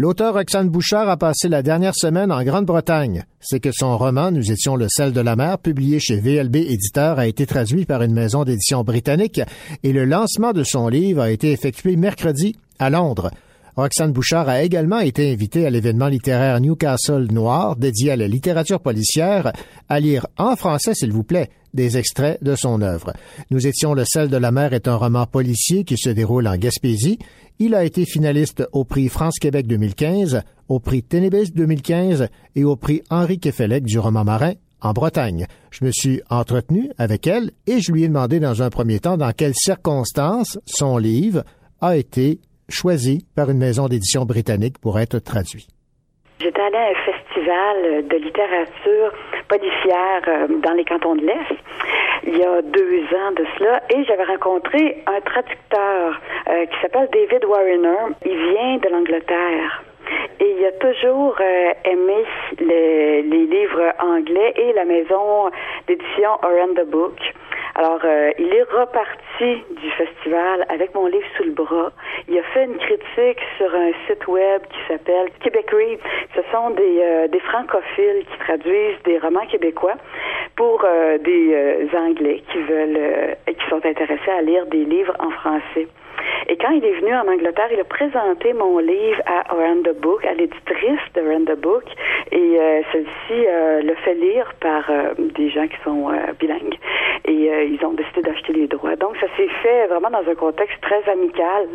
L'auteur 0.02 0.32
Roxane 0.32 0.70
Bouchard 0.70 1.10
a 1.10 1.18
passé 1.18 1.50
la 1.50 1.62
dernière 1.62 1.94
semaine 1.94 2.32
en 2.32 2.42
Grande-Bretagne. 2.42 3.26
C'est 3.38 3.60
que 3.60 3.70
son 3.70 3.98
roman 3.98 4.30
Nous 4.30 4.50
étions 4.50 4.74
le 4.74 4.86
sel 4.88 5.12
de 5.12 5.20
la 5.20 5.36
mer, 5.36 5.58
publié 5.58 6.00
chez 6.00 6.18
VLB 6.18 6.56
Éditeur, 6.56 7.18
a 7.18 7.26
été 7.26 7.44
traduit 7.44 7.84
par 7.84 8.00
une 8.00 8.14
maison 8.14 8.44
d'édition 8.44 8.82
britannique 8.82 9.42
et 9.82 9.92
le 9.92 10.06
lancement 10.06 10.54
de 10.54 10.64
son 10.64 10.88
livre 10.88 11.20
a 11.20 11.30
été 11.30 11.52
effectué 11.52 11.96
mercredi 11.96 12.56
à 12.78 12.88
Londres. 12.88 13.30
Roxane 13.76 14.12
Bouchard 14.12 14.48
a 14.48 14.62
également 14.62 15.00
été 15.00 15.30
invitée 15.30 15.66
à 15.66 15.70
l'événement 15.70 16.08
littéraire 16.08 16.62
Newcastle 16.62 17.26
Noir 17.30 17.76
dédié 17.76 18.12
à 18.12 18.16
la 18.16 18.26
littérature 18.26 18.80
policière 18.80 19.52
à 19.90 20.00
lire 20.00 20.26
en 20.38 20.56
français, 20.56 20.94
s'il 20.94 21.12
vous 21.12 21.24
plaît, 21.24 21.50
des 21.74 21.98
extraits 21.98 22.42
de 22.42 22.54
son 22.54 22.82
œuvre. 22.82 23.12
Nous 23.50 23.66
étions 23.66 23.94
le 23.94 24.04
sel 24.04 24.28
de 24.28 24.36
la 24.36 24.50
mer 24.50 24.72
est 24.72 24.88
un 24.88 24.96
roman 24.96 25.26
policier 25.26 25.84
qui 25.84 25.96
se 25.96 26.10
déroule 26.10 26.46
en 26.46 26.56
Gaspésie. 26.56 27.18
Il 27.58 27.74
a 27.74 27.84
été 27.84 28.04
finaliste 28.04 28.66
au 28.72 28.84
prix 28.84 29.08
France-Québec 29.08 29.66
2015, 29.66 30.42
au 30.68 30.80
prix 30.80 31.02
Ténébis 31.02 31.52
2015 31.52 32.28
et 32.56 32.64
au 32.64 32.76
prix 32.76 33.02
Henri 33.10 33.38
Kefelec 33.38 33.84
du 33.84 33.98
roman 33.98 34.24
marin 34.24 34.54
en 34.80 34.92
Bretagne. 34.92 35.46
Je 35.70 35.84
me 35.84 35.92
suis 35.92 36.22
entretenu 36.30 36.90
avec 36.98 37.26
elle 37.26 37.50
et 37.66 37.80
je 37.80 37.92
lui 37.92 38.04
ai 38.04 38.08
demandé 38.08 38.40
dans 38.40 38.62
un 38.62 38.70
premier 38.70 39.00
temps 39.00 39.16
dans 39.16 39.32
quelles 39.32 39.54
circonstances 39.54 40.58
son 40.64 40.96
livre 40.96 41.44
a 41.80 41.96
été 41.96 42.40
choisi 42.68 43.26
par 43.34 43.50
une 43.50 43.58
maison 43.58 43.88
d'édition 43.88 44.24
britannique 44.24 44.78
pour 44.78 44.98
être 44.98 45.18
traduit. 45.18 45.68
Allée 46.60 46.76
à 46.76 46.90
un 46.90 47.12
festival 47.12 48.06
de 48.06 48.16
littérature 48.16 49.12
policière 49.48 50.22
euh, 50.28 50.46
dans 50.62 50.72
les 50.72 50.84
cantons 50.84 51.16
de 51.16 51.24
l'Est 51.26 51.56
il 52.26 52.36
y 52.36 52.44
a 52.44 52.62
deux 52.62 53.02
ans 53.16 53.32
de 53.36 53.44
cela 53.56 53.82
et 53.90 54.04
j'avais 54.04 54.24
rencontré 54.24 55.02
un 55.06 55.20
traducteur 55.20 56.20
euh, 56.48 56.66
qui 56.66 56.80
s'appelle 56.82 57.08
David 57.12 57.44
Warrener. 57.46 58.14
Il 58.24 58.36
vient 58.36 58.76
de 58.76 58.88
l'Angleterre. 58.88 59.82
Et 60.40 60.56
il 60.58 60.64
a 60.64 60.72
toujours 60.72 61.36
euh, 61.40 61.72
aimé 61.84 62.24
les, 62.60 63.22
livres 63.22 63.92
anglais 63.98 64.54
et 64.56 64.72
la 64.72 64.84
maison 64.84 65.50
d'édition 65.86 66.30
Around 66.42 66.78
the 66.78 66.86
Book. 66.86 67.18
Alors, 67.74 68.00
euh, 68.04 68.30
il 68.38 68.52
est 68.54 68.62
reparti 68.62 69.62
du 69.70 69.90
festival 69.92 70.66
avec 70.68 70.94
mon 70.94 71.06
livre 71.06 71.26
sous 71.36 71.44
le 71.44 71.52
bras. 71.52 71.92
Il 72.28 72.38
a 72.38 72.42
fait 72.54 72.64
une 72.64 72.76
critique 72.78 73.40
sur 73.58 73.74
un 73.74 73.92
site 74.06 74.26
web 74.28 74.62
qui 74.70 74.78
s'appelle 74.88 75.28
Québec 75.40 75.70
Read. 75.70 75.98
Ce 76.34 76.40
sont 76.52 76.70
des, 76.70 77.00
euh, 77.00 77.28
des 77.28 77.40
francophiles 77.40 78.24
qui 78.30 78.38
traduisent 78.38 79.02
des 79.04 79.18
romans 79.18 79.46
québécois 79.46 79.94
pour 80.56 80.84
des 81.20 81.88
Anglais 81.96 82.42
qui 82.52 82.58
veulent 82.58 83.36
et 83.46 83.54
qui 83.54 83.68
sont 83.70 83.84
intéressés 83.84 84.30
à 84.30 84.42
lire 84.42 84.66
des 84.66 84.84
livres 84.84 85.14
en 85.18 85.30
français. 85.30 85.88
Et 86.48 86.56
quand 86.56 86.70
il 86.70 86.84
est 86.84 87.00
venu 87.00 87.14
en 87.14 87.28
Angleterre, 87.28 87.68
il 87.72 87.80
a 87.80 87.84
présenté 87.84 88.52
mon 88.52 88.78
livre 88.78 89.22
à 89.26 89.52
Around 89.52 89.88
the 89.88 90.00
Book, 90.00 90.24
à 90.24 90.34
l'éditrice 90.34 91.00
de 91.14 91.20
the 91.44 91.58
Book, 91.60 91.84
et 92.32 92.36
euh, 92.36 92.82
celle-ci 92.92 93.46
euh, 93.46 93.82
le 93.82 93.94
fait 93.96 94.14
lire 94.14 94.52
par 94.60 94.88
euh, 94.90 95.14
des 95.36 95.50
gens 95.50 95.66
qui 95.66 95.76
sont 95.84 96.08
bilingues. 96.38 96.78
Et 97.26 97.50
ils 97.66 97.84
ont 97.84 97.92
décidé 97.92 98.22
d'acheter 98.22 98.52
les 98.52 98.66
droits. 98.66 98.96
Donc, 98.96 99.16
ça 99.20 99.26
s'est 99.36 99.48
fait 99.62 99.86
vraiment 99.86 100.10
dans 100.10 100.28
un 100.28 100.34
contexte 100.34 100.80
très 100.80 101.08
amical. 101.10 101.68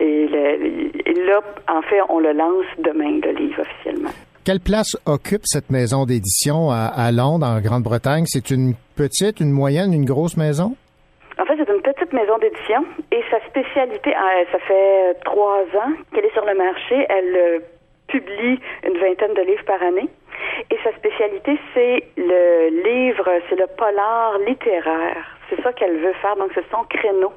Et, 0.00 0.26
là, 0.26 1.40
en 1.68 1.82
fait, 1.82 2.00
on 2.08 2.18
le 2.18 2.32
lance 2.32 2.66
demain, 2.78 3.20
le 3.22 3.30
livre, 3.32 3.62
officiellement. 3.62 4.10
Quelle 4.44 4.60
place 4.60 4.96
occupe 5.06 5.42
cette 5.44 5.70
maison 5.70 6.04
d'édition 6.04 6.70
à 6.70 7.10
Londres, 7.12 7.46
en 7.46 7.60
Grande-Bretagne? 7.60 8.24
C'est 8.26 8.50
une 8.50 8.74
petite, 8.96 9.40
une 9.40 9.52
moyenne, 9.52 9.94
une 9.94 10.04
grosse 10.04 10.36
maison? 10.36 10.74
En 11.38 11.44
fait, 11.44 11.54
c'est 11.56 11.72
une 11.72 11.80
maison 12.12 12.38
d'édition 12.38 12.84
et 13.10 13.22
sa 13.30 13.40
spécialité, 13.46 14.14
euh, 14.14 14.44
ça 14.52 14.58
fait 14.60 15.14
trois 15.24 15.62
ans 15.62 15.92
qu'elle 16.12 16.24
est 16.24 16.32
sur 16.32 16.44
le 16.44 16.54
marché. 16.54 17.06
Elle 17.08 17.36
euh, 17.36 17.58
publie 18.08 18.60
une 18.84 18.98
vingtaine 18.98 19.34
de 19.34 19.42
livres 19.42 19.64
par 19.64 19.82
année. 19.82 20.08
Et 20.70 20.76
sa 20.82 20.92
spécialité, 20.96 21.58
c'est 21.74 22.04
le 22.16 22.82
livre, 22.84 23.28
c'est 23.48 23.56
le 23.56 23.66
polar 23.76 24.38
littéraire. 24.46 25.38
C'est 25.54 25.62
ça 25.62 25.72
qu'elle 25.74 25.98
veut 25.98 26.14
faire, 26.14 26.34
donc 26.36 26.50
c'est 26.54 26.64
son 26.70 26.82
créneau. 26.84 27.32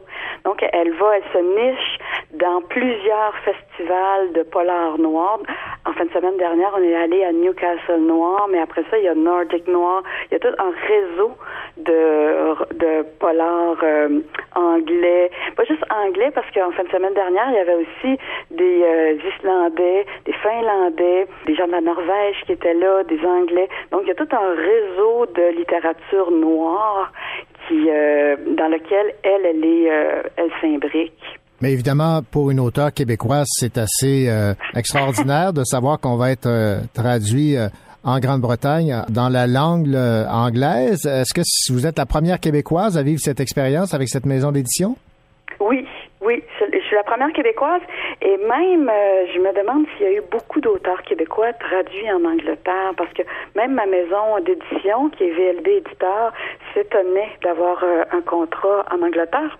Donc 0.45 0.63
elle 0.71 0.93
va, 0.93 1.17
elle 1.17 1.23
se 1.33 1.37
niche 1.37 1.97
dans 2.31 2.61
plusieurs 2.69 3.33
festivals 3.43 4.31
de 4.31 4.43
polar 4.43 4.97
noir. 4.97 5.39
En 5.85 5.91
fin 5.93 6.05
de 6.05 6.11
semaine 6.11 6.37
dernière, 6.37 6.71
on 6.77 6.81
est 6.81 6.95
allé 6.95 7.23
à 7.25 7.33
Newcastle 7.33 7.99
Noir, 7.99 8.47
mais 8.49 8.59
après 8.59 8.83
ça, 8.89 8.97
il 8.97 9.03
y 9.03 9.07
a 9.07 9.15
Nordic 9.15 9.67
Noir. 9.67 10.03
Il 10.29 10.33
y 10.33 10.35
a 10.35 10.39
tout 10.39 10.55
un 10.57 10.71
réseau 10.87 11.31
de, 11.77 12.73
de 12.75 13.03
polar 13.19 13.75
euh, 13.83 14.21
anglais. 14.55 15.29
Pas 15.57 15.65
juste 15.65 15.83
anglais, 15.91 16.31
parce 16.33 16.49
qu'en 16.51 16.71
fin 16.71 16.83
de 16.83 16.89
semaine 16.89 17.13
dernière, 17.13 17.47
il 17.49 17.55
y 17.55 17.59
avait 17.59 17.75
aussi 17.75 18.19
des 18.51 18.83
euh, 18.83 19.17
Islandais, 19.37 20.05
des 20.25 20.33
Finlandais, 20.33 21.27
des 21.45 21.55
gens 21.55 21.67
de 21.67 21.71
la 21.73 21.81
Norvège 21.81 22.37
qui 22.45 22.53
étaient 22.53 22.73
là, 22.73 23.03
des 23.03 23.19
Anglais. 23.25 23.67
Donc 23.91 24.01
il 24.03 24.07
y 24.07 24.11
a 24.11 24.15
tout 24.15 24.29
un 24.31 24.55
réseau 24.55 25.25
de 25.27 25.57
littérature 25.57 26.31
noire 26.31 27.11
qui, 27.67 27.89
euh, 27.89 28.35
dans 28.57 28.67
lequel 28.67 29.13
elle, 29.23 29.45
elle 29.45 29.65
est, 29.65 29.91
euh, 29.91 30.23
elle 30.37 30.49
s'imbrique. 30.61 31.13
Mais 31.61 31.71
évidemment, 31.71 32.21
pour 32.31 32.51
une 32.51 32.59
auteure 32.59 32.93
québécoise, 32.93 33.47
c'est 33.49 33.77
assez 33.77 34.27
euh, 34.27 34.53
extraordinaire 34.75 35.53
de 35.53 35.63
savoir 35.63 35.99
qu'on 35.99 36.17
va 36.17 36.31
être 36.31 36.81
traduit 36.93 37.55
en 38.03 38.19
Grande-Bretagne 38.19 39.03
dans 39.09 39.29
la 39.29 39.47
langue 39.47 39.95
anglaise. 40.29 41.05
Est-ce 41.05 41.33
que 41.33 41.41
vous 41.71 41.87
êtes 41.87 41.97
la 41.97 42.05
première 42.05 42.39
québécoise 42.39 42.97
à 42.97 43.03
vivre 43.03 43.21
cette 43.21 43.39
expérience 43.39 43.93
avec 43.93 44.09
cette 44.09 44.25
maison 44.25 44.51
d'édition? 44.51 44.97
Oui, 45.61 45.77
oui, 45.77 45.87
je 46.85 46.89
suis 46.89 46.97
la 46.97 47.03
première 47.03 47.33
québécoise 47.33 47.81
et 48.21 48.37
même 48.37 48.87
euh, 48.87 49.25
je 49.33 49.39
me 49.39 49.51
demande 49.53 49.87
s'il 49.97 50.05
y 50.05 50.09
a 50.09 50.13
eu 50.19 50.21
beaucoup 50.29 50.61
d'auteurs 50.61 51.01
québécois 51.01 51.51
traduits 51.53 52.11
en 52.11 52.23
Angleterre 52.23 52.93
parce 52.95 53.11
que 53.13 53.23
même 53.55 53.73
ma 53.73 53.87
maison 53.87 54.39
d'édition 54.45 55.09
qui 55.09 55.23
est 55.23 55.31
VLB 55.31 55.67
éditeur 55.67 56.31
s'étonnait 56.75 57.31
d'avoir 57.43 57.83
euh, 57.83 58.03
un 58.11 58.21
contrat 58.21 58.85
en 58.91 59.01
Angleterre. 59.01 59.57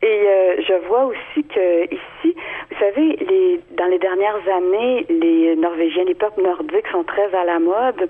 Et 0.00 0.06
euh, 0.06 0.62
je 0.66 0.86
vois 0.86 1.04
aussi 1.04 1.44
que 1.44 1.84
ici, 1.84 2.34
vous 2.70 2.78
savez, 2.78 3.16
les, 3.28 3.60
dans 3.72 3.86
les 3.86 3.98
dernières 3.98 4.40
années, 4.56 5.04
les 5.10 5.54
Norvégiens, 5.54 6.04
les 6.04 6.14
peuples 6.14 6.40
nordiques 6.40 6.88
sont 6.92 7.04
très 7.04 7.34
à 7.34 7.44
la 7.44 7.58
mode. 7.58 8.08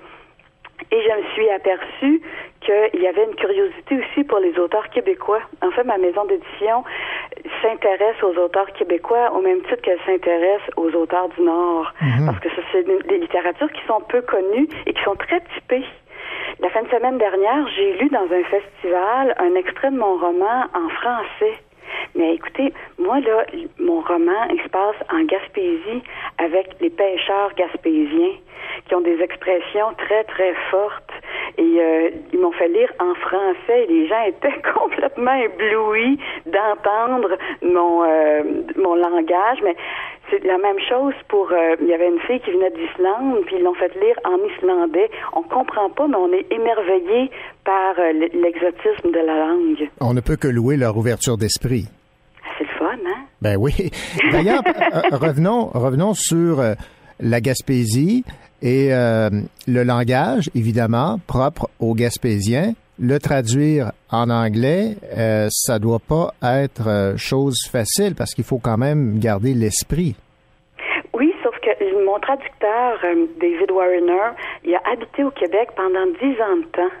Et 0.91 1.01
je 1.01 1.09
me 1.09 1.23
suis 1.33 1.49
aperçue 1.49 2.21
qu'il 2.61 3.01
y 3.01 3.07
avait 3.07 3.23
une 3.23 3.35
curiosité 3.35 3.99
aussi 3.99 4.23
pour 4.23 4.39
les 4.39 4.57
auteurs 4.59 4.89
québécois. 4.89 5.41
En 5.61 5.71
fait, 5.71 5.83
ma 5.83 5.97
maison 5.97 6.25
d'édition 6.25 6.83
s'intéresse 7.61 8.21
aux 8.23 8.37
auteurs 8.37 8.71
québécois 8.73 9.31
au 9.33 9.41
même 9.41 9.61
titre 9.63 9.81
qu'elle 9.81 9.99
s'intéresse 10.05 10.61
aux 10.75 10.91
auteurs 10.91 11.29
du 11.29 11.41
Nord. 11.41 11.91
Mhm. 12.01 12.25
Parce 12.25 12.39
que 12.39 12.49
c'est 12.71 12.83
des 13.07 13.17
littératures 13.17 13.71
qui 13.71 13.81
sont 13.87 14.01
peu 14.01 14.21
connues 14.21 14.67
et 14.85 14.93
qui 14.93 15.03
sont 15.03 15.15
très 15.15 15.41
typées. 15.55 15.85
La 16.59 16.69
fin 16.69 16.83
de 16.83 16.89
semaine 16.89 17.17
dernière, 17.17 17.67
j'ai 17.75 17.93
lu 17.93 18.09
dans 18.09 18.25
un 18.25 18.43
festival 18.43 19.33
un 19.37 19.55
extrait 19.55 19.91
de 19.91 19.97
mon 19.97 20.17
roman 20.17 20.65
en 20.73 20.89
français. 20.89 21.57
Mais 22.15 22.35
écoutez, 22.35 22.73
moi, 22.97 23.19
là, 23.19 23.45
mon 23.79 24.01
roman, 24.01 24.47
il 24.51 24.61
se 24.61 24.69
passe 24.69 24.95
en 25.11 25.23
Gaspésie 25.23 26.03
avec 26.37 26.75
les 26.81 26.89
pêcheurs 26.89 27.53
gaspésiens 27.55 28.35
qui 28.87 28.95
ont 28.95 29.01
des 29.01 29.21
expressions 29.21 29.93
très, 29.97 30.23
très 30.25 30.53
fortes. 30.71 31.11
Et 31.57 31.81
euh, 31.81 32.09
ils 32.33 32.39
m'ont 32.39 32.51
fait 32.51 32.67
lire 32.69 32.91
en 32.99 33.13
français. 33.15 33.83
Et 33.83 33.87
les 33.87 34.07
gens 34.07 34.23
étaient 34.23 34.61
complètement 34.73 35.33
éblouis 35.33 36.19
d'entendre 36.45 37.37
mon, 37.61 38.03
euh, 38.03 38.41
mon 38.77 38.95
langage. 38.95 39.59
Mais 39.63 39.75
c'est 40.29 40.43
la 40.45 40.57
même 40.57 40.79
chose 40.87 41.13
pour. 41.27 41.51
Euh, 41.51 41.75
il 41.81 41.87
y 41.87 41.93
avait 41.93 42.07
une 42.07 42.19
fille 42.21 42.39
qui 42.41 42.51
venait 42.51 42.71
d'Islande, 42.71 43.43
puis 43.45 43.55
ils 43.57 43.63
l'ont 43.63 43.73
fait 43.75 43.93
lire 43.95 44.15
en 44.25 44.37
islandais. 44.55 45.09
On 45.33 45.43
comprend 45.43 45.89
pas, 45.89 46.07
mais 46.07 46.15
on 46.15 46.31
est 46.33 46.45
émerveillé 46.51 47.31
par 47.63 47.95
l'exotisme 48.13 49.11
de 49.11 49.25
la 49.25 49.47
langue. 49.47 49.89
On 49.99 50.13
ne 50.13 50.21
peut 50.21 50.35
que 50.35 50.47
louer 50.47 50.77
leur 50.77 50.97
ouverture 50.97 51.37
d'esprit. 51.37 51.85
C'est 52.57 52.63
le 52.63 52.69
fun, 52.77 52.97
hein? 53.05 53.21
Ben 53.41 53.57
oui. 53.57 53.73
D'ailleurs, 54.31 54.63
revenons, 55.11 55.65
revenons 55.73 56.13
sur 56.13 56.61
la 57.19 57.41
Gaspésie. 57.41 58.23
Et 58.61 58.93
euh, 58.93 59.29
le 59.67 59.83
langage, 59.83 60.49
évidemment, 60.55 61.19
propre 61.27 61.69
aux 61.79 61.93
Gaspésiens, 61.93 62.73
le 62.99 63.17
traduire 63.19 63.91
en 64.11 64.29
anglais, 64.29 64.95
euh, 65.17 65.47
ça 65.49 65.79
doit 65.79 65.99
pas 65.99 66.33
être 66.43 66.87
euh, 66.87 67.17
chose 67.17 67.57
facile 67.71 68.15
parce 68.15 68.33
qu'il 68.33 68.43
faut 68.43 68.59
quand 68.59 68.77
même 68.77 69.19
garder 69.19 69.53
l'esprit. 69.53 70.15
Oui, 71.13 71.33
sauf 71.43 71.55
que 71.61 72.05
mon 72.05 72.19
traducteur, 72.19 72.99
David 73.39 73.71
Warrener, 73.71 74.35
il 74.63 74.75
a 74.75 74.81
habité 74.91 75.23
au 75.23 75.31
Québec 75.31 75.69
pendant 75.75 76.05
dix 76.21 76.41
ans 76.41 76.57
de 76.57 76.67
temps. 76.71 76.95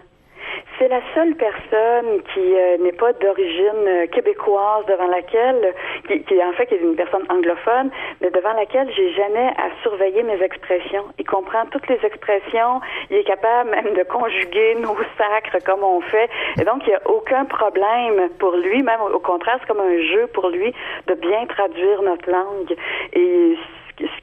C'est 0.77 0.87
la 0.87 1.01
seule 1.13 1.35
personne 1.35 2.21
qui 2.33 2.55
euh, 2.55 2.77
n'est 2.77 2.93
pas 2.93 3.11
d'origine 3.13 3.87
euh, 3.87 4.07
québécoise 4.07 4.85
devant 4.87 5.07
laquelle, 5.07 5.73
qui, 6.07 6.23
qui, 6.23 6.41
en 6.43 6.53
fait 6.53 6.67
qui 6.67 6.75
est 6.75 6.81
une 6.81 6.95
personne 6.95 7.25
anglophone, 7.29 7.91
mais 8.21 8.29
devant 8.31 8.53
laquelle 8.53 8.89
j'ai 8.95 9.11
jamais 9.13 9.47
à 9.57 9.69
surveiller 9.81 10.23
mes 10.23 10.41
expressions. 10.41 11.05
Il 11.17 11.25
comprend 11.25 11.65
toutes 11.71 11.87
les 11.87 11.99
expressions, 12.03 12.79
il 13.09 13.17
est 13.17 13.23
capable 13.23 13.71
même 13.71 13.93
de 13.93 14.03
conjuguer 14.03 14.75
nos 14.75 14.95
sacres 15.17 15.63
comme 15.65 15.83
on 15.83 16.01
fait, 16.01 16.29
et 16.59 16.63
donc 16.63 16.83
il 16.85 16.89
n'y 16.89 16.95
a 16.95 17.01
aucun 17.09 17.45
problème 17.45 18.29
pour 18.39 18.55
lui, 18.55 18.81
même 18.83 19.01
au 19.01 19.19
contraire 19.19 19.57
c'est 19.59 19.67
comme 19.67 19.81
un 19.85 20.01
jeu 20.13 20.27
pour 20.33 20.49
lui 20.49 20.73
de 21.07 21.13
bien 21.15 21.45
traduire 21.47 22.01
notre 22.01 22.29
langue. 22.29 22.75
Et 23.13 23.57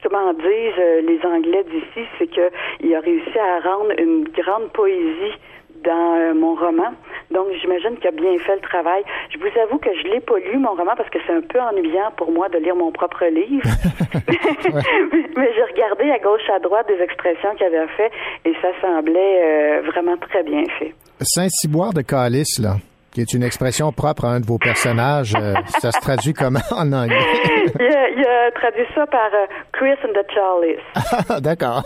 comment 0.09 0.33
disent 0.33 0.79
euh, 0.79 1.01
les 1.01 1.19
Anglais 1.25 1.63
d'ici, 1.69 2.07
c'est 2.17 2.27
qu'il 2.27 2.95
a 2.95 2.99
réussi 2.99 3.37
à 3.37 3.59
rendre 3.59 3.91
une 3.97 4.23
grande 4.29 4.71
poésie 4.71 5.35
dans 5.83 6.15
euh, 6.15 6.33
mon 6.33 6.55
roman. 6.55 6.93
Donc, 7.31 7.47
j'imagine 7.61 7.97
qu'il 7.97 8.07
a 8.07 8.11
bien 8.11 8.37
fait 8.39 8.55
le 8.55 8.61
travail. 8.61 9.03
Je 9.31 9.37
vous 9.37 9.51
avoue 9.59 9.77
que 9.77 9.89
je 9.93 10.07
l'ai 10.07 10.19
pas 10.19 10.37
lu, 10.39 10.57
mon 10.57 10.75
roman, 10.75 10.93
parce 10.95 11.09
que 11.09 11.19
c'est 11.25 11.33
un 11.33 11.41
peu 11.41 11.59
ennuyant 11.59 12.11
pour 12.15 12.31
moi 12.31 12.49
de 12.49 12.57
lire 12.57 12.75
mon 12.75 12.91
propre 12.91 13.25
livre. 13.25 13.63
Mais 15.37 15.49
j'ai 15.53 15.63
regardé 15.63 16.11
à 16.11 16.19
gauche, 16.19 16.49
à 16.53 16.59
droite 16.59 16.87
des 16.87 17.01
expressions 17.03 17.53
qu'il 17.55 17.67
avait 17.67 17.87
fait 17.95 18.11
et 18.45 18.53
ça 18.61 18.69
semblait 18.81 19.41
euh, 19.43 19.81
vraiment 19.85 20.17
très 20.17 20.43
bien 20.43 20.63
fait. 20.79 20.93
Saint-Cyboire 21.21 21.93
de 21.93 22.01
Calice, 22.01 22.59
là 22.59 22.75
qui 23.17 23.21
est 23.23 23.33
une 23.33 23.41
expression 23.41 23.91
propre 23.91 24.25
à 24.25 24.27
un 24.27 24.39
de 24.39 24.45
vos 24.45 24.59
personnages. 24.59 25.33
Euh, 25.35 25.55
ça 25.81 25.89
se 25.91 25.99
traduit 25.99 26.33
comment 26.33 26.59
en 26.71 26.93
anglais? 26.93 27.17
il, 27.79 28.23
a, 28.29 28.51
traduit 28.51 28.85
ça 28.93 29.07
par 29.07 29.31
euh, 29.33 29.47
Chris 29.73 29.97
and 30.05 30.13
the 30.13 30.23
Charlies. 30.31 30.77
Ah, 31.29 31.39
d'accord. 31.41 31.81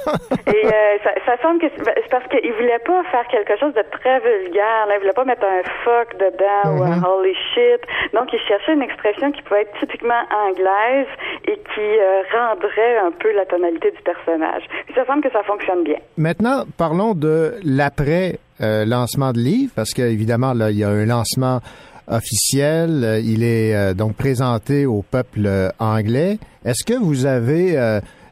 Et 0.48 0.66
euh, 0.66 0.98
ça, 1.06 1.12
ça, 1.26 1.41
semble 1.41 1.62
que 1.62 1.68
c'est 1.78 2.10
parce 2.12 2.28
qu'il 2.28 2.52
voulait 2.53 2.80
pas 2.86 3.02
faire 3.12 3.26
quelque 3.32 3.58
chose 3.58 3.74
de 3.74 3.82
très 3.98 4.20
vulgaire. 4.20 4.86
Là. 4.88 4.95
Il 4.95 4.99
voulait 4.99 5.14
pas 5.14 5.24
mettre 5.24 5.45
un 5.45 5.64
fuck 5.86 6.18
dedans 6.20 6.76
ou 6.78 6.84
un 6.84 6.98
Mhm. 6.98 7.06
holy 7.06 7.34
shit. 7.53 7.82
Donc, 8.14 8.28
il 8.34 8.40
cherchait 8.48 8.74
une 8.74 8.82
expression 8.82 9.32
qui 9.32 9.41
pouvait 9.44 9.62
être 9.62 9.80
typiquement 9.80 10.22
anglaise 10.49 11.08
et 11.48 11.56
qui 11.74 11.88
rendrait 12.36 12.98
un 12.98 13.12
peu 13.12 13.32
la 13.32 13.45
tonalité 13.45 13.91
du 13.91 14.02
personnage. 14.03 14.64
Puis 14.86 14.95
ça 14.95 15.06
semble 15.06 15.24
que 15.24 15.32
ça 15.32 15.44
fonctionne 15.44 15.84
bien. 15.86 15.98
Maintenant, 16.18 16.64
parlons 16.78 17.14
de 17.14 17.53
l'après 17.64 18.36
euh, 18.61 18.85
lancement 18.85 19.31
de 19.31 19.39
livre, 19.39 19.71
parce 19.75 19.91
qu'évidemment, 19.91 20.53
là, 20.53 20.71
il 20.71 20.77
y 20.77 20.83
a 20.83 20.89
un 20.89 21.05
lancement 21.05 21.59
officiel. 22.07 23.03
Euh, 23.03 23.19
Il 23.19 23.43
est 23.43 23.75
euh, 23.75 23.93
donc 23.93 24.15
présenté 24.15 24.85
au 24.85 25.01
peuple 25.01 25.47
anglais. 25.79 26.38
Est-ce 26.65 26.83
que 26.85 26.97
vous 26.97 27.25
avez 27.25 27.75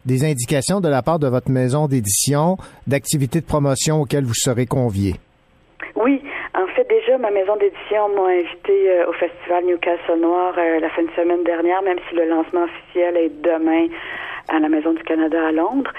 des 0.06 0.24
indications 0.24 0.82
de 0.82 0.88
la 0.88 1.02
part 1.02 1.20
de 1.20 1.28
votre 1.28 1.50
maison 1.50 1.88
d'édition 1.88 2.58
d'activités 2.88 3.42
de 3.42 3.46
promotion 3.46 4.02
auxquelles 4.02 4.26
vous 4.26 4.36
serez 4.36 4.66
convié? 4.66 5.16
Oui, 5.96 6.22
en 6.54 6.68
fait, 6.76 6.88
déjà, 6.88 7.18
ma 7.18 7.32
maison 7.32 7.56
d'édition 7.58 8.10
m'a 8.16 8.30
invité 8.30 9.04
au 9.08 9.14
festival 9.14 9.66
Newcastle 9.66 10.22
Noir 10.22 10.54
la 10.56 10.90
fin 10.92 11.04
de 11.04 11.12
semaine 11.16 11.44
dernière, 11.44 11.82
même 11.82 11.98
si 12.08 12.16
le 12.16 12.30
lancement 12.30 12.64
officiel 12.66 13.18
est 13.18 13.32
demain 13.42 13.88
à 14.50 14.60
la 14.60 14.70
Maison 14.70 14.94
du 14.94 15.04
Canada 15.04 15.48
à 15.48 15.52
Londres. 15.52 15.92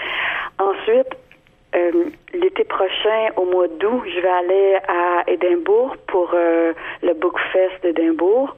Ensuite, 0.58 1.16
euh, 1.74 2.04
l'été 2.34 2.64
prochain, 2.64 3.28
au 3.36 3.44
mois 3.44 3.68
d'août, 3.68 4.02
je 4.06 4.20
vais 4.20 4.28
aller 4.28 4.78
à 4.88 5.22
Édimbourg 5.30 5.96
pour 6.08 6.30
euh, 6.34 6.72
le 7.02 7.14
Bookfest 7.14 7.80
d'Édimbourg. 7.82 8.56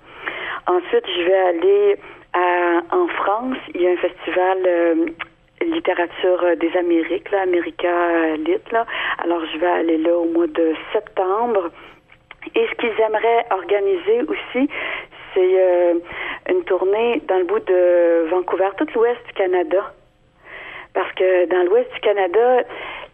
Ensuite, 0.67 1.05
je 1.07 1.23
vais 1.25 1.37
aller 1.53 1.97
à- 2.33 2.81
en 2.97 3.09
France. 3.09 3.59
Il 3.75 3.83
y 3.83 3.87
a 3.87 3.91
un 3.91 3.97
festival 3.97 4.59
euh, 4.67 4.95
littérature 5.63 6.45
des 6.57 6.77
Amériques, 6.77 7.31
là, 7.31 7.43
America 7.43 8.37
Lit. 8.37 8.59
Là. 8.73 8.87
Alors, 9.23 9.43
je 9.53 9.59
vais 9.59 9.67
aller 9.67 9.99
là 9.99 10.17
au 10.17 10.25
mois 10.25 10.47
de 10.47 10.75
septembre. 10.93 11.71
Et 12.55 12.67
ce 12.67 12.75
qu'ils 12.77 13.01
aimeraient 13.01 13.45
organiser 13.51 14.23
aussi, 14.23 14.69
c'est 15.35 15.61
euh, 15.61 15.95
une 16.51 16.65
tournée 16.65 17.23
dans 17.29 17.39
le 17.39 17.45
bout 17.45 17.61
de 17.61 18.27
Vancouver, 18.31 18.69
tout 18.77 18.87
l'ouest 18.95 19.21
du 19.27 19.33
Canada. 19.35 19.93
Parce 20.95 21.11
que 21.15 21.47
dans 21.47 21.63
l'ouest 21.65 21.93
du 21.95 22.01
Canada, 22.01 22.63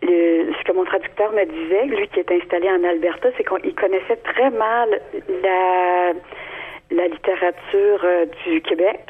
le- 0.02 0.52
ce 0.52 0.64
que 0.64 0.72
mon 0.72 0.84
traducteur 0.84 1.30
me 1.32 1.44
disait, 1.44 1.84
lui 1.86 2.08
qui 2.08 2.20
est 2.20 2.30
installé 2.32 2.68
en 2.70 2.82
Alberta, 2.84 3.28
c'est 3.36 3.44
qu'il 3.46 3.74
connaissait 3.74 4.16
très 4.24 4.50
mal 4.50 5.00
la, 5.42 6.12
la 6.90 7.06
littérature 7.06 8.00
euh, 8.04 8.26
du 8.46 8.60
Québec 8.62 9.00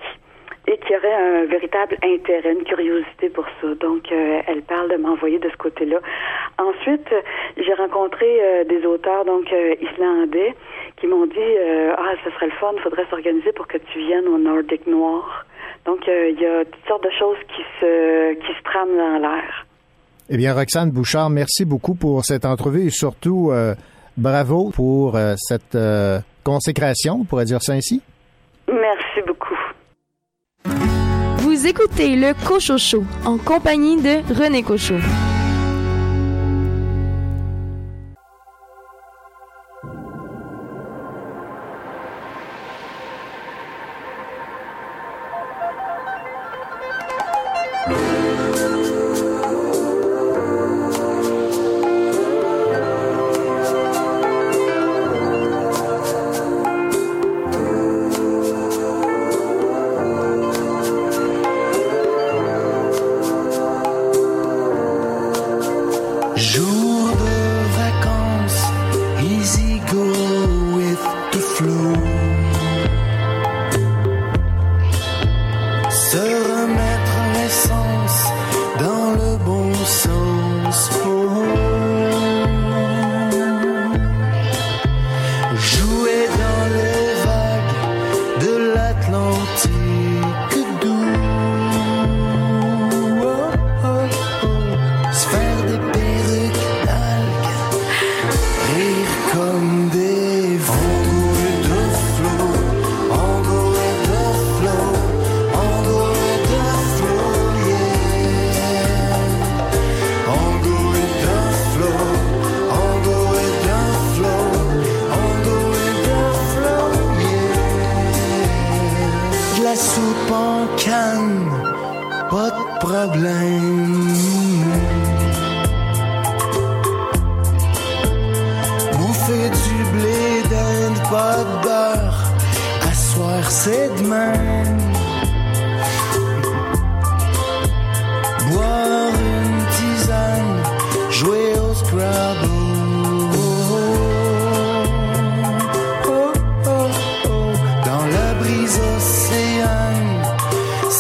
et 0.67 0.77
qu'il 0.79 0.91
y 0.93 0.97
aurait 0.99 1.15
un 1.15 1.45
véritable 1.47 1.97
intérêt, 2.03 2.53
une 2.53 2.65
curiosité 2.65 3.31
pour 3.31 3.47
ça. 3.63 3.69
Donc, 3.77 4.13
euh, 4.13 4.41
elle 4.49 4.61
parle 4.63 4.91
de 4.91 4.97
m'envoyer 4.97 5.39
de 5.39 5.49
ce 5.49 5.57
côté-là. 5.57 6.01
Ensuite, 6.59 7.09
j'ai 7.57 7.73
rencontré 7.73 8.27
euh, 8.27 8.65
des 8.65 8.85
auteurs 8.85 9.25
donc 9.25 9.51
islandais 9.81 10.55
qui 10.99 11.07
m'ont 11.07 11.25
dit 11.27 11.55
ah 11.97 12.13
ce 12.25 12.31
serait 12.33 12.47
le 12.47 12.53
fun, 12.53 12.73
faudrait 12.83 13.07
s'organiser 13.09 13.53
pour 13.53 13.67
que 13.67 13.79
tu 13.79 13.99
viennes 14.01 14.27
au 14.29 14.37
Nordic 14.37 14.87
Noir. 14.87 15.47
Donc, 15.85 16.09
euh, 16.09 16.31
il 16.31 16.41
y 16.41 16.47
a 16.47 16.65
toutes 16.65 16.87
sortes 16.87 17.05
de 17.05 17.11
choses 17.19 17.39
qui 17.49 17.63
se 17.81 18.35
qui 18.35 18.53
se 18.59 18.63
trament 18.65 18.97
dans 18.97 19.19
l'air. 19.19 19.67
Eh 20.31 20.37
bien, 20.37 20.53
Roxane 20.53 20.91
Bouchard, 20.91 21.31
merci 21.31 21.65
beaucoup 21.65 21.95
pour 21.95 22.23
cette 22.25 22.45
entrevue 22.45 22.89
et 22.89 22.91
surtout, 22.91 23.51
euh, 23.51 23.75
bravo 24.19 24.71
pour 24.75 25.17
euh, 25.17 25.35
cette 25.39 25.75
euh, 25.75 26.19
consécration, 26.45 27.21
on 27.23 27.25
pourrait 27.25 27.47
dire 27.47 27.63
ça 27.63 27.73
ainsi. 27.73 28.03
Merci 28.69 29.23
beaucoup. 29.27 29.57
Vous 31.39 31.67
écoutez 31.67 32.15
le 32.17 32.35
Cocho 32.47 32.77
Show 32.77 33.05
en 33.25 33.39
compagnie 33.39 33.97
de 33.97 34.19
René 34.35 34.63
Cochot. 34.63 35.01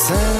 Listen 0.08 0.37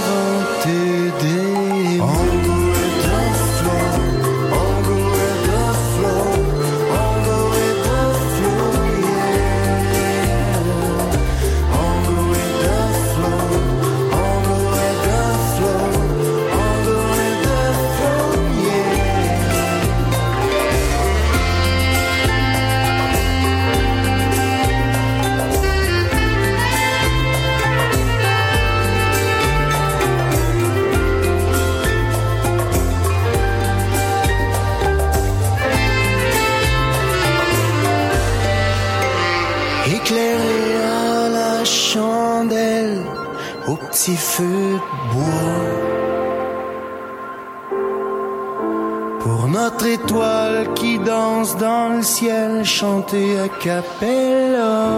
à. 53.15 54.89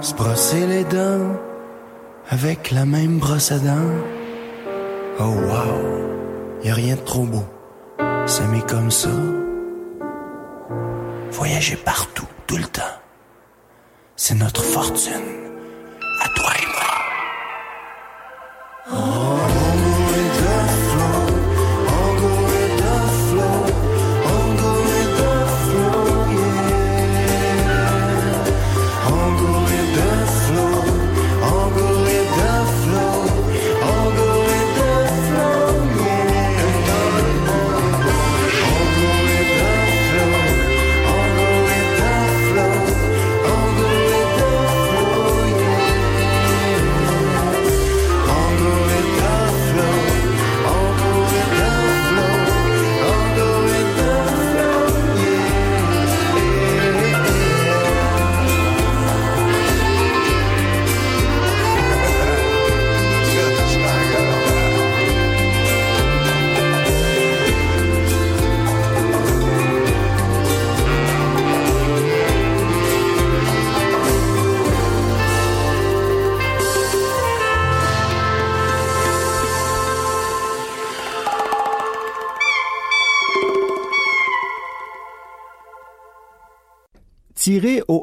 Se 0.00 0.14
brosser 0.14 0.66
les 0.66 0.84
dents 0.84 1.36
avec 2.28 2.70
la 2.70 2.84
même 2.84 3.18
brosse 3.18 3.52
à 3.52 3.58
dents. 3.58 3.94
Oh 5.20 5.24
wow, 5.24 6.64
y 6.64 6.70
a 6.70 6.74
rien 6.74 6.96
de 6.96 7.00
trop 7.00 7.24
beau. 7.24 7.44
S'aimer 8.26 8.62
comme 8.68 8.90
ça. 8.90 9.10
Voyager 11.30 11.76
partout, 11.76 12.26
tout 12.46 12.56
le 12.56 12.64
temps. 12.64 12.96
C'est 14.16 14.34
notre 14.34 14.62
fortune. 14.62 15.41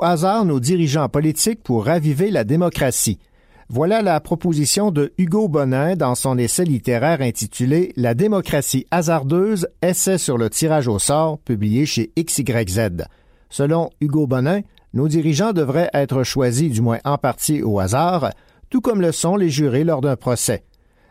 Hasard 0.09 0.43
nos 0.43 0.59
dirigeants 0.59 1.07
politiques 1.07 1.61
pour 1.61 1.85
raviver 1.85 2.31
la 2.31 2.43
démocratie. 2.43 3.19
Voilà 3.69 4.01
la 4.01 4.19
proposition 4.19 4.89
de 4.89 5.13
Hugo 5.19 5.47
Bonin 5.47 5.95
dans 5.95 6.15
son 6.15 6.39
essai 6.39 6.63
littéraire 6.63 7.21
intitulé 7.21 7.93
La 7.95 8.15
démocratie 8.15 8.87
hasardeuse, 8.89 9.67
essai 9.83 10.17
sur 10.17 10.39
le 10.39 10.49
tirage 10.49 10.87
au 10.87 10.97
sort, 10.97 11.37
publié 11.37 11.85
chez 11.85 12.11
XYZ. 12.17 13.05
Selon 13.51 13.91
Hugo 14.01 14.25
Bonin, 14.25 14.61
nos 14.95 15.07
dirigeants 15.07 15.53
devraient 15.53 15.91
être 15.93 16.23
choisis 16.23 16.71
du 16.71 16.81
moins 16.81 16.97
en 17.05 17.19
partie 17.19 17.61
au 17.61 17.77
hasard, 17.79 18.31
tout 18.71 18.81
comme 18.81 19.01
le 19.01 19.11
sont 19.11 19.35
les 19.35 19.51
jurés 19.51 19.83
lors 19.83 20.01
d'un 20.01 20.15
procès. 20.15 20.63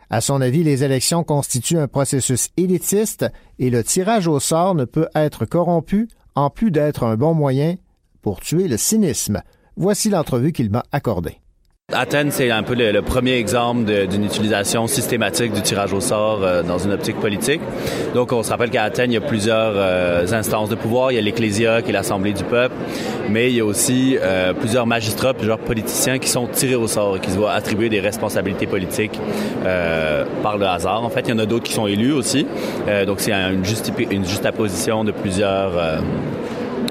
À 0.09 0.19
son 0.19 0.41
avis, 0.41 0.65
les 0.65 0.83
élections 0.83 1.23
constituent 1.23 1.77
un 1.77 1.87
processus 1.87 2.49
élitiste 2.57 3.25
et 3.59 3.69
le 3.69 3.81
tirage 3.81 4.27
au 4.27 4.41
sort 4.41 4.75
ne 4.75 4.83
peut 4.83 5.07
être 5.15 5.45
corrompu 5.45 6.09
en 6.35 6.49
plus 6.49 6.71
d'être 6.71 7.05
un 7.05 7.15
bon 7.15 7.33
moyen 7.33 7.75
pour 8.21 8.39
tuer 8.39 8.67
le 8.67 8.77
cynisme. 8.77 9.41
Voici 9.77 10.09
l'entrevue 10.09 10.51
qu'il 10.51 10.69
m'a 10.69 10.83
accordée. 10.91 11.39
Athènes, 11.91 12.29
c'est 12.29 12.51
un 12.51 12.61
peu 12.61 12.75
le, 12.75 13.01
premier 13.01 13.33
exemple 13.33 14.07
d'une 14.07 14.23
utilisation 14.23 14.85
systématique 14.85 15.53
du 15.53 15.63
tirage 15.63 15.91
au 15.91 16.01
sort 16.01 16.43
euh, 16.43 16.61
dans 16.61 16.77
une 16.77 16.91
optique 16.91 17.19
politique. 17.19 17.61
Donc, 18.13 18.31
on 18.31 18.43
se 18.43 18.51
rappelle 18.51 18.69
qu'à 18.69 18.83
Athènes, 18.83 19.09
il 19.09 19.15
y 19.15 19.17
a 19.17 19.21
plusieurs 19.21 19.73
euh, 19.75 20.31
instances 20.31 20.69
de 20.69 20.75
pouvoir. 20.75 21.11
Il 21.11 21.15
y 21.15 21.17
a 21.17 21.21
l'Ecclésia, 21.21 21.81
qui 21.81 21.89
est 21.89 21.93
l'Assemblée 21.93 22.33
du 22.33 22.43
peuple, 22.43 22.75
mais 23.27 23.49
il 23.49 23.55
y 23.55 23.59
a 23.59 23.65
aussi 23.65 24.17
euh, 24.21 24.53
plusieurs 24.53 24.85
magistrats, 24.85 25.33
plusieurs 25.33 25.57
politiciens 25.57 26.19
qui 26.19 26.29
sont 26.29 26.45
tirés 26.45 26.75
au 26.75 26.87
sort 26.87 27.17
et 27.17 27.19
qui 27.21 27.31
se 27.31 27.37
voient 27.37 27.53
attribuer 27.53 27.89
des 27.89 27.99
responsabilités 27.99 28.67
politiques 28.67 29.19
par 30.43 30.57
le 30.57 30.67
hasard. 30.67 31.03
En 31.03 31.09
fait, 31.09 31.21
il 31.21 31.29
y 31.29 31.33
en 31.33 31.39
a 31.39 31.45
d'autres 31.45 31.63
qui 31.63 31.73
sont 31.73 31.87
élus 31.87 32.13
aussi. 32.13 32.45
Donc, 33.07 33.19
c'est 33.19 33.31
une 33.31 34.25
juxtaposition 34.25 35.03
de 35.03 35.11
plusieurs... 35.11 35.71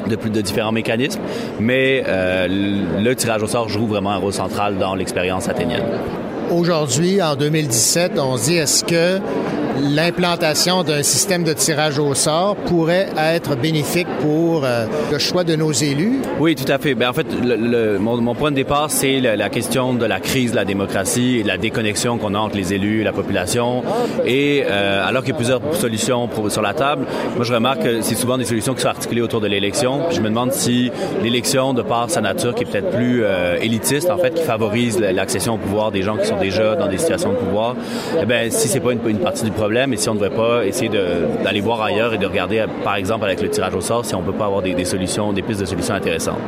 de 0.09 0.17
plus 0.17 0.31
de 0.31 0.41
différents 0.41 0.73
mécanismes, 0.73 1.21
mais 1.61 2.03
euh, 2.07 2.47
le 2.49 3.15
tirage 3.15 3.43
au 3.43 3.47
sort 3.47 3.69
joue 3.69 3.87
vraiment 3.87 4.11
un 4.11 4.19
rôle 4.19 4.33
central 4.33 4.79
dans 4.79 4.95
l'expérience 4.95 5.49
athénienne. 5.49 5.83
Aujourd'hui, 6.51 7.21
en 7.23 7.37
2017, 7.37 8.13
on 8.19 8.37
se 8.37 8.45
dit 8.45 8.57
est-ce 8.57 8.85
que 8.85 9.21
l'implantation 9.81 10.83
d'un 10.83 11.03
système 11.03 11.45
de 11.45 11.53
tirage 11.53 11.99
au 11.99 12.15
sort 12.15 12.57
pourrait 12.57 13.09
être 13.17 13.57
bénéfique 13.57 14.09
pour 14.21 14.65
euh, 14.65 14.87
le 15.11 15.19
choix 15.19 15.45
de 15.45 15.57
nos 15.57 15.73
élus? 15.73 16.19
Oui, 16.41 16.55
tout 16.55 16.71
à 16.71 16.79
fait. 16.79 16.95
Ben, 16.95 17.11
en 17.11 17.13
fait, 17.13 17.27
mon, 18.01 18.35
point 18.35 18.51
de 18.51 18.57
départ, 18.57 18.91
c'est 18.91 19.21
la, 19.21 19.49
question 19.49 19.95
de 19.95 20.05
la 20.05 20.21
crise 20.21 20.51
de 20.51 20.57
la 20.57 20.65
démocratie 20.65 21.39
et 21.39 21.43
de 21.43 21.49
la 21.49 21.59
déconnexion 21.59 22.19
qu'on 22.19 22.35
a 22.35 22.39
entre 22.39 22.57
les 22.57 22.75
élus 22.75 23.01
et 23.01 23.05
la 23.05 23.13
population. 23.13 23.83
Et 24.25 24.65
euh, 24.67 25.07
alors 25.07 25.23
qu'il 25.23 25.33
y 25.33 25.35
a 25.35 25.37
plusieurs 25.37 25.63
solutions 25.75 26.29
sur 26.49 26.63
la 26.63 26.75
table, 26.75 27.07
moi 27.37 27.45
je 27.45 27.53
remarque 27.53 27.83
que 27.83 28.03
c'est 28.03 28.15
souvent 28.15 28.39
des 28.39 28.45
solutions 28.45 28.75
qui 28.75 28.83
sont 28.83 28.89
articulées 28.89 29.23
autour 29.23 29.41
de 29.41 29.47
l'élection. 29.47 30.11
Je 30.11 30.21
me 30.21 30.29
demande 30.29 30.53
si 30.53 30.91
l'élection, 31.23 31.75
de 31.75 31.83
par 31.83 32.11
sa 32.11 32.21
nature 32.21 32.55
qui 32.55 32.65
est 32.65 32.67
peut-être 32.67 32.91
plus 32.91 33.23
euh, 33.23 33.59
élitiste, 33.61 34.11
en 34.11 34.19
fait, 34.19 34.35
qui 34.35 34.43
favorise 34.43 34.99
l'accession 34.99 35.55
au 35.55 35.59
pouvoir 35.59 35.91
des 35.91 36.03
gens 36.03 36.17
qui 36.17 36.27
sont 36.27 36.39
déjà 36.39 36.77
dans 36.77 36.89
des 36.89 36.99
situations 36.99 37.33
de 37.33 37.37
pouvoir, 37.37 37.75
eh 38.21 38.27
ben, 38.27 38.51
si 38.51 38.69
c'est 38.69 38.81
pas 38.81 38.93
une 38.93 39.19
partie 39.19 39.45
du 39.45 39.51
problème 39.51 39.68
et 39.77 39.97
si 39.97 40.09
on 40.09 40.15
ne 40.15 40.19
devrait 40.21 40.35
pas 40.37 40.65
essayer 40.65 40.91
d'aller 41.45 41.61
voir 41.61 41.83
ailleurs 41.83 42.15
et 42.15 42.19
de 42.19 42.27
regarder, 42.27 42.65
par 42.83 42.97
exemple, 42.97 43.25
avec 43.25 43.41
le 43.43 43.49
tirage 43.49 43.75
au 43.75 43.81
sort, 43.81 44.05
si 44.05 44.15
on 44.15 44.23
peut 44.23 44.33
pas 44.33 44.47
avoir 44.47 44.63
des, 44.63 44.75
des 44.75 44.85
solutions, 44.85 45.33
des 45.33 45.43
pistes 45.43 45.61
de 45.61 45.67
solutions 45.67 45.95
intéressantes. 45.95 46.39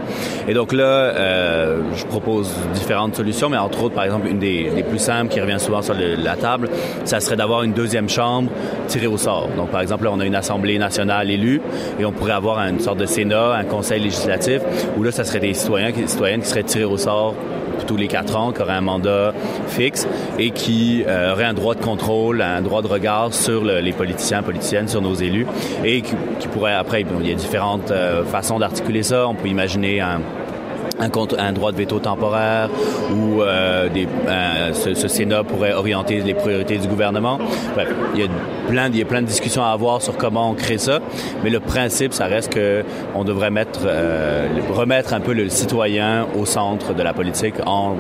Et 0.49 0.55
donc 0.55 0.73
là, 0.73 0.85
euh, 0.85 1.81
je 1.95 2.05
propose 2.07 2.51
différentes 2.75 3.15
solutions, 3.17 3.49
mais 3.49 3.59
entre 3.59 3.85
autres, 3.85 3.95
par 3.95 4.05
exemple, 4.05 4.27
une 4.29 4.39
des, 4.39 4.71
des 4.75 4.83
plus 4.83 4.99
simples 4.99 5.29
qui 5.33 5.41
revient 5.41 5.61
souvent 5.61 5.83
sur 5.83 5.95
la 5.95 6.37
table, 6.37 6.69
ça 7.05 7.21
serait 7.21 7.37
d'avoir 7.37 7.63
une 7.63 7.73
deuxième 7.73 8.09
chambre 8.09 8.51
tirée 8.89 9.07
au 9.07 9.17
sort. 9.19 9.49
Donc, 9.57 9.69
par 9.71 9.81
exemple, 9.81 10.05
là, 10.05 10.11
on 10.13 10.21
a 10.21 10.25
une 10.27 10.35
assemblée 10.35 10.79
nationale 10.79 11.31
élue 11.31 11.61
et 11.99 12.05
on 12.05 12.13
pourrait 12.13 12.33
avoir 12.33 12.59
une 12.61 12.81
sorte 12.81 12.99
de 12.99 13.07
Sénat, 13.07 13.55
un 13.55 13.65
conseil 13.65 14.01
législatif, 14.01 14.61
où 14.97 15.03
là, 15.03 15.11
ça 15.13 15.25
serait 15.25 15.41
des 15.41 15.55
citoyens, 15.55 15.93
qui- 15.93 16.07
citoyennes 16.09 16.41
qui 16.41 16.49
seraient 16.49 16.63
tirés 16.63 16.85
au 16.85 16.97
sort 16.97 17.35
tous 17.87 17.97
les 17.97 18.09
quatre 18.09 18.37
ans, 18.37 18.53
qui 18.53 18.61
auraient 18.63 18.73
un 18.73 18.81
mandat 18.81 19.33
fixe 19.69 20.07
et 20.39 20.51
qui 20.51 21.05
euh, 21.07 21.33
auraient 21.33 21.45
un 21.45 21.55
droit 21.55 21.75
de 21.75 21.81
contrôle, 21.83 22.43
un 22.43 22.63
droit 22.63 22.83
de 22.83 22.87
regard 22.89 23.33
sur 23.35 23.65
le- 23.65 23.81
les 23.81 23.93
politiciens, 23.93 24.43
politiciennes, 24.43 24.89
sur 24.89 25.03
nos 25.03 25.15
élus 25.15 25.47
et 25.85 26.03
qui, 26.03 26.15
pourraient 26.53 26.75
après, 26.75 27.03
il 27.21 27.29
y 27.29 27.33
a 27.33 27.35
différentes 27.35 27.91
euh, 27.91 28.25
façons 28.25 28.59
d'articuler 28.59 29.03
ça. 29.03 29.27
On 29.29 29.35
peut 29.35 29.49
imaginer 29.49 30.01
un 30.01 30.21
un, 31.01 31.11
un 31.39 31.53
droit 31.53 31.73
de 31.73 31.77
veto 31.77 31.99
temporaire 31.99 32.69
ou 33.13 33.43
euh, 33.43 33.89
des, 33.89 34.07
euh, 34.29 34.73
ce, 34.73 34.95
ce 34.95 35.09
Sénat 35.09 35.45
pourrait 35.45 35.73
orienter 35.73 36.21
les 36.21 36.35
priorités 36.35 36.79
du 36.79 36.89
gouvernement. 36.89 37.39
Bref, 37.75 37.89
il 38.15 38.21
y 38.21 38.25
a 38.25 38.29
plein, 38.69 38.89
il 38.89 38.97
y 38.97 39.03
a 39.03 39.05
plein 39.05 39.23
de 39.23 39.27
discussions 39.27 39.65
à 39.65 39.69
avoir 39.69 40.03
sur 40.03 40.17
comment 40.17 40.51
on 40.51 40.55
crée 40.55 40.79
ça, 40.79 41.01
mais 41.43 41.51
le 41.51 41.61
principe, 41.61 42.13
ça 42.13 42.27
reste 42.27 42.53
que 42.53 42.85
on 43.15 43.25
devrait 43.25 43.51
mettre, 43.51 43.81
euh, 43.87 44.49
remettre 44.71 45.15
un 45.15 45.21
peu 45.21 45.33
le 45.33 45.49
citoyen 45.49 46.27
au 46.39 46.45
centre 46.45 46.95
de 46.95 47.03
la 47.03 47.13
politique 47.13 47.55
en, 47.67 47.97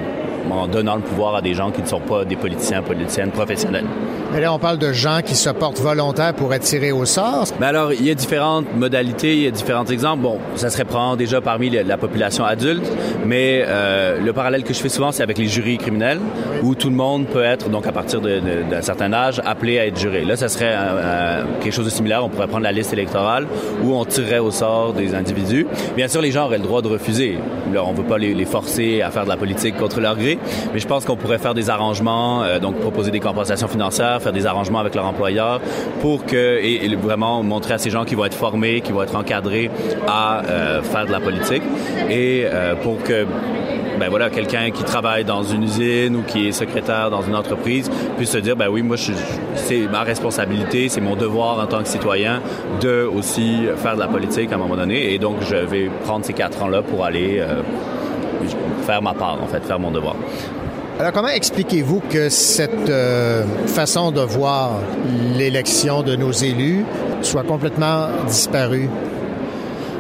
en 0.51 0.66
donnant 0.66 0.97
le 0.97 1.02
pouvoir 1.02 1.35
à 1.35 1.43
des 1.43 1.55
gens 1.55 1.70
qui 1.70 1.82
ne 1.82 1.86
sont 1.86 2.01
pas 2.01 2.24
des 2.24 2.36
politiciens, 2.36 2.82
politiciennes 2.82 3.31
professionnels. 3.31 3.86
Mais 4.32 4.40
là, 4.40 4.55
on 4.55 4.59
parle 4.59 4.78
de 4.78 4.93
gens 4.93 5.20
qui 5.24 5.35
se 5.35 5.51
portent 5.51 5.81
volontaires 5.81 6.35
pour 6.35 6.55
être 6.55 6.62
tirés 6.62 6.93
au 6.93 7.05
sort. 7.05 7.47
Mais 7.59 7.66
alors, 7.66 7.93
il 7.93 8.07
y 8.07 8.11
a 8.11 8.15
différentes 8.15 8.73
modalités, 8.77 9.35
il 9.35 9.43
y 9.43 9.47
a 9.48 9.51
différents 9.51 9.86
exemples. 9.86 10.23
Bon, 10.23 10.39
ça 10.55 10.70
serait 10.70 10.85
prendre 10.85 11.16
déjà 11.16 11.40
parmi 11.40 11.69
la 11.70 11.97
population 11.97 12.44
adulte, 12.44 12.85
mais 13.27 13.65
euh, 13.66 14.20
le 14.20 14.32
parallèle 14.32 14.62
que 14.62 14.73
je 14.73 14.78
fais 14.78 14.89
souvent, 14.89 15.11
c'est 15.11 15.24
avec 15.24 15.36
les 15.36 15.47
jurys 15.47 15.78
criminels, 15.78 16.20
où 16.62 16.77
tout 16.77 16.90
le 16.90 16.94
monde 16.94 17.27
peut 17.27 17.43
être, 17.43 17.70
donc 17.70 17.86
à 17.89 17.93
partir 17.93 18.20
d'un 18.20 18.82
certain 18.82 19.12
âge, 19.12 19.43
appelé 19.44 19.78
à 19.81 19.86
être 19.86 19.98
juré. 19.98 20.24
Là, 20.24 20.36
ça 20.36 20.48
serait 20.48 20.73
euh, 20.73 20.78
euh, 20.78 21.44
quelque 21.61 21.74
chose 21.74 21.86
de 21.86 21.90
similaire. 21.90 22.24
On 22.24 22.28
pourrait 22.28 22.47
prendre 22.47 22.62
la 22.62 22.73
liste 22.73 22.93
électorale, 22.93 23.47
où 23.82 23.94
on 23.94 24.05
tirerait 24.05 24.39
au 24.39 24.52
sort 24.52 24.93
des 24.93 25.15
individus. 25.15 25.66
Bien 25.97 26.07
sûr, 26.07 26.23
les 26.23 26.31
gens 26.31 26.44
auraient 26.44 26.59
le 26.59 26.65
droit 26.65 26.82
de 26.82 26.89
refuser. 26.89 27.39
Là, 27.73 27.85
on 27.85 27.93
ne 27.93 27.97
veut 27.97 28.05
pas 28.05 28.19
les, 28.19 28.35
les 28.35 28.44
forcer 28.44 29.02
à 29.02 29.11
faire 29.11 29.24
de 29.24 29.28
la 29.28 29.36
politique 29.36 29.77
contre 29.77 30.01
leur 30.01 30.16
gré, 30.16 30.39
mais 30.73 30.78
je 30.78 30.86
pense 30.86 31.05
qu'on 31.05 31.16
pourrait 31.16 31.39
faire 31.39 31.55
des 31.55 31.69
arrangements, 31.69 32.44
euh, 32.44 32.61
donc 32.61 32.77
proposer 32.78 33.11
des 33.11 33.20
compensations 33.20 33.69
financières, 33.69 34.19
faire 34.20 34.32
des 34.32 34.47
arrangements 34.47 34.78
avec 34.78 34.94
leur 34.94 35.06
employeur 35.06 35.60
pour 36.01 36.24
que 36.24 36.59
et, 36.62 36.94
vraiment 36.97 37.42
montrer 37.42 37.74
à 37.74 37.78
ces 37.78 37.90
gens 37.90 38.05
qui 38.05 38.14
vont 38.14 38.24
être 38.24 38.34
formés, 38.34 38.80
qui 38.80 38.92
vont 38.92 39.02
être 39.02 39.16
encadrés 39.16 39.70
à 40.06 40.42
euh, 40.44 40.82
faire 40.82 41.06
de 41.06 41.12
la 41.12 41.20
politique 41.20 41.62
et 42.09 42.44
euh, 42.44 42.74
pour 42.74 43.02
que 43.02 43.26
ben 44.01 44.09
voilà, 44.09 44.30
quelqu'un 44.30 44.70
qui 44.70 44.82
travaille 44.82 45.26
dans 45.26 45.42
une 45.42 45.64
usine 45.64 46.16
ou 46.16 46.22
qui 46.22 46.48
est 46.48 46.52
secrétaire 46.52 47.10
dans 47.10 47.20
une 47.20 47.36
entreprise 47.36 47.90
puisse 48.16 48.30
se 48.30 48.38
dire, 48.38 48.56
ben 48.56 48.68
oui, 48.70 48.80
moi, 48.80 48.97
c'est 48.97 49.86
ma 49.88 50.01
responsabilité, 50.05 50.88
c'est 50.88 51.02
mon 51.02 51.16
devoir 51.16 51.59
en 51.59 51.66
tant 51.66 51.82
que 51.82 51.88
citoyen 51.88 52.40
de 52.80 53.02
aussi 53.02 53.66
faire 53.76 53.97
de 53.97 54.01
la 54.01 54.09
politique 54.09 54.52
à 54.52 54.55
un 54.55 54.59
moment 54.59 54.76
donné. 54.76 55.12
Et 55.12 55.18
donc, 55.18 55.36
je 55.42 55.55
vais 55.55 55.90
prendre 56.05 56.24
ces 56.24 56.32
quatre 56.32 56.62
ans-là 56.62 56.80
pour 56.80 57.05
aller 57.05 57.40
euh, 57.40 57.60
faire 58.86 59.02
ma 59.02 59.12
part, 59.12 59.38
en 59.42 59.47
fait, 59.47 59.62
faire 59.66 59.78
mon 59.78 59.90
devoir. 59.90 60.16
Alors, 61.01 61.12
comment 61.14 61.28
expliquez-vous 61.28 62.02
que 62.10 62.28
cette 62.28 62.90
euh, 62.90 63.43
façon 63.68 64.10
de 64.10 64.20
voir 64.20 64.72
l'élection 65.35 66.02
de 66.02 66.14
nos 66.14 66.31
élus 66.31 66.85
soit 67.22 67.43
complètement 67.43 68.09
disparue? 68.28 68.90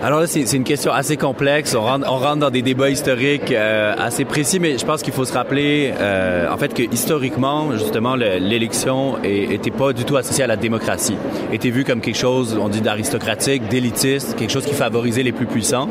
Alors 0.02 0.20
là, 0.20 0.26
c'est 0.26 0.50
une 0.54 0.64
question 0.64 0.92
assez 0.92 1.18
complexe. 1.18 1.74
On 1.74 1.82
rentre, 1.82 2.06
on 2.10 2.16
rentre 2.16 2.38
dans 2.38 2.50
des 2.50 2.62
débats 2.62 2.88
historiques 2.88 3.52
euh, 3.52 3.92
assez 3.98 4.24
précis, 4.24 4.58
mais 4.58 4.78
je 4.78 4.86
pense 4.86 5.02
qu'il 5.02 5.12
faut 5.12 5.26
se 5.26 5.32
rappeler, 5.34 5.92
euh, 6.00 6.50
en 6.50 6.56
fait, 6.56 6.72
que 6.72 6.82
historiquement, 6.82 7.72
justement, 7.72 8.16
l'élection 8.16 9.22
était 9.22 9.70
pas 9.70 9.92
du 9.92 10.06
tout 10.06 10.16
associée 10.16 10.42
à 10.42 10.46
la 10.46 10.56
démocratie. 10.56 11.16
Était 11.52 11.68
vue 11.68 11.84
comme 11.84 12.00
quelque 12.00 12.16
chose, 12.16 12.58
on 12.58 12.70
dit 12.70 12.80
d'aristocratique, 12.80 13.68
d'élitiste, 13.68 14.36
quelque 14.36 14.50
chose 14.50 14.64
qui 14.64 14.72
favorisait 14.72 15.22
les 15.22 15.32
plus 15.32 15.44
puissants. 15.44 15.86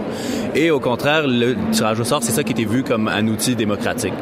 Et 0.56 0.72
au 0.72 0.80
contraire, 0.80 1.27
le 1.27 1.56
tirage 1.72 1.99
au 1.99 2.03
sort, 2.03 2.23
c'est 2.23 2.31
ça 2.31 2.44
qui 2.44 2.53
était 2.53 2.65
vu 2.65 2.81
comme 2.81 3.07
un 3.07 3.27
outil 3.27 3.56
démocratique. 3.56 4.14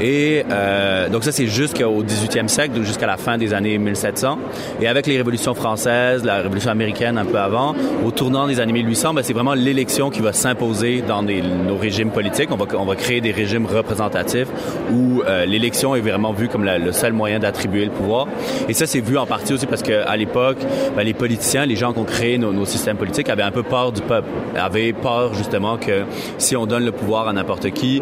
Et 0.00 0.44
euh, 0.50 1.08
donc 1.10 1.22
ça, 1.22 1.30
c'est 1.30 1.46
jusqu'au 1.46 2.02
18e 2.02 2.48
siècle, 2.48 2.82
jusqu'à 2.82 3.06
la 3.06 3.16
fin 3.16 3.38
des 3.38 3.54
années 3.54 3.78
1700. 3.78 4.36
Et 4.80 4.88
avec 4.88 5.06
les 5.06 5.16
révolutions 5.16 5.54
françaises, 5.54 6.24
la 6.24 6.38
révolution 6.38 6.72
américaine 6.72 7.18
un 7.18 7.24
peu 7.24 7.38
avant, 7.38 7.76
au 8.04 8.10
tournant 8.10 8.48
des 8.48 8.58
années 8.58 8.72
1800, 8.72 9.14
ben, 9.14 9.22
c'est 9.28 9.34
vraiment 9.34 9.52
l'élection 9.52 10.08
qui 10.08 10.22
va 10.22 10.32
s'imposer 10.32 11.02
dans 11.06 11.22
nos 11.22 11.76
régimes 11.76 12.10
politiques. 12.10 12.48
On 12.50 12.84
va, 12.86 12.96
créer 12.96 13.20
des 13.20 13.30
régimes 13.30 13.66
représentatifs 13.66 14.48
où 14.90 15.20
euh, 15.20 15.44
l'élection 15.44 15.94
est 15.94 16.00
vraiment 16.00 16.32
vue 16.32 16.48
comme 16.48 16.64
le 16.64 16.92
seul 16.92 17.12
moyen 17.12 17.38
d'attribuer 17.38 17.84
le 17.84 17.90
pouvoir. 17.90 18.26
Et 18.70 18.72
ça, 18.72 18.86
c'est 18.86 19.00
vu 19.00 19.18
en 19.18 19.26
partie 19.26 19.52
aussi 19.52 19.66
parce 19.66 19.82
qu'à 19.82 20.16
l'époque, 20.16 20.56
ben, 20.96 21.02
les 21.02 21.12
politiciens, 21.12 21.66
les 21.66 21.76
gens 21.76 21.92
qui 21.92 21.98
ont 21.98 22.04
créé 22.04 22.38
nos, 22.38 22.64
systèmes 22.64 22.96
politiques 22.96 23.28
avaient 23.28 23.42
un 23.42 23.50
peu 23.50 23.62
peur 23.62 23.92
du 23.92 24.00
peuple, 24.00 24.30
avaient 24.56 24.94
peur 24.94 25.34
justement 25.34 25.76
que 25.76 26.04
si 26.38 26.56
on 26.56 26.64
donne 26.64 26.86
le 26.86 26.92
pouvoir 26.92 27.28
à 27.28 27.34
n'importe 27.34 27.68
qui, 27.72 28.00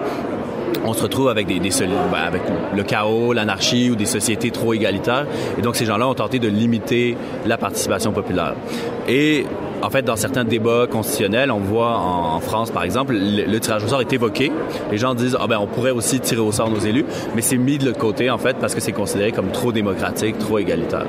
on 0.85 0.93
se 0.93 1.03
retrouve 1.03 1.29
avec 1.29 1.49
des 1.49 1.59
ben, 1.59 2.19
avec 2.25 2.43
le 2.73 2.83
chaos, 2.85 3.33
l'anarchie 3.33 3.91
ou 3.91 3.97
des 3.97 4.07
sociétés 4.07 4.53
trop 4.53 4.75
égalitaires. 4.75 5.27
Et 5.59 5.63
donc 5.63 5.75
ces 5.75 5.87
gens-là 5.87 6.07
ont 6.07 6.15
tenté 6.15 6.39
de 6.39 6.47
limiter 6.47 7.17
la 7.47 7.59
participation 7.59 8.13
populaire. 8.13 8.55
Et 9.09 9.45
en 9.87 9.91
fait, 9.91 10.03
dans 10.03 10.17
certains 10.17 10.43
débats 10.43 10.89
constitutionnels, 10.91 11.53
on 11.53 11.61
voit 11.61 11.97
en, 11.97 12.41
France, 12.41 12.73
par 12.73 12.83
exemple, 12.83 13.15
le, 13.15 13.59
tirage 13.61 13.85
au 13.85 13.89
sort 13.89 14.01
est 14.01 14.13
évoqué. 14.13 14.51
Les 14.91 14.99
gens 14.99 15.15
disent, 15.15 15.37
ah 15.41 15.47
ben, 15.47 15.59
on 15.61 15.69
pourrait 15.69 15.93
aussi 15.93 16.19
tirer 16.19 16.41
au 16.41 16.51
sort 16.51 16.69
nos 16.69 16.81
élus, 16.81 17.05
mais 17.37 17.41
c'est 17.41 17.57
mis 17.57 17.79
de 17.79 17.93
côté, 17.93 18.29
en 18.29 18.37
fait, 18.37 18.57
parce 18.57 18.75
que 18.75 18.81
c'est 18.81 18.91
considéré 18.91 19.31
comme 19.31 19.53
trop 19.53 19.71
démocratique, 19.71 20.39
trop 20.39 20.59
égalitaire. 20.59 21.07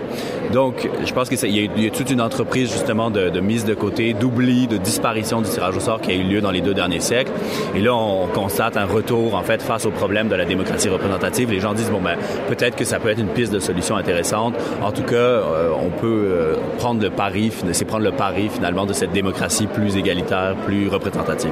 Donc, 0.53 0.87
je 1.03 1.11
pense 1.11 1.27
qu'il 1.27 1.49
y, 1.49 1.87
a 1.87 1.89
toute 1.89 2.11
une 2.11 2.21
entreprise, 2.21 2.71
justement, 2.71 3.09
de, 3.09 3.29
de 3.29 3.39
mise 3.39 3.65
de 3.65 3.73
côté, 3.73 4.13
d'oubli, 4.13 4.67
de 4.67 4.77
disparition 4.77 5.41
du 5.41 5.49
tirage 5.49 5.75
au 5.75 5.79
sort 5.79 5.99
qui 5.99 6.11
a 6.11 6.13
eu 6.13 6.23
lieu 6.23 6.41
dans 6.41 6.51
les 6.51 6.61
deux 6.61 6.75
derniers 6.75 6.99
siècles. 6.99 7.31
Et 7.75 7.79
là, 7.79 7.95
on 7.95 8.27
constate 8.27 8.77
un 8.77 8.85
retour, 8.85 9.33
en 9.33 9.41
fait, 9.41 9.63
face 9.63 9.87
au 9.87 9.91
problème 9.91 10.27
de 10.27 10.35
la 10.35 10.45
démocratie 10.45 10.89
représentative. 10.89 11.49
Les 11.49 11.59
gens 11.59 11.73
disent, 11.73 11.89
bon, 11.89 12.01
ben, 12.01 12.15
peut-être 12.47 12.75
que 12.75 12.85
ça 12.85 12.99
peut 12.99 13.09
être 13.09 13.19
une 13.19 13.27
piste 13.27 13.51
de 13.51 13.59
solution 13.59 13.95
intéressante. 13.95 14.53
En 14.83 14.91
tout 14.91 15.03
cas, 15.03 15.15
euh, 15.15 15.71
on 15.83 15.89
peut 15.89 16.27
euh, 16.27 16.55
prendre 16.77 17.01
le 17.01 17.09
pari, 17.09 17.51
c'est 17.71 17.85
prendre 17.85 18.03
le 18.03 18.11
pari, 18.11 18.49
finalement 18.49 18.66
de 18.71 18.93
cette 18.93 19.11
démocratie 19.11 19.67
plus 19.67 19.95
égalitaire, 19.95 20.55
plus 20.65 20.87
représentative. 20.87 21.51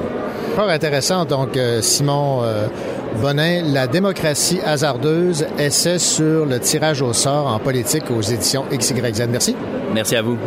Fort 0.54 0.68
intéressant. 0.68 1.24
Donc, 1.24 1.56
euh, 1.56 1.80
Simon 1.80 2.40
euh, 2.42 2.66
Bonin, 3.20 3.62
La 3.72 3.86
démocratie 3.86 4.60
hasardeuse, 4.64 5.46
essai 5.58 5.98
sur 5.98 6.46
le 6.46 6.58
tirage 6.60 7.02
au 7.02 7.12
sort 7.12 7.46
en 7.46 7.58
politique 7.58 8.10
aux 8.10 8.22
éditions 8.22 8.64
XYZ. 8.70 9.26
Merci. 9.28 9.56
Merci 9.94 10.16
à 10.16 10.22
vous. 10.22 10.38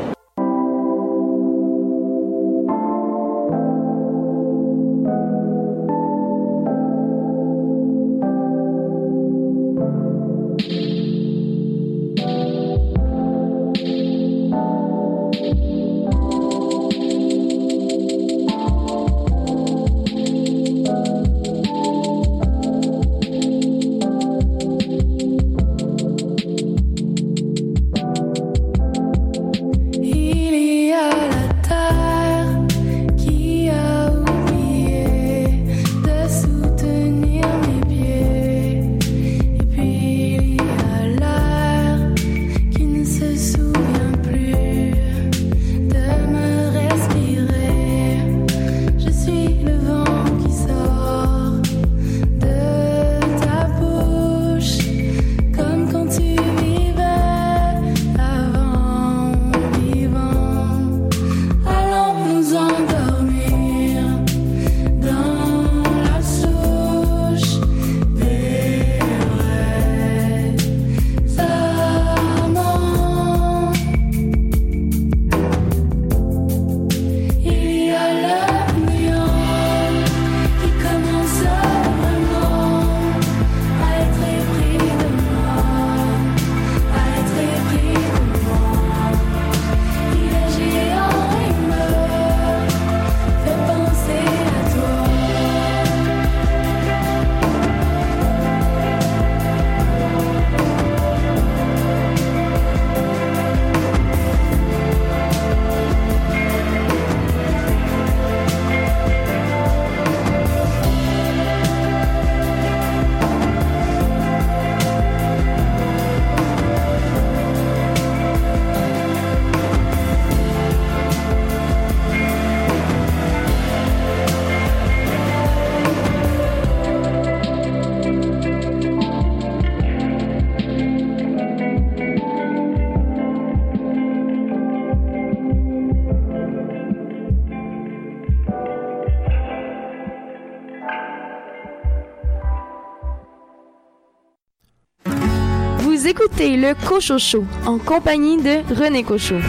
Le 146.69 146.87
Cochocho 146.87 147.45
en 147.65 147.79
compagnie 147.79 148.37
de 148.37 148.61
René 148.75 149.03
Cochot. 149.03 149.39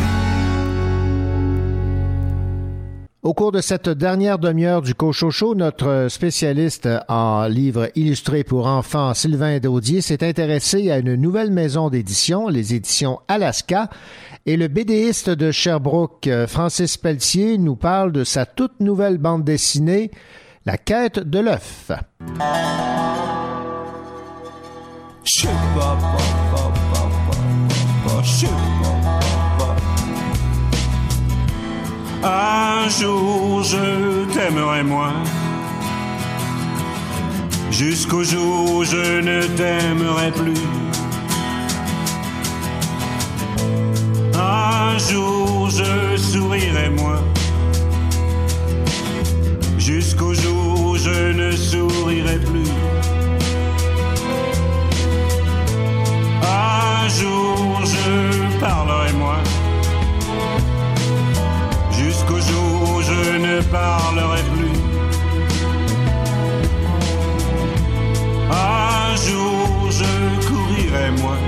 Au 3.22 3.34
cours 3.34 3.52
de 3.52 3.60
cette 3.60 3.90
dernière 3.90 4.38
demi-heure 4.38 4.80
du 4.80 4.94
Cochocho, 4.94 5.54
notre 5.54 6.06
spécialiste 6.08 6.88
en 7.08 7.46
livres 7.46 7.90
illustrés 7.94 8.42
pour 8.42 8.66
enfants, 8.66 9.12
Sylvain 9.12 9.58
Daudier, 9.58 10.00
s'est 10.00 10.26
intéressé 10.26 10.90
à 10.90 10.96
une 10.96 11.14
nouvelle 11.14 11.50
maison 11.50 11.90
d'édition, 11.90 12.48
les 12.48 12.72
éditions 12.74 13.20
Alaska, 13.28 13.90
et 14.46 14.56
le 14.56 14.68
BDiste 14.68 15.28
de 15.28 15.50
Sherbrooke, 15.50 16.30
Francis 16.48 16.96
Pelletier, 16.96 17.58
nous 17.58 17.76
parle 17.76 18.12
de 18.12 18.24
sa 18.24 18.46
toute 18.46 18.80
nouvelle 18.80 19.18
bande 19.18 19.44
dessinée, 19.44 20.10
La 20.64 20.78
quête 20.78 21.18
de 21.18 21.38
l'œuf. 21.38 21.90
Un 32.22 32.88
jour 32.90 33.62
je 33.62 34.24
t'aimerai 34.34 34.82
moins. 34.82 35.14
Jusqu'au 37.70 38.22
jour 38.22 38.74
où 38.74 38.84
je 38.84 39.20
ne 39.22 39.42
t'aimerai 39.56 40.32
plus. 40.32 40.60
Un 44.34 44.98
jour 44.98 45.70
je 45.70 46.16
sourirai 46.18 46.90
moins. 46.90 47.22
Jusqu'au 49.78 50.34
jour 50.34 50.90
où 50.90 50.96
je 50.96 51.32
ne 51.32 51.52
sourirai 51.52 52.38
plus. 52.38 53.19
Un 57.02 57.08
jour 57.08 57.80
je 57.84 58.58
parlerai 58.60 59.12
moins. 59.14 59.42
Jusqu'au 61.90 62.38
jour 62.38 62.90
où 62.94 63.00
je 63.00 63.38
ne 63.38 63.62
parlerai 63.62 64.42
plus. 64.54 64.78
Un 68.50 69.16
jour 69.26 69.90
je 69.90 70.12
courirai 70.46 71.10
moins. 71.22 71.42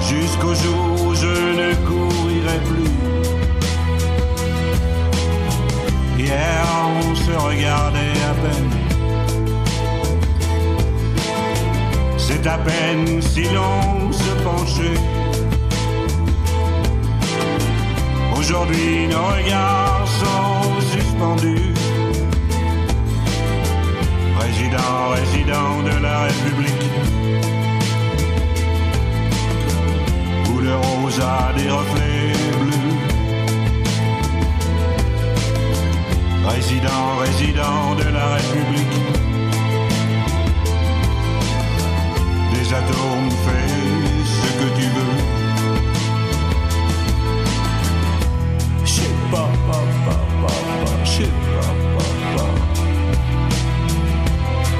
Jusqu'au 0.00 0.54
jour 0.54 1.06
où 1.06 1.14
je 1.14 1.34
ne 1.60 1.74
courirai 1.88 2.58
plus. 2.70 2.94
Hier 6.18 6.64
on 7.04 7.14
se 7.14 7.32
regardait 7.32 8.18
à 8.30 8.34
peine. 8.42 8.81
C'est 12.26 12.46
à 12.46 12.58
peine 12.58 13.20
si 13.20 13.42
l'on 13.54 14.12
se 14.12 14.32
penchait. 14.44 15.00
Aujourd'hui 18.38 19.08
nos 19.08 19.26
regards 19.36 20.06
sont 20.22 20.80
suspendus. 20.92 21.74
Président, 24.38 24.98
résident 25.20 25.82
de 25.90 26.02
la 26.02 26.16
République. 26.22 26.82
Le 30.62 30.76
rose 30.76 31.20
a 31.20 31.52
des 31.58 31.68
reflets 31.68 32.32
bleus. 32.60 32.98
Résident, 36.46 37.16
résident 37.18 37.96
de 37.96 38.08
la 38.16 38.26
République. 38.36 38.91
Atomes, 42.74 43.30
fais 43.44 43.68
ce 44.24 44.48
que 44.58 44.68
tu 44.78 44.86
veux. 44.96 45.18
Shit, 48.86 49.14
pa, 49.30 49.44
pa, 49.66 49.78
pa, 50.06 50.16
pa, 50.40 50.52
pa, 50.82 50.92
shit, 51.04 51.34
pa, 51.54 51.68
pa, 51.94 52.04
pa. 52.34 52.46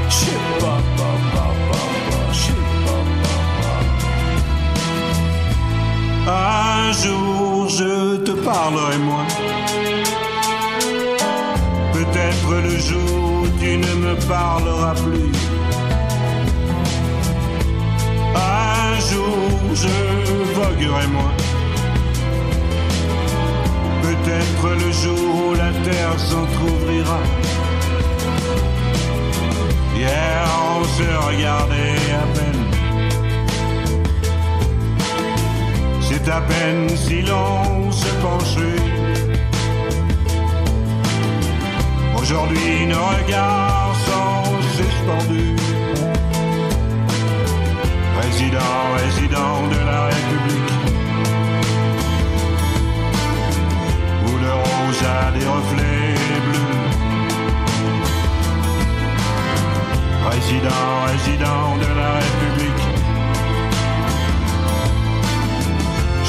Shit, 0.09 0.43
pa, 0.61 0.75
pa, 0.97 1.11
pa, 1.35 1.47
pa, 1.69 1.81
pa, 2.09 2.21
shit, 2.33 2.65
pa, 2.85 2.97
pa, 3.23 3.35
pa. 3.61 3.75
Un 6.33 6.93
jour 6.93 7.69
je 7.69 8.17
te 8.17 8.33
parlerai 8.33 8.99
moins. 8.99 9.31
Peut-être 11.93 12.51
le 12.67 12.75
jour 12.79 13.47
tu 13.61 13.71
ne 13.77 13.93
me 14.05 14.15
parleras 14.27 14.95
plus. 14.95 15.33
Jour 19.13 19.49
je 19.75 19.95
voguerai 20.59 21.07
moins. 21.09 21.35
Peut-être 24.03 24.65
le 24.83 24.91
jour 25.03 25.29
où 25.47 25.55
la 25.55 25.73
terre 25.87 26.19
s'entr'ouvrira. 26.19 27.21
Hier 29.97 30.45
on 30.75 30.85
se 30.97 31.09
regardait 31.27 32.03
à 32.23 32.25
peine. 32.37 32.63
C'est 36.01 36.29
à 36.29 36.41
peine 36.41 36.89
si 37.05 37.23
l'on 37.23 37.91
se 37.91 38.11
penchait. 38.25 38.83
Aujourd'hui 42.19 42.87
nos 42.87 43.07
regards 43.17 43.95
sont 44.07 44.45
suspendus. 44.77 45.72
Président, 48.23 48.95
résident 48.99 49.67
de 49.67 49.81
la 49.85 50.05
République. 50.05 50.73
Où 54.27 54.33
le 54.39 54.53
rose 54.65 55.03
a 55.03 55.33
des 55.33 55.47
reflets 55.57 56.15
bleus. 56.47 56.79
Président, 60.25 60.87
résident 61.13 61.67
de 61.85 61.91
la 62.01 62.11
République. 62.23 62.85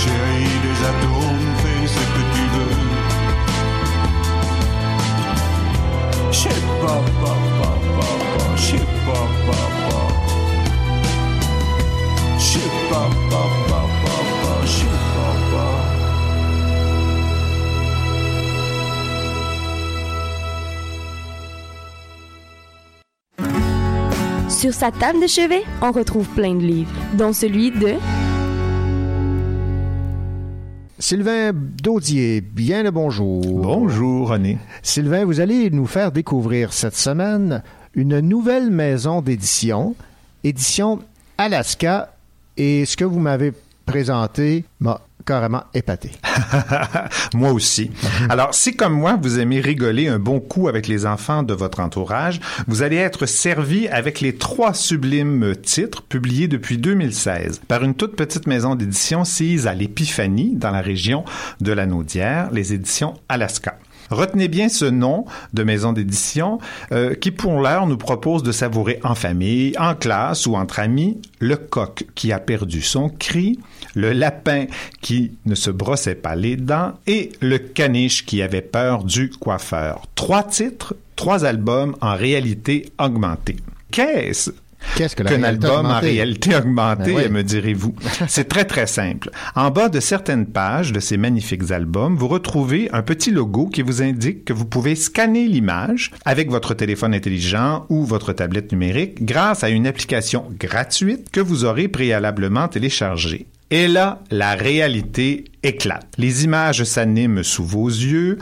Chérie 0.01 0.57
des 0.65 0.77
atomes, 0.91 1.51
fais 1.61 1.85
ce 1.95 2.03
que 2.15 2.23
tu 2.33 2.43
veux. 2.55 2.77
Shit, 6.31 6.63
pa, 6.81 6.95
pa, 7.21 7.33
pa, 7.59 7.71
pa, 7.97 9.82
Sur 24.63 24.73
sa 24.73 24.91
table 24.91 25.19
de 25.19 25.27
chevet, 25.27 25.63
on 25.81 25.91
retrouve 25.91 26.25
plein 26.29 26.55
de 26.55 26.61
livres, 26.61 26.89
dont 27.15 27.33
celui 27.33 27.71
de 27.71 27.95
Sylvain 30.99 31.51
Daudier, 31.53 32.39
bien 32.39 32.83
le 32.83 32.91
bonjour. 32.91 33.41
Bonjour, 33.41 34.29
René. 34.29 34.57
Sylvain, 34.81 35.25
vous 35.25 35.41
allez 35.41 35.69
nous 35.69 35.85
faire 35.85 36.13
découvrir 36.13 36.71
cette 36.71 36.95
semaine 36.95 37.61
une 37.93 38.21
nouvelle 38.21 38.71
maison 38.71 39.21
d'édition, 39.21 39.97
édition 40.45 40.99
Alaska, 41.37 42.12
et 42.57 42.85
ce 42.85 42.97
que 42.97 43.03
vous 43.05 43.19
m'avez 43.19 43.53
présenté 43.85 44.65
m'a 44.79 45.01
carrément 45.25 45.63
épaté. 45.73 46.11
moi 47.33 47.51
aussi. 47.51 47.91
Alors, 48.29 48.53
si 48.53 48.75
comme 48.75 48.93
moi, 48.93 49.17
vous 49.21 49.39
aimez 49.39 49.61
rigoler 49.61 50.07
un 50.07 50.19
bon 50.19 50.39
coup 50.39 50.67
avec 50.67 50.87
les 50.87 51.05
enfants 51.05 51.43
de 51.43 51.53
votre 51.53 51.79
entourage, 51.79 52.39
vous 52.67 52.81
allez 52.81 52.97
être 52.97 53.25
servi 53.25 53.87
avec 53.87 54.21
les 54.21 54.35
trois 54.35 54.73
sublimes 54.73 55.55
titres 55.55 56.03
publiés 56.03 56.47
depuis 56.47 56.77
2016 56.77 57.61
par 57.67 57.83
une 57.83 57.95
toute 57.95 58.15
petite 58.15 58.47
maison 58.47 58.75
d'édition 58.75 59.23
sise 59.23 59.67
à 59.67 59.73
l'Épiphanie 59.73 60.55
dans 60.55 60.71
la 60.71 60.81
région 60.81 61.23
de 61.61 61.71
la 61.71 61.85
Naudière, 61.85 62.49
les 62.51 62.73
éditions 62.73 63.13
Alaska. 63.29 63.77
Retenez 64.13 64.47
bien 64.47 64.69
ce 64.69 64.85
nom 64.85 65.25
de 65.53 65.63
maison 65.63 65.91
d'édition 65.91 66.59
euh, 66.91 67.15
qui, 67.15 67.31
pour 67.31 67.59
l'heure, 67.59 67.87
nous 67.87 67.97
propose 67.97 68.43
de 68.43 68.51
savourer 68.51 68.99
en 69.03 69.15
famille, 69.15 69.73
en 69.77 69.95
classe 69.95 70.45
ou 70.45 70.55
entre 70.55 70.79
amis 70.79 71.19
le 71.39 71.57
coq 71.57 72.05
qui 72.15 72.31
a 72.31 72.39
perdu 72.39 72.81
son 72.81 73.09
cri, 73.09 73.59
le 73.95 74.13
lapin 74.13 74.65
qui 75.01 75.33
ne 75.45 75.55
se 75.55 75.71
brossait 75.71 76.15
pas 76.15 76.35
les 76.35 76.55
dents 76.55 76.93
et 77.07 77.31
le 77.41 77.57
caniche 77.57 78.25
qui 78.25 78.41
avait 78.41 78.61
peur 78.61 79.03
du 79.03 79.29
coiffeur. 79.29 80.03
Trois 80.15 80.43
titres, 80.43 80.95
trois 81.15 81.45
albums 81.45 81.95
en 82.01 82.15
réalité 82.15 82.91
augmentée. 82.99 83.57
Qu'est-ce 83.91 84.51
Qu'est-ce 84.95 85.15
que 85.15 85.23
qu'un 85.23 85.43
album 85.43 85.85
en 85.85 85.99
réalité 85.99 86.55
augmentée, 86.55 87.13
Ben 87.13 87.25
oui. 87.25 87.29
me 87.29 87.43
direz-vous. 87.43 87.95
C'est 88.27 88.47
très 88.47 88.65
très 88.65 88.87
simple. 88.87 89.29
En 89.55 89.71
bas 89.71 89.89
de 89.89 89.99
certaines 89.99 90.45
pages 90.45 90.91
de 90.91 90.99
ces 90.99 91.17
magnifiques 91.17 91.71
albums, 91.71 92.15
vous 92.15 92.27
retrouvez 92.27 92.89
un 92.93 93.01
petit 93.01 93.31
logo 93.31 93.67
qui 93.67 93.81
vous 93.81 94.01
indique 94.01 94.45
que 94.45 94.53
vous 94.53 94.65
pouvez 94.65 94.95
scanner 94.95 95.47
l'image 95.47 96.11
avec 96.25 96.49
votre 96.49 96.73
téléphone 96.73 97.13
intelligent 97.13 97.85
ou 97.89 98.05
votre 98.05 98.33
tablette 98.33 98.71
numérique 98.71 99.23
grâce 99.25 99.63
à 99.63 99.69
une 99.69 99.87
application 99.87 100.45
gratuite 100.59 101.29
que 101.31 101.39
vous 101.39 101.65
aurez 101.65 101.87
préalablement 101.87 102.67
téléchargée. 102.67 103.47
Et 103.71 103.87
là, 103.87 104.19
la 104.29 104.55
réalité 104.55 105.45
éclate. 105.63 106.07
Les 106.17 106.43
images 106.43 106.83
s'animent 106.83 107.43
sous 107.43 107.63
vos 107.63 107.87
yeux, 107.87 108.37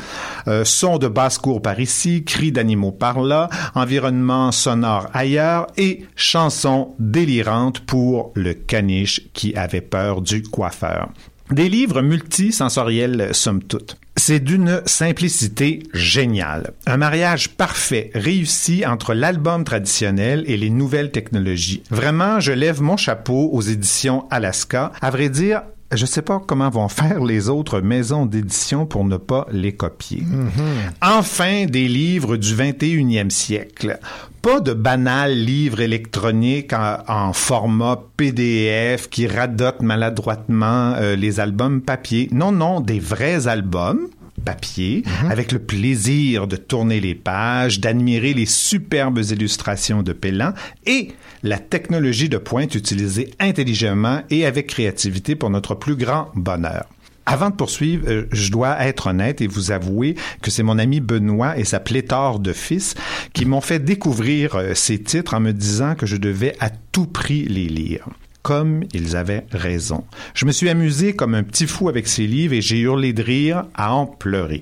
euh, 0.48 0.66
sons 0.66 0.98
de 0.98 1.08
basse-cour 1.08 1.62
par 1.62 1.80
ici, 1.80 2.24
cris 2.24 2.52
d'animaux 2.52 2.92
par 2.92 3.22
là, 3.22 3.50
environnement 3.76 4.52
sonore 4.52 5.08
ailleurs 5.14 5.68
et 5.78 6.06
chansons 6.16 6.96
délirantes 7.00 7.80
pour 7.82 8.32
le 8.36 8.54
caniche 8.54 9.22
qui 9.34 9.56
avait 9.56 9.82
peur 9.82 10.22
du 10.22 10.42
coiffeur. 10.42 11.10
Des 11.52 11.70
livres 11.70 12.02
multisensoriels, 12.02 13.30
somme 13.34 13.62
toute. 13.64 13.98
C'est 14.24 14.40
d'une 14.40 14.84
simplicité 14.86 15.82
géniale. 15.96 16.74
Un 16.86 16.98
mariage 16.98 17.50
parfait, 17.50 18.12
réussi 18.14 18.86
entre 18.86 19.16
l'album 19.16 19.64
traditionnel 19.64 20.44
et 20.46 20.58
les 20.58 20.70
nouvelles 20.70 21.10
technologies. 21.10 21.82
Vraiment, 21.90 22.40
je 22.40 22.52
lève 22.52 22.84
mon 22.84 22.98
chapeau 22.98 23.50
aux 23.52 23.62
éditions 23.62 24.28
Alaska. 24.30 24.92
À 25.02 25.10
vrai 25.10 25.30
dire, 25.30 25.64
je 25.94 26.06
sais 26.06 26.22
pas 26.22 26.42
comment 26.46 26.70
vont 26.70 26.88
faire 26.88 27.24
les 27.24 27.50
autres 27.50 27.82
maisons 27.82 28.26
d'édition 28.26 28.86
pour 28.86 29.04
ne 29.04 29.18
pas 29.18 29.48
les 29.52 29.74
copier. 29.74 30.24
Enfin, 31.02 31.66
des 31.66 31.88
livres 31.88 32.38
du 32.38 32.56
21e 32.56 33.30
siècle. 33.30 34.00
Pas 34.42 34.60
de 34.60 34.74
banals 34.74 35.36
livres 35.36 35.82
électroniques 35.82 36.74
en, 36.74 36.98
en 37.08 37.34
format 37.34 38.00
PDF 38.18 39.10
qui 39.10 39.28
radotent 39.28 39.82
maladroitement 39.82 40.94
euh, 40.96 41.16
les 41.16 41.40
albums 41.40 41.82
papier. 41.82 42.28
Non, 42.32 42.52
non, 42.52 42.80
des 42.80 43.00
vrais 43.00 43.48
albums 43.48 44.08
papier, 44.44 45.04
avec 45.30 45.52
le 45.52 45.60
plaisir 45.60 46.48
de 46.48 46.56
tourner 46.56 47.00
les 47.00 47.16
pages, 47.16 47.80
d'admirer 47.80 48.34
les 48.34 48.46
superbes 48.46 49.20
illustrations 49.20 50.04
de 50.04 50.14
Pellan 50.14 50.54
et 50.86 51.14
la 51.44 51.58
technologie 51.58 52.30
de 52.30 52.38
pointe 52.38 52.76
utilisée 52.76 53.32
intelligemment 53.40 54.22
et 54.30 54.46
avec 54.46 54.68
créativité 54.68 55.36
pour 55.36 55.50
notre 55.50 55.76
plus 55.76 55.96
grand 55.96 56.30
bonheur. 56.36 56.86
Avant 57.26 57.50
de 57.50 57.56
poursuivre, 57.56 58.10
euh, 58.10 58.28
je 58.32 58.52
dois 58.52 58.84
être 58.84 59.08
honnête 59.08 59.42
et 59.42 59.48
vous 59.48 59.72
avouer 59.72 60.16
que 60.42 60.50
c'est 60.50 60.64
mon 60.64 60.80
ami 60.80 61.00
Benoît 61.00 61.58
et 61.58 61.64
sa 61.64 61.80
pléthore 61.80 62.40
de 62.40 62.52
fils 62.52 62.96
qui 63.34 63.46
m'ont 63.46 63.62
fait 63.62 63.80
découvrir 63.80 64.56
euh, 64.56 64.74
ces 64.74 65.02
titres 65.02 65.36
en 65.36 65.40
me 65.40 65.52
disant 65.52 65.96
que 65.96 66.06
je 66.06 66.18
devais 66.18 66.56
à 66.60 66.70
tout 66.70 67.06
prix 67.06 67.46
les 67.46 67.68
lire 67.68 68.08
comme 68.42 68.84
ils 68.92 69.16
avaient 69.16 69.46
raison. 69.52 70.04
Je 70.34 70.46
me 70.46 70.52
suis 70.52 70.68
amusé 70.68 71.14
comme 71.14 71.36
un 71.36 71.44
petit 71.44 71.68
fou 71.68 71.90
avec 71.90 72.08
ces 72.08 72.26
livres 72.26 72.56
et 72.56 72.62
j'ai 72.62 72.80
hurlé 72.80 73.14
de 73.14 73.22
rire 73.22 73.66
à 73.76 73.94
en 73.94 74.08
pleurer. 74.08 74.62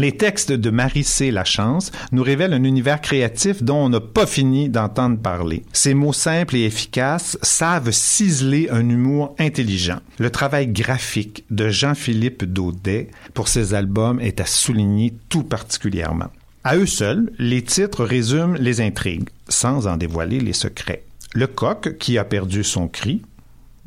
Les 0.00 0.12
textes 0.12 0.50
de 0.50 0.70
Marie 0.70 1.04
C. 1.04 1.30
Lachance 1.30 1.92
nous 2.10 2.22
révèlent 2.22 2.54
un 2.54 2.64
univers 2.64 3.02
créatif 3.02 3.62
dont 3.62 3.84
on 3.84 3.90
n'a 3.90 4.00
pas 4.00 4.24
fini 4.24 4.70
d'entendre 4.70 5.18
parler. 5.18 5.62
Ces 5.74 5.92
mots 5.92 6.14
simples 6.14 6.56
et 6.56 6.64
efficaces 6.64 7.36
savent 7.42 7.90
ciseler 7.90 8.70
un 8.70 8.88
humour 8.88 9.34
intelligent. 9.38 9.98
Le 10.18 10.30
travail 10.30 10.68
graphique 10.68 11.44
de 11.50 11.68
Jean-Philippe 11.68 12.46
Daudet 12.46 13.10
pour 13.34 13.48
ces 13.48 13.74
albums 13.74 14.20
est 14.20 14.40
à 14.40 14.46
souligner 14.46 15.12
tout 15.28 15.42
particulièrement. 15.42 16.30
À 16.64 16.78
eux 16.78 16.86
seuls, 16.86 17.30
les 17.38 17.60
titres 17.60 18.06
résument 18.06 18.56
les 18.58 18.80
intrigues, 18.80 19.28
sans 19.50 19.86
en 19.86 19.98
dévoiler 19.98 20.40
les 20.40 20.54
secrets. 20.54 21.04
Le 21.34 21.46
coq 21.46 21.98
qui 21.98 22.16
a 22.16 22.24
perdu 22.24 22.64
son 22.64 22.88
cri, 22.88 23.20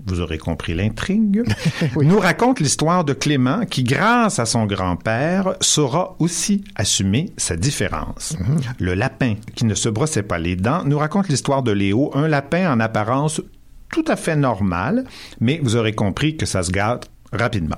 vous 0.06 0.20
aurez 0.20 0.38
compris 0.38 0.74
l'intrigue, 0.74 1.44
nous 1.96 2.20
raconte 2.20 2.60
l'histoire 2.60 3.04
de 3.04 3.14
Clément 3.14 3.66
qui, 3.66 3.84
grâce 3.84 4.40
à 4.40 4.46
son 4.46 4.66
grand-père, 4.66 5.56
saura 5.62 6.16
aussi 6.20 6.64
assumer 6.76 7.32
sa 7.38 7.56
différence. 7.56 8.36
Le 8.80 8.94
lapin 8.94 9.36
qui 9.56 9.66
ne 9.66 9.76
se 9.76 9.90
brossait 9.90 10.24
pas 10.24 10.40
les 10.40 10.56
dents 10.56 10.84
nous 10.86 10.98
raconte 10.98 11.30
l'histoire 11.30 11.64
de 11.64 11.72
Léo, 11.72 12.12
un 12.16 12.28
lapin 12.28 12.72
en 12.72 12.80
apparence 12.80 13.42
tout 13.92 14.06
à 14.08 14.16
fait 14.16 14.36
normal, 14.36 15.06
mais 15.40 15.60
vous 15.62 15.76
aurez 15.76 15.94
compris 15.94 16.36
que 16.36 16.46
ça 16.46 16.64
se 16.64 16.72
gâte 16.72 17.10
rapidement. 17.32 17.76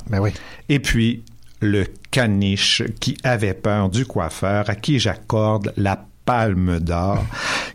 Et 0.69 0.79
puis, 0.79 1.23
le 1.61 1.85
caniche 2.11 2.83
qui 2.99 3.17
avait 3.23 3.53
peur 3.53 3.89
du 3.89 4.05
coiffeur 4.05 4.69
à 4.69 4.75
qui 4.75 4.99
j'accorde 4.99 5.73
la 5.77 6.05
palme 6.25 6.79
d'or, 6.79 7.23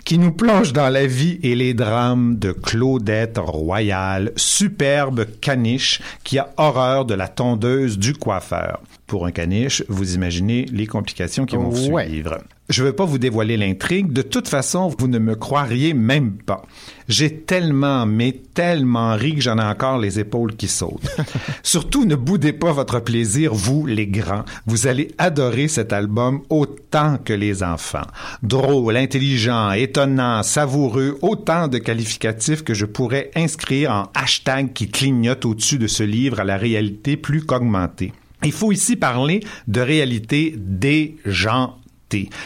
qui 0.04 0.18
nous 0.18 0.32
plonge 0.32 0.72
dans 0.72 0.88
la 0.88 1.06
vie 1.06 1.38
et 1.42 1.54
les 1.54 1.72
drames 1.74 2.36
de 2.38 2.52
Claudette 2.52 3.38
Royal, 3.38 4.32
superbe 4.36 5.26
caniche 5.40 6.00
qui 6.24 6.38
a 6.38 6.50
horreur 6.56 7.04
de 7.04 7.14
la 7.14 7.28
tondeuse 7.28 7.98
du 7.98 8.14
coiffeur. 8.14 8.80
Pour 9.06 9.26
un 9.26 9.30
caniche, 9.32 9.82
vous 9.88 10.14
imaginez 10.14 10.66
les 10.72 10.86
complications 10.86 11.46
qui 11.46 11.56
vont 11.56 11.70
Ouais. 11.70 12.06
suivre. 12.06 12.38
Je 12.70 12.82
ne 12.82 12.86
veux 12.88 12.92
pas 12.94 13.04
vous 13.04 13.18
dévoiler 13.18 13.56
l'intrigue. 13.56 14.12
De 14.12 14.22
toute 14.22 14.46
façon, 14.46 14.94
vous 14.96 15.08
ne 15.08 15.18
me 15.18 15.34
croiriez 15.34 15.92
même 15.92 16.34
pas. 16.34 16.62
J'ai 17.08 17.40
tellement, 17.40 18.06
mais 18.06 18.40
tellement 18.54 19.16
ri 19.16 19.34
que 19.34 19.40
j'en 19.40 19.58
ai 19.58 19.64
encore 19.64 19.98
les 19.98 20.20
épaules 20.20 20.54
qui 20.54 20.68
sautent. 20.68 21.10
Surtout, 21.64 22.04
ne 22.04 22.14
boudez 22.14 22.52
pas 22.52 22.70
votre 22.70 23.00
plaisir, 23.00 23.52
vous, 23.52 23.86
les 23.86 24.06
grands. 24.06 24.44
Vous 24.66 24.86
allez 24.86 25.08
adorer 25.18 25.66
cet 25.66 25.92
album 25.92 26.42
autant 26.48 27.18
que 27.18 27.32
les 27.32 27.64
enfants. 27.64 28.06
Drôle, 28.44 28.96
intelligent, 28.96 29.72
étonnant, 29.72 30.44
savoureux, 30.44 31.18
autant 31.22 31.66
de 31.66 31.78
qualificatifs 31.78 32.62
que 32.62 32.74
je 32.74 32.86
pourrais 32.86 33.32
inscrire 33.34 33.90
en 33.90 34.04
hashtag 34.14 34.72
qui 34.72 34.88
clignote 34.88 35.44
au-dessus 35.44 35.78
de 35.78 35.88
ce 35.88 36.04
livre 36.04 36.38
à 36.38 36.44
la 36.44 36.56
réalité 36.56 37.16
plus 37.16 37.44
qu'augmentée. 37.44 38.12
Il 38.44 38.52
faut 38.52 38.70
ici 38.70 38.94
parler 38.94 39.40
de 39.66 39.80
réalité 39.80 40.54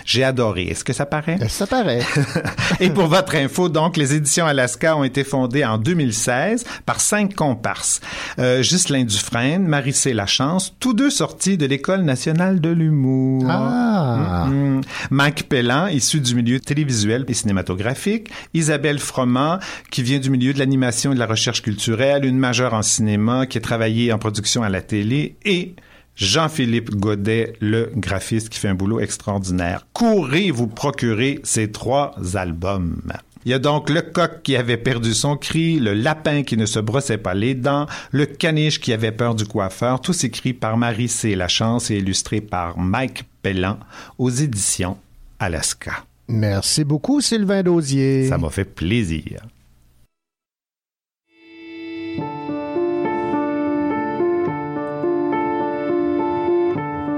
J'ai 0.05 0.25
adoré. 0.25 0.65
Est-ce 0.65 0.85
que 0.85 0.93
ça 0.93 1.07
paraît? 1.07 1.39
Ça 1.49 1.67
paraît. 1.67 2.03
Et 2.81 2.91
pour 2.91 3.07
votre 3.07 3.35
info, 3.37 3.69
donc, 3.69 3.97
les 3.97 4.15
éditions 4.15 4.47
Alaska 4.47 4.97
ont 4.97 5.05
été 5.05 5.25
fondées 5.25 5.65
en 5.65 5.79
2016 5.79 6.65
par 6.87 7.01
cinq 7.01 7.35
comparses. 7.35 8.01
Euh, 8.39 8.63
Ghislain 8.63 9.05
Dufresne, 9.05 9.67
Marie-C 9.67 10.13
Lachance, 10.13 10.75
tous 10.81 10.95
deux 10.95 11.11
sortis 11.11 11.57
de 11.57 11.67
l'École 11.67 12.03
nationale 12.03 12.61
de 12.61 12.71
l'humour. 12.71 13.45
Ah. 13.49 14.47
Mhm. 14.49 14.83
Mike 15.11 15.49
Pellan, 15.49 15.87
issu 15.89 16.21
du 16.21 16.35
milieu 16.35 16.61
télévisuel 16.61 17.25
et 17.29 17.35
cinématographique. 17.35 18.31
Isabelle 18.53 18.99
Froment, 18.99 19.59
qui 19.91 20.03
vient 20.03 20.19
du 20.19 20.31
milieu 20.31 20.53
de 20.53 20.59
l'animation 20.59 21.13
et 21.13 21.15
de 21.15 21.21
la 21.21 21.27
recherche 21.27 21.63
culturelle, 21.63 22.25
une 22.25 22.39
majeure 22.39 22.75
en 22.75 22.83
cinéma, 22.83 23.47
qui 23.47 23.59
a 23.59 23.61
travaillé 23.61 24.13
en 24.13 24.19
production 24.19 24.63
à 24.63 24.69
la 24.69 24.83
télé. 24.83 25.37
Et 25.45 25.75
Jean-Philippe 26.17 26.95
Godet, 26.95 27.55
le 27.61 27.91
graphiste 27.95 28.49
qui 28.49 28.59
fait 28.59 28.69
un 28.69 28.75
boulot 28.75 29.01
extraordinaire. 29.01 29.87
Courez 29.93 30.51
vous 30.51 30.69
procurer 30.69 31.41
ces 31.43 31.73
trois 31.73 32.15
albums. 32.35 33.13
Il 33.45 33.51
y 33.51 33.55
a 33.55 33.59
donc 33.59 33.91
le 33.91 34.01
coq 34.01 34.41
qui 34.43 34.57
avait 34.57 34.79
perdu 34.79 35.13
son 35.13 35.37
cri, 35.37 35.79
le 35.79 35.93
lapin 35.93 36.45
qui 36.45 36.57
ne 36.57 36.65
se 36.65 36.79
brossait 36.79 37.19
pas 37.19 37.35
les 37.35 37.55
dents, 37.55 37.87
le 38.11 38.25
caniche 38.25 38.81
qui 38.81 38.93
avait 38.93 39.13
peur 39.13 39.35
du 39.35 39.45
coiffeur, 39.45 40.01
tous 40.01 40.25
écrits 40.25 40.55
par 40.55 40.79
Marie 40.79 41.09
C. 41.09 41.35
Lachance 41.35 41.91
et 41.91 41.99
illustrés 41.99 42.41
par 42.41 42.79
Mike 42.79 43.25
Pellan 43.43 43.79
aux 44.17 44.31
éditions 44.31 44.97
Alaska. 45.39 46.05
Merci 46.29 46.85
beaucoup, 46.85 47.21
Sylvain 47.21 47.63
Daudier. 47.63 48.29
Ça 48.29 48.39
m'a 48.39 48.49
fait 48.49 48.65
plaisir. 48.65 49.43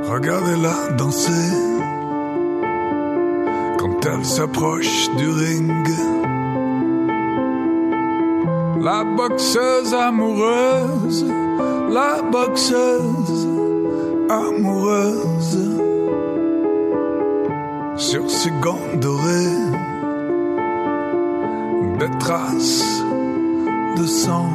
Regardez-la 0.09 0.93
danser. 0.97 1.53
Quand 3.79 4.07
elle 4.07 4.25
s'approche 4.25 5.11
du 5.17 5.29
ring. 5.29 5.89
La 8.81 9.03
boxeuse 9.03 9.93
amoureuse, 9.95 11.27
la 11.91 12.23
boxeuse 12.23 13.49
amoureuse. 14.31 15.59
Sur 17.97 18.31
ses 18.31 18.53
gants 18.61 18.95
dorés, 19.01 19.59
des 21.99 22.19
traces 22.21 23.03
de 23.97 24.07
sang, 24.07 24.53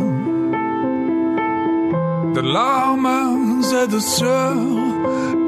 de 2.36 2.40
larmes 2.40 3.62
et 3.84 3.88
de 3.88 4.00
sueur 4.00 4.56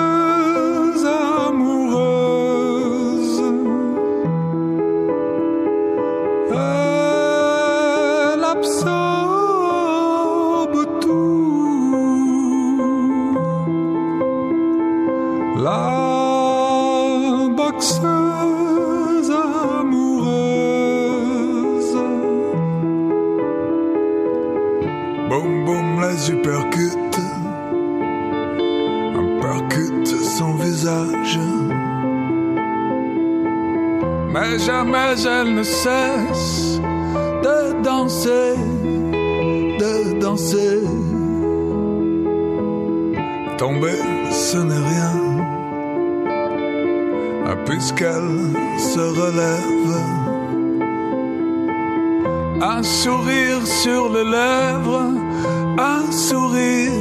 un 55.78 56.12
sourire 56.12 56.92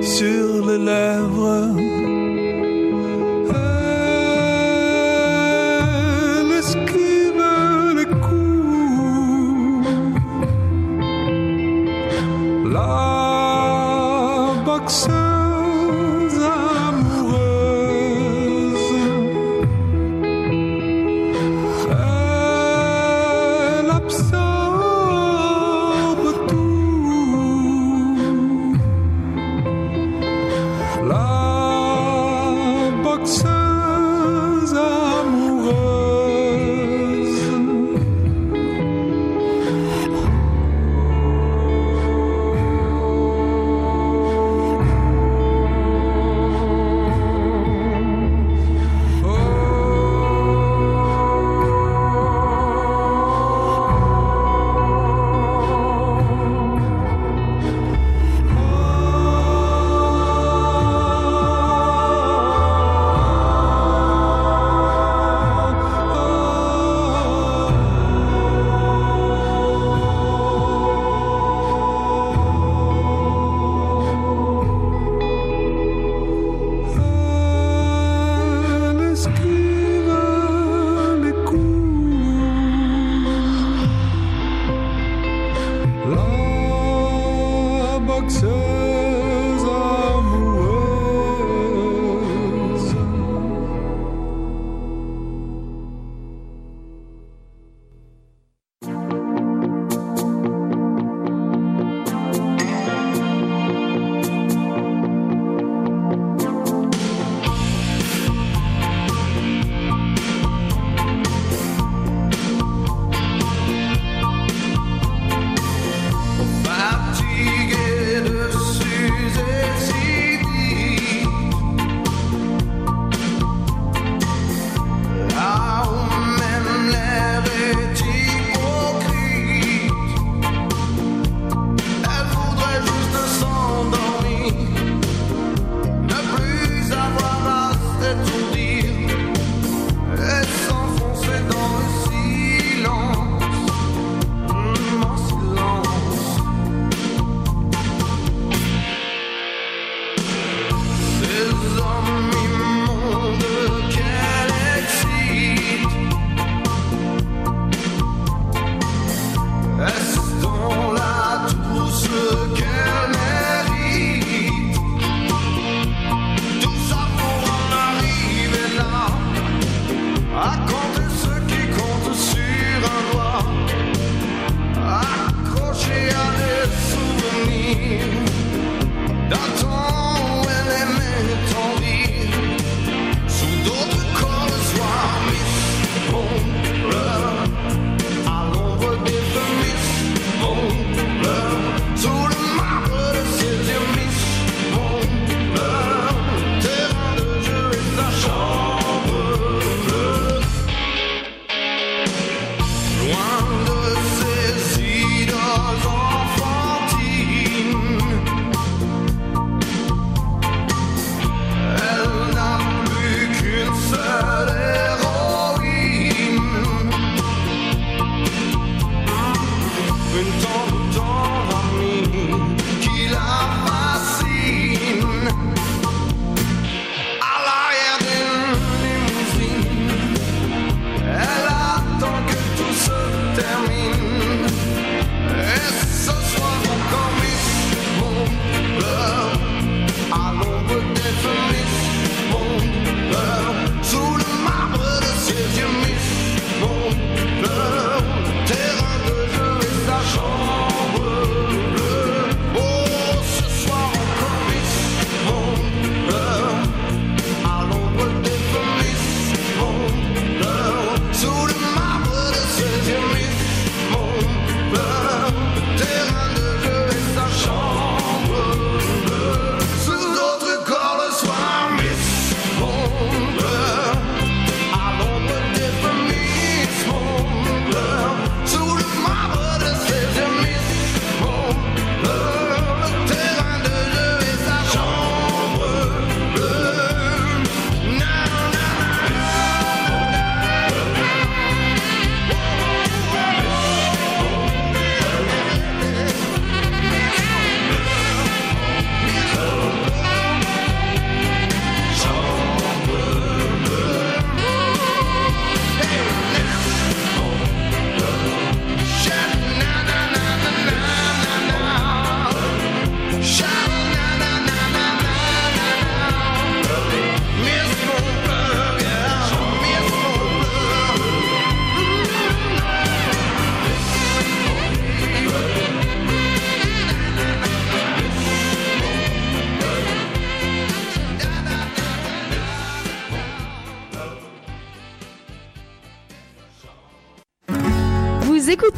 sur 0.00 0.66
les 0.66 0.78
lèvres. 0.78 1.92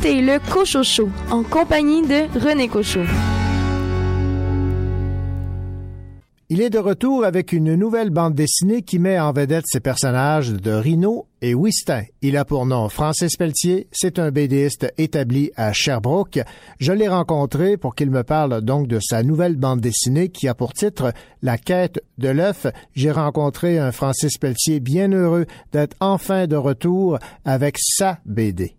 Écoutez 0.05 0.20
le 0.20 0.39
Cochocho 0.52 1.09
en 1.31 1.43
compagnie 1.43 2.02
de 2.02 2.28
René 2.39 2.68
Cochot. 2.68 3.06
Il 6.51 6.60
est 6.60 6.68
de 6.68 6.78
retour 6.78 7.24
avec 7.24 7.52
une 7.55 7.74
nouvelle 7.74 8.10
bande 8.10 8.35
dessinée 8.35 8.82
qui 8.82 8.98
met 8.98 9.18
en 9.18 9.32
vedette 9.32 9.64
ses 9.66 9.81
personnages 9.81 10.52
de 10.52 10.72
Rhino 10.72 11.26
et 11.40 11.55
Wistin. 11.55 12.02
Il 12.20 12.36
a 12.36 12.44
pour 12.44 12.66
nom 12.66 12.90
Francis 12.90 13.35
Pelletier, 13.39 13.89
c'est 13.93 14.18
un 14.18 14.31
BDiste 14.31 14.93
établi 14.98 15.52
à 15.56 15.72
Sherbrooke. 15.72 16.40
Je 16.78 16.93
l'ai 16.93 17.09
rencontré 17.09 17.78
pour 17.78 17.94
qu'il 17.94 18.10
me 18.10 18.24
parle 18.24 18.60
donc 18.60 18.89
de 18.89 18.98
sa 19.01 19.22
nouvelle 19.22 19.56
bande 19.56 19.81
dessinée 19.81 20.28
qui 20.28 20.48
a 20.48 20.55
pour 20.55 20.74
titre 20.74 21.14
La 21.40 21.56
quête 21.56 22.05
de 22.18 22.28
l'œuf. 22.28 22.66
J'ai 22.94 23.10
rencontré 23.10 23.78
un 23.78 23.90
Francis 23.90 24.36
Pelletier 24.36 24.81
bien 24.81 25.10
heureux 25.12 25.47
d'être 25.72 25.97
enfin 26.01 26.47
de 26.47 26.56
retour 26.56 27.18
avec 27.47 27.78
sa 27.78 28.18
BD. 28.26 28.76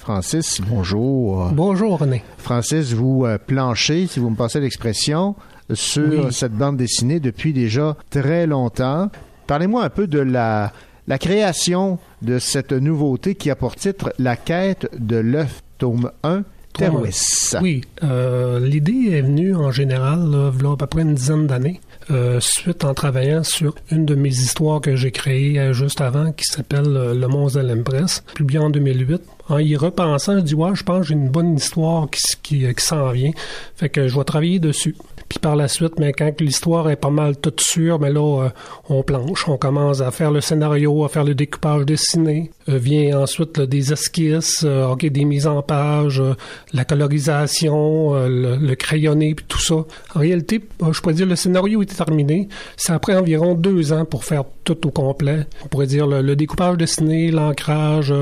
Francis, 0.00 0.62
bonjour. 0.66 1.50
Bonjour 1.52 1.98
René. 1.98 2.22
Francis, 2.38 2.94
vous 2.94 3.26
euh, 3.26 3.36
planchez, 3.36 4.06
si 4.06 4.18
vous 4.18 4.30
me 4.30 4.34
passez 4.36 4.58
l'expression, 4.58 5.34
sur 5.74 6.24
Oui. 6.26 6.32
cette 6.32 6.52
bande 6.54 6.78
dessinée 6.78 7.20
depuis 7.20 7.52
déjà 7.52 7.96
très 8.08 8.46
longtemps. 8.46 9.10
Parlez-moi 9.46 9.84
un 9.84 9.90
peu 9.90 10.06
de 10.06 10.18
la, 10.18 10.72
la 11.06 11.18
création 11.18 11.98
de 12.22 12.38
cette 12.38 12.72
nouveauté 12.72 13.34
qui 13.34 13.50
a 13.50 13.56
pour 13.56 13.76
titre 13.76 14.12
La 14.18 14.36
quête 14.36 14.88
de 14.98 15.16
l'œuf, 15.16 15.62
tome 15.76 16.10
1, 16.22 16.44
Terwis. 16.72 17.56
Oui, 17.60 17.82
euh, 18.02 18.58
l'idée 18.58 19.10
est 19.10 19.20
venue 19.20 19.54
en 19.54 19.70
général, 19.70 20.30
là, 20.30 20.72
à 20.72 20.76
peu 20.78 20.86
près 20.86 21.02
une 21.02 21.14
dizaine 21.14 21.46
d'années, 21.46 21.78
euh, 22.10 22.40
suite 22.40 22.84
en 22.84 22.94
travaillant 22.94 23.42
sur 23.44 23.74
une 23.90 24.04
de 24.04 24.14
mes 24.14 24.30
histoires 24.30 24.80
que 24.80 24.96
j'ai 24.96 25.10
créées 25.10 25.58
euh, 25.58 25.72
juste 25.72 26.00
avant, 26.00 26.32
qui 26.32 26.44
s'appelle 26.44 26.96
euh, 26.96 27.14
Le 27.14 27.28
Monstre 27.28 27.62
de 27.62 27.68
l'Empress, 27.68 28.24
publiée 28.34 28.58
en 28.58 28.70
2008. 28.70 29.22
En 29.48 29.58
y 29.58 29.76
repensant, 29.76 30.36
je 30.36 30.40
dis, 30.40 30.54
ouais, 30.54 30.74
je 30.74 30.82
pense 30.82 31.00
que 31.00 31.06
j'ai 31.08 31.14
une 31.14 31.28
bonne 31.28 31.56
histoire 31.56 32.08
qui, 32.10 32.20
qui, 32.42 32.74
qui 32.74 32.84
s'en 32.84 33.10
vient. 33.10 33.32
Fait 33.76 33.88
que 33.88 34.08
je 34.08 34.16
vais 34.16 34.24
travailler 34.24 34.58
dessus. 34.58 34.94
Puis 35.30 35.38
par 35.38 35.54
la 35.54 35.68
suite, 35.68 35.92
mais 36.00 36.12
quand 36.12 36.40
l'histoire 36.40 36.90
est 36.90 36.96
pas 36.96 37.08
mal 37.08 37.36
toute 37.36 37.60
sûre, 37.60 38.00
mais 38.00 38.10
là, 38.10 38.46
euh, 38.46 38.48
on 38.88 39.04
planche, 39.04 39.46
on 39.46 39.56
commence 39.56 40.00
à 40.00 40.10
faire 40.10 40.32
le 40.32 40.40
scénario, 40.40 41.04
à 41.04 41.08
faire 41.08 41.22
le 41.22 41.36
découpage 41.36 41.86
dessiné. 41.86 42.50
Euh, 42.68 42.78
vient 42.78 43.20
ensuite 43.20 43.60
des 43.60 43.92
esquisses, 43.92 44.64
euh, 44.64 44.92
des 44.96 45.24
mises 45.24 45.46
en 45.46 45.62
page, 45.62 46.20
euh, 46.20 46.34
la 46.72 46.84
colorisation, 46.84 48.16
euh, 48.16 48.28
le, 48.28 48.56
le 48.56 48.74
crayonné, 48.74 49.36
puis 49.36 49.44
tout 49.46 49.60
ça. 49.60 49.76
En 50.16 50.18
réalité, 50.18 50.64
je 50.90 51.00
pourrais 51.00 51.14
dire 51.14 51.26
le 51.26 51.36
scénario 51.36 51.80
était 51.80 51.94
terminé. 51.94 52.48
Ça 52.76 52.94
a 52.94 52.98
pris 52.98 53.14
environ 53.14 53.54
deux 53.54 53.92
ans 53.92 54.06
pour 54.06 54.24
faire 54.24 54.42
tout 54.64 54.84
au 54.84 54.90
complet. 54.90 55.46
On 55.64 55.68
pourrait 55.68 55.86
dire 55.86 56.08
le, 56.08 56.22
le 56.22 56.34
découpage 56.34 56.76
dessiné, 56.76 57.30
l'ancrage, 57.30 58.12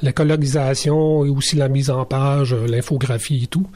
la 0.00 0.12
colorisation 0.14 1.26
et 1.26 1.28
aussi 1.28 1.56
la 1.56 1.68
mise 1.68 1.90
en 1.90 2.06
page, 2.06 2.54
l'infographie 2.54 3.44
et 3.44 3.48
tout. 3.48 3.66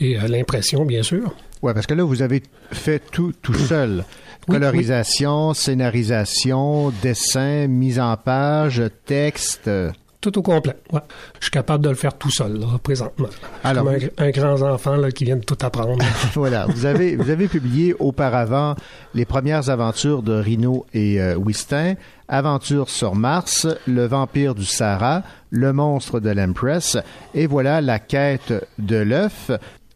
Et 0.00 0.16
l'impression, 0.28 0.84
bien 0.84 1.02
sûr. 1.02 1.34
Ouais, 1.62 1.74
parce 1.74 1.86
que 1.86 1.94
là, 1.94 2.04
vous 2.04 2.22
avez 2.22 2.42
fait 2.72 3.02
tout 3.10 3.32
tout 3.42 3.54
seul. 3.68 4.04
Colorisation, 4.46 5.52
scénarisation, 5.54 6.90
dessin, 7.02 7.66
mise 7.66 8.00
en 8.00 8.16
page, 8.16 8.82
texte. 9.04 9.70
Tout 10.20 10.36
au 10.36 10.42
complet, 10.42 10.74
ouais. 10.92 11.00
Je 11.38 11.44
suis 11.44 11.50
capable 11.52 11.84
de 11.84 11.90
le 11.90 11.94
faire 11.94 12.14
tout 12.14 12.30
seul, 12.30 12.58
là, 12.58 12.66
présentement. 12.82 13.28
Alors, 13.62 13.84
Comme 13.84 13.94
un, 13.94 14.24
un 14.24 14.30
grand 14.30 14.60
enfant 14.62 14.96
là, 14.96 15.12
qui 15.12 15.24
vient 15.24 15.36
de 15.36 15.44
tout 15.44 15.58
apprendre. 15.60 16.04
voilà, 16.34 16.66
vous 16.66 16.86
avez, 16.86 17.14
vous 17.14 17.30
avez 17.30 17.46
publié 17.46 17.94
auparavant 18.00 18.74
les 19.14 19.24
premières 19.24 19.70
aventures 19.70 20.22
de 20.22 20.32
Rhino 20.32 20.86
et 20.92 21.20
euh, 21.20 21.36
Wistin, 21.36 21.94
Aventure 22.26 22.90
sur 22.90 23.14
Mars, 23.14 23.68
Le 23.86 24.06
vampire 24.06 24.56
du 24.56 24.64
Sahara, 24.64 25.22
Le 25.50 25.72
monstre 25.72 26.18
de 26.18 26.30
l'Empress, 26.30 26.96
et 27.32 27.46
voilà 27.46 27.80
la 27.80 28.00
quête 28.00 28.52
de 28.78 28.96
l'œuf. 28.96 29.52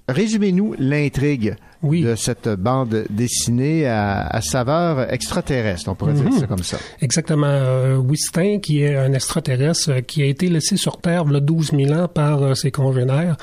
Résumez-nous 0.09 0.75
l'intrigue 0.79 1.55
de 1.83 2.15
cette 2.15 2.49
bande 2.49 3.05
dessinée 3.11 3.87
à, 3.87 4.27
à 4.27 4.41
saveur 4.41 5.13
extraterrestre, 5.13 5.89
on 5.89 5.95
pourrait 5.97 6.13
dire 6.13 6.25
Mhm. 6.25 6.39
ça 6.39 6.47
comme 6.47 6.63
ça. 6.63 6.79
Exactement. 7.01 7.47
Euh, 7.49 7.99
Wistin, 7.99 8.59
qui 8.61 8.83
est 8.83 8.95
un 8.97 9.13
extraterrestre 9.13 9.91
euh, 9.91 10.01
qui 10.01 10.23
a 10.23 10.27
été 10.27 10.49
laissé 10.49 10.77
sur 10.77 11.01
Terre 11.01 11.25
il 11.27 11.33
y 11.33 11.37
a 11.37 11.41
12 11.41 11.73
000 11.73 11.93
ans 11.93 12.07
par 12.09 12.41
euh, 12.43 12.55
ses 12.55 12.71
congénères. 12.71 13.37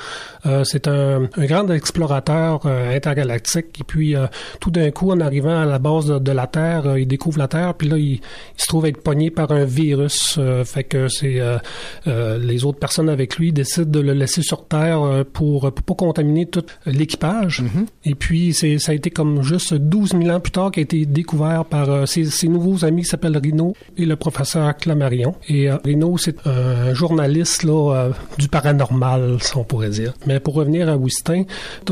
Euh, 0.46 0.64
c'est 0.64 0.88
un, 0.88 1.28
un 1.36 1.44
grand 1.46 1.68
explorateur 1.70 2.60
euh, 2.64 2.94
intergalactique. 2.94 3.80
Et 3.80 3.84
puis, 3.84 4.16
euh, 4.16 4.26
tout 4.60 4.70
d'un 4.70 4.90
coup, 4.90 5.10
en 5.10 5.20
arrivant 5.20 5.60
à 5.60 5.64
la 5.64 5.78
base 5.78 6.06
de, 6.06 6.18
de 6.18 6.32
la 6.32 6.46
Terre, 6.46 6.86
euh, 6.86 7.00
il 7.00 7.06
découvre 7.06 7.38
la 7.38 7.48
Terre. 7.48 7.74
Puis 7.74 7.88
là, 7.88 7.96
il, 7.98 8.14
il 8.14 8.20
se 8.56 8.66
trouve 8.66 8.86
être 8.86 9.02
pogné 9.02 9.30
par 9.30 9.50
un 9.52 9.64
virus. 9.64 10.36
Euh, 10.38 10.64
fait 10.64 10.84
que 10.84 11.08
c'est 11.08 11.40
euh, 11.40 11.58
euh, 12.06 12.38
les 12.38 12.64
autres 12.64 12.78
personnes 12.78 13.08
avec 13.08 13.36
lui 13.36 13.52
décident 13.52 13.90
de 13.90 14.00
le 14.00 14.12
laisser 14.12 14.42
sur 14.42 14.66
Terre 14.66 15.02
euh, 15.02 15.24
pour, 15.24 15.72
pour 15.72 15.84
pas 15.84 15.94
contaminer 15.94 16.46
tout 16.46 16.64
l'équipage. 16.86 17.62
Et 18.04 18.14
puis, 18.14 18.52
c'est, 18.54 18.78
ça 18.78 18.92
a 18.92 18.94
été 18.94 19.10
comme 19.10 19.42
juste 19.42 19.74
12 19.74 20.10
000 20.12 20.28
ans 20.30 20.40
plus 20.40 20.52
tard 20.52 20.70
qu'a 20.70 20.80
été 20.80 21.06
découvert 21.06 21.64
par 21.64 21.90
euh, 21.90 22.06
ses, 22.06 22.24
ses 22.24 22.48
nouveaux 22.48 22.84
amis 22.84 23.02
qui 23.02 23.08
s'appellent 23.08 23.36
Rino 23.36 23.74
et 23.96 24.06
le 24.06 24.16
professeur 24.16 24.76
Clamarion. 24.76 25.34
Et 25.48 25.70
euh, 25.70 25.76
Rino, 25.84 26.16
c'est 26.18 26.36
un 26.46 26.94
journaliste 26.94 27.64
là, 27.64 27.94
euh, 27.94 28.10
du 28.38 28.48
paranormal, 28.48 29.38
si 29.40 29.56
on 29.56 29.64
pourrait 29.64 29.90
dire. 29.90 30.14
Mais 30.30 30.38
pour 30.38 30.54
revenir 30.54 30.88
à 30.88 30.96
Wistin, 30.96 31.42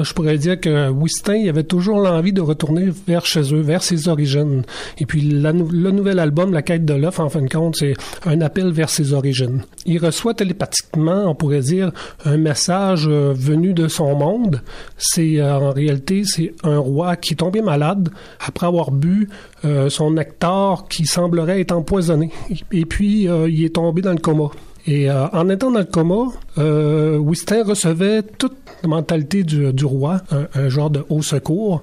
je 0.00 0.12
pourrais 0.12 0.38
dire 0.38 0.60
que 0.60 0.92
Wistin, 0.92 1.34
il 1.34 1.48
avait 1.48 1.64
toujours 1.64 1.98
l'envie 1.98 2.32
de 2.32 2.40
retourner 2.40 2.88
vers 3.08 3.26
chez 3.26 3.52
eux, 3.52 3.60
vers 3.60 3.82
ses 3.82 4.06
origines. 4.06 4.62
Et 4.98 5.06
puis, 5.06 5.22
le 5.22 5.90
nouvel 5.90 6.20
album, 6.20 6.52
La 6.52 6.62
quête 6.62 6.84
de 6.84 6.94
l'œuf, 6.94 7.18
en 7.18 7.28
fin 7.28 7.42
de 7.42 7.48
compte, 7.48 7.74
c'est 7.74 7.94
un 8.24 8.40
appel 8.40 8.70
vers 8.70 8.90
ses 8.90 9.12
origines. 9.12 9.62
Il 9.86 9.98
reçoit 9.98 10.34
télépathiquement, 10.34 11.24
on 11.26 11.34
pourrait 11.34 11.62
dire, 11.62 11.90
un 12.24 12.36
message 12.36 13.08
euh, 13.08 13.32
venu 13.36 13.74
de 13.74 13.88
son 13.88 14.14
monde. 14.14 14.62
C'est 14.96 15.40
euh, 15.40 15.58
en 15.58 15.72
réalité, 15.72 16.22
c'est 16.24 16.52
un 16.62 16.78
roi 16.78 17.16
qui 17.16 17.32
est 17.32 17.38
tombé 17.38 17.60
malade 17.60 18.08
après 18.38 18.68
avoir 18.68 18.92
bu 18.92 19.28
euh, 19.64 19.90
son 19.90 20.12
nectar 20.12 20.86
qui 20.88 21.06
semblerait 21.06 21.60
être 21.60 21.72
empoisonné. 21.72 22.30
Et 22.70 22.84
puis, 22.84 23.24
il 23.48 23.64
est 23.64 23.74
tombé 23.74 24.00
dans 24.00 24.12
le 24.12 24.18
coma. 24.18 24.50
Et 24.86 25.10
euh, 25.10 25.26
en 25.28 25.48
étant 25.48 25.70
dans 25.70 25.80
le 25.80 25.84
coma, 25.84 26.32
euh, 26.58 27.18
recevait 27.20 28.22
toute 28.22 28.56
la 28.82 28.88
mentalité 28.88 29.42
du, 29.42 29.84
roi, 29.84 30.20
un, 30.54 30.68
genre 30.68 30.90
de 30.90 31.04
haut 31.08 31.22
secours. 31.22 31.82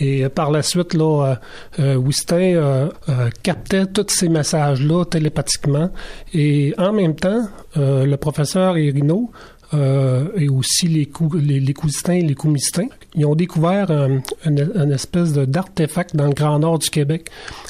Et 0.00 0.24
euh, 0.24 0.28
par 0.28 0.50
la 0.50 0.62
suite, 0.62 0.94
là, 0.94 1.36
euh, 1.78 3.30
captait 3.42 3.86
tous 3.86 4.06
ces 4.08 4.28
messages-là 4.28 5.04
télépathiquement. 5.04 5.90
Et 6.32 6.74
en 6.78 6.92
même 6.92 7.16
temps, 7.16 7.48
le 7.76 8.16
professeur 8.16 8.78
Irino 8.78 9.30
et 9.74 10.48
aussi 10.48 10.88
les, 10.88 11.04
cou 11.04 11.30
les, 11.34 11.74
cousistins 11.74 12.14
et 12.14 12.22
les 12.22 12.34
coumistins, 12.34 12.86
ils 13.14 13.26
ont 13.26 13.34
découvert 13.34 13.90
un, 13.90 14.20
une, 14.46 14.92
espèce 14.92 15.34
d'artefact 15.34 16.16
dans 16.16 16.26
le 16.26 16.32
Grand 16.32 16.58
Nord 16.58 16.78
du 16.78 16.88
Québec 16.88 17.28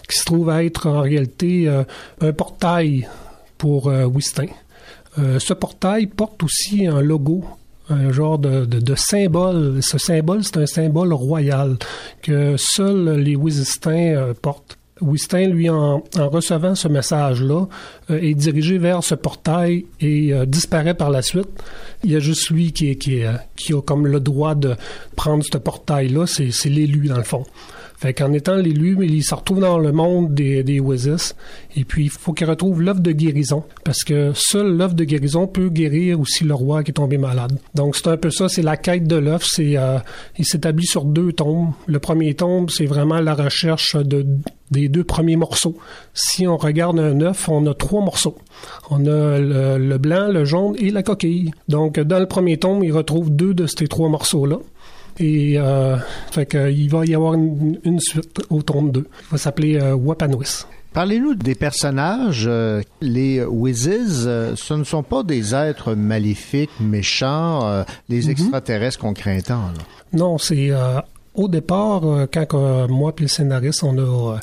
qui 0.08 0.16
se 0.16 0.24
trouve 0.24 0.48
à 0.48 0.62
être 0.62 0.86
en 0.86 1.00
réalité 1.00 1.68
un 2.20 2.32
portail 2.32 3.08
pour 3.58 3.88
euh, 3.88 4.06
Wistin. 4.06 4.46
Euh, 5.18 5.38
ce 5.38 5.52
portail 5.52 6.06
porte 6.06 6.42
aussi 6.42 6.86
un 6.86 7.00
logo 7.00 7.44
un 7.90 8.12
genre 8.12 8.38
de, 8.38 8.66
de, 8.66 8.94
symbole. 8.94 9.78
Ce 9.82 9.96
symbole, 9.96 10.44
c'est 10.44 10.58
un 10.58 10.66
symbole 10.66 11.12
royal 11.14 11.78
que 12.20 12.54
seuls 12.58 13.18
les 13.18 13.34
Wisistins 13.34 14.14
euh, 14.14 14.34
portent. 14.34 14.76
Wistin, 15.00 15.46
lui, 15.48 15.70
en, 15.70 16.02
recevant 16.16 16.74
ce 16.74 16.86
message-là, 16.88 17.66
euh, 18.10 18.20
est 18.20 18.34
dirigé 18.34 18.76
vers 18.78 19.02
ce 19.02 19.14
portail 19.14 19.86
et 20.00 20.32
disparaît 20.46 20.92
par 20.94 21.08
la 21.08 21.22
suite. 21.22 21.48
Il 22.04 22.10
y 22.10 22.16
a 22.16 22.20
juste 22.20 22.50
lui 22.50 22.72
qui, 22.72 22.90
est- 22.90 22.96
qui, 22.96 23.22
qui 23.56 23.72
a 23.72 23.80
comme 23.80 24.06
le 24.06 24.20
droit 24.20 24.54
de 24.54 24.74
prendre 25.16 25.42
ce 25.50 25.56
portail-là. 25.56 26.26
C'est 26.26 26.68
l'élu, 26.68 27.08
dans 27.08 27.16
le 27.16 27.22
fond. 27.22 27.44
Fait 27.98 28.14
qu'en 28.14 28.32
étant 28.32 28.54
l'élu, 28.54 28.96
il 29.02 29.24
se 29.24 29.34
retrouve 29.34 29.58
dans 29.58 29.76
le 29.76 29.90
monde 29.90 30.32
des, 30.32 30.62
des 30.62 30.78
Wizis. 30.78 31.34
Et 31.74 31.84
puis, 31.84 32.04
il 32.04 32.10
faut 32.10 32.32
qu'il 32.32 32.48
retrouve 32.48 32.80
l'œuvre 32.80 33.00
de 33.00 33.10
guérison. 33.10 33.64
Parce 33.84 34.04
que 34.04 34.30
seule 34.34 34.76
l'œuvre 34.76 34.94
de 34.94 35.02
guérison 35.02 35.48
peut 35.48 35.68
guérir 35.68 36.20
aussi 36.20 36.44
le 36.44 36.54
roi 36.54 36.84
qui 36.84 36.92
est 36.92 36.94
tombé 36.94 37.18
malade. 37.18 37.58
Donc, 37.74 37.96
c'est 37.96 38.06
un 38.06 38.16
peu 38.16 38.30
ça. 38.30 38.48
C'est 38.48 38.62
la 38.62 38.76
quête 38.76 39.08
de 39.08 39.16
l'œuf. 39.16 39.44
C'est, 39.44 39.76
euh, 39.76 39.98
il 40.38 40.44
s'établit 40.44 40.86
sur 40.86 41.04
deux 41.04 41.32
tombes. 41.32 41.72
Le 41.88 41.98
premier 41.98 42.34
tombe, 42.34 42.70
c'est 42.70 42.86
vraiment 42.86 43.18
la 43.18 43.34
recherche 43.34 43.96
de, 43.96 44.24
des 44.70 44.88
deux 44.88 45.04
premiers 45.04 45.36
morceaux. 45.36 45.76
Si 46.14 46.46
on 46.46 46.56
regarde 46.56 47.00
un 47.00 47.20
œuf, 47.20 47.48
on 47.48 47.66
a 47.66 47.74
trois 47.74 48.00
morceaux. 48.00 48.38
On 48.90 49.06
a 49.06 49.38
le, 49.38 49.98
blanc, 49.98 50.28
le 50.28 50.44
jaune 50.44 50.76
et 50.78 50.90
la 50.90 51.02
coquille. 51.02 51.50
Donc, 51.68 51.98
dans 51.98 52.20
le 52.20 52.26
premier 52.26 52.58
tome, 52.58 52.84
il 52.84 52.92
retrouve 52.92 53.30
deux 53.30 53.54
de 53.54 53.66
ces 53.66 53.88
trois 53.88 54.08
morceaux-là. 54.08 54.58
Et 55.20 55.58
euh, 55.58 55.96
fait 56.30 56.46
que, 56.46 56.70
il 56.70 56.88
va 56.90 57.04
y 57.04 57.14
avoir 57.14 57.34
une, 57.34 57.78
une 57.84 58.00
suite 58.00 58.40
au 58.50 58.62
tome 58.62 58.90
2. 58.92 59.00
Il 59.00 59.30
va 59.32 59.38
s'appeler 59.38 59.76
euh, 59.80 59.94
Wapanwis. 59.94 60.64
Parlez-nous 60.92 61.34
des 61.34 61.54
personnages. 61.54 62.46
euh, 62.48 62.80
les 63.00 63.44
Wizzies, 63.44 64.26
euh, 64.26 64.54
ce 64.56 64.74
ne 64.74 64.84
sont 64.84 65.02
pas 65.02 65.22
des 65.22 65.54
êtres 65.54 65.94
maléfiques, 65.94 66.70
méchants, 66.80 67.84
les 68.08 68.22
Mhm. 68.24 68.30
extraterrestres 68.30 68.98
qu'on 68.98 69.12
craint 69.14 69.40
tant. 69.40 69.56
là. 69.66 69.84
Non, 70.12 70.38
c'est 70.38 70.70
euh, 70.70 71.00
au 71.38 71.46
départ, 71.46 72.04
euh, 72.04 72.26
quand 72.30 72.54
euh, 72.54 72.88
moi 72.88 73.14
et 73.16 73.22
le 73.22 73.28
scénariste, 73.28 73.84
on 73.84 73.96
a 73.96 74.34
euh, 74.34 74.38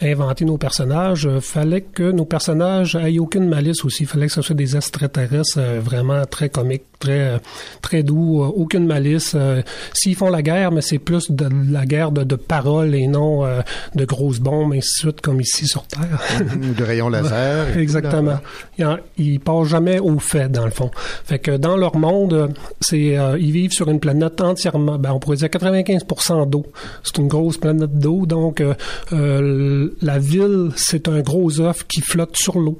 inventé 0.00 0.44
nos 0.44 0.58
personnages, 0.58 1.28
fallait 1.40 1.80
que 1.80 2.12
nos 2.12 2.24
personnages 2.24 2.94
aient 2.94 3.18
aucune 3.18 3.48
malice 3.48 3.84
aussi. 3.84 4.04
Il 4.04 4.06
fallait 4.06 4.28
que 4.28 4.32
ce 4.32 4.42
soit 4.42 4.54
des 4.54 4.76
extraterrestres 4.76 5.58
vraiment 5.80 6.24
très 6.26 6.48
comiques, 6.48 6.84
très 7.00 7.40
très 7.82 8.02
doux, 8.02 8.42
aucune 8.42 8.86
malice. 8.86 9.34
S'ils 9.92 10.14
font 10.14 10.28
la 10.28 10.42
guerre, 10.42 10.70
mais 10.70 10.82
c'est 10.82 10.98
plus 10.98 11.30
de 11.30 11.48
la 11.70 11.86
guerre 11.86 12.12
de, 12.12 12.24
de 12.24 12.36
paroles 12.36 12.94
et 12.94 13.06
non 13.06 13.44
de 13.94 14.04
grosses 14.04 14.38
bombes, 14.38 14.74
ainsi 14.74 14.90
de 14.98 15.10
suite, 15.10 15.20
comme 15.22 15.40
ici 15.40 15.66
sur 15.66 15.86
Terre. 15.86 16.20
Ou 16.40 16.74
de 16.74 16.84
rayons 16.84 17.08
laser. 17.10 17.76
Exactement. 17.78 18.38
Ils, 18.76 18.98
ils 19.16 19.40
passent 19.40 19.68
jamais 19.68 19.98
au 19.98 20.18
fait, 20.18 20.50
dans 20.50 20.66
le 20.66 20.70
fond. 20.70 20.90
Fait 21.24 21.38
que 21.38 21.56
dans 21.56 21.78
leur 21.78 21.96
monde, 21.96 22.52
c'est 22.82 23.16
ils 23.40 23.52
vivent 23.52 23.72
sur 23.72 23.88
une 23.88 24.00
planète 24.00 24.42
entièrement, 24.42 24.98
ben, 24.98 25.12
on 25.12 25.20
pourrait 25.20 25.38
dire 25.38 25.48
95% 25.48 26.35
d'eau. 26.44 26.66
C'est 27.02 27.18
une 27.18 27.28
grosse 27.28 27.56
planète 27.56 27.98
d'eau, 27.98 28.26
donc 28.26 28.60
euh, 28.60 28.74
euh, 29.12 29.96
la 30.02 30.18
ville, 30.18 30.70
c'est 30.76 31.08
un 31.08 31.20
gros 31.20 31.60
œuf 31.60 31.86
qui 31.86 32.02
flotte 32.02 32.36
sur 32.36 32.58
l'eau. 32.58 32.76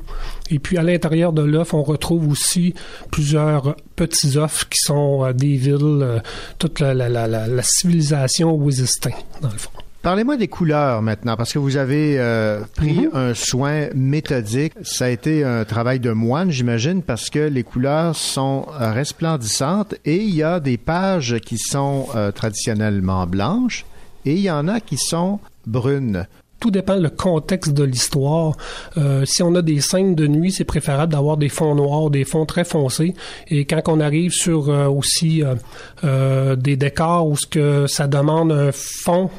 Et 0.51 0.59
puis 0.59 0.77
à 0.77 0.83
l'intérieur 0.83 1.33
de 1.33 1.43
l'œuf, 1.43 1.73
on 1.73 1.83
retrouve 1.83 2.29
aussi 2.29 2.75
plusieurs 3.11 3.77
petits 3.95 4.37
œufs 4.37 4.67
qui 4.69 4.79
sont 4.81 5.25
euh, 5.25 5.33
des 5.33 5.57
villes, 5.57 6.23
toute 6.59 6.81
la, 6.81 6.93
la, 6.93 7.09
la, 7.09 7.27
la, 7.27 7.63
civilisation 7.63 8.55
Wizistin, 8.55 9.11
dans 9.41 9.51
le 9.51 9.59
fond. 9.59 9.71
Parlez-moi 10.07 10.37
des 10.37 10.47
couleurs 10.47 11.03
maintenant, 11.03 11.35
parce 11.35 11.53
que 11.53 11.59
vous 11.59 11.77
avez 11.77 12.15
euh, 12.21 12.61
pris 12.77 13.09
un 13.13 13.35
soin 13.35 13.89
méthodique. 13.93 14.73
Ça 14.85 15.07
a 15.07 15.09
été 15.09 15.43
un 15.43 15.65
travail 15.65 15.99
de 15.99 16.13
moine, 16.13 16.53
j'imagine, 16.53 17.03
parce 17.03 17.29
que 17.29 17.41
les 17.41 17.65
couleurs 17.65 18.15
sont 18.15 18.67
euh, 18.81 18.93
resplendissantes 18.93 19.97
et 20.05 20.15
il 20.15 20.33
y 20.33 20.45
a 20.45 20.61
des 20.61 20.77
pages 20.77 21.41
qui 21.41 21.59
sont 21.59 22.07
euh, 22.15 22.31
traditionnellement 22.31 23.27
blanches 23.27 23.85
et 24.25 24.35
il 24.35 24.43
y 24.43 24.51
en 24.53 24.69
a 24.69 24.79
qui 24.79 24.97
sont 24.97 25.41
brunes. 25.67 26.29
Tout 26.59 26.71
dépend 26.71 26.97
le 26.97 27.11
contexte 27.11 27.73
de 27.75 27.85
l'histoire. 27.85 28.57
Euh, 28.97 29.27
si 29.27 29.43
on 29.43 29.55
a 29.57 29.63
des 29.63 29.81
scènes 29.83 30.15
de 30.15 30.27
nuit, 30.27 30.53
c'est 30.53 30.65
préférable 30.65 31.13
d'avoir 31.13 31.37
des 31.37 31.51
fonds 31.51 31.75
noirs, 31.75 32.09
des 32.09 32.25
fonds 32.25 32.47
très 32.47 32.65
foncés. 32.65 33.15
Et 33.49 33.67
quand 33.67 33.83
on 33.89 34.01
arrive 34.01 34.33
sur 34.33 34.71
euh, 34.71 34.87
aussi 34.87 35.43
euh, 36.03 36.57
des 36.57 36.77
décors 36.77 37.29
où 37.29 37.37
ce 37.37 37.47
que 37.47 37.87
ça 37.87 38.07
demande 38.07 38.53
un 38.53 38.73
fond 38.73 39.31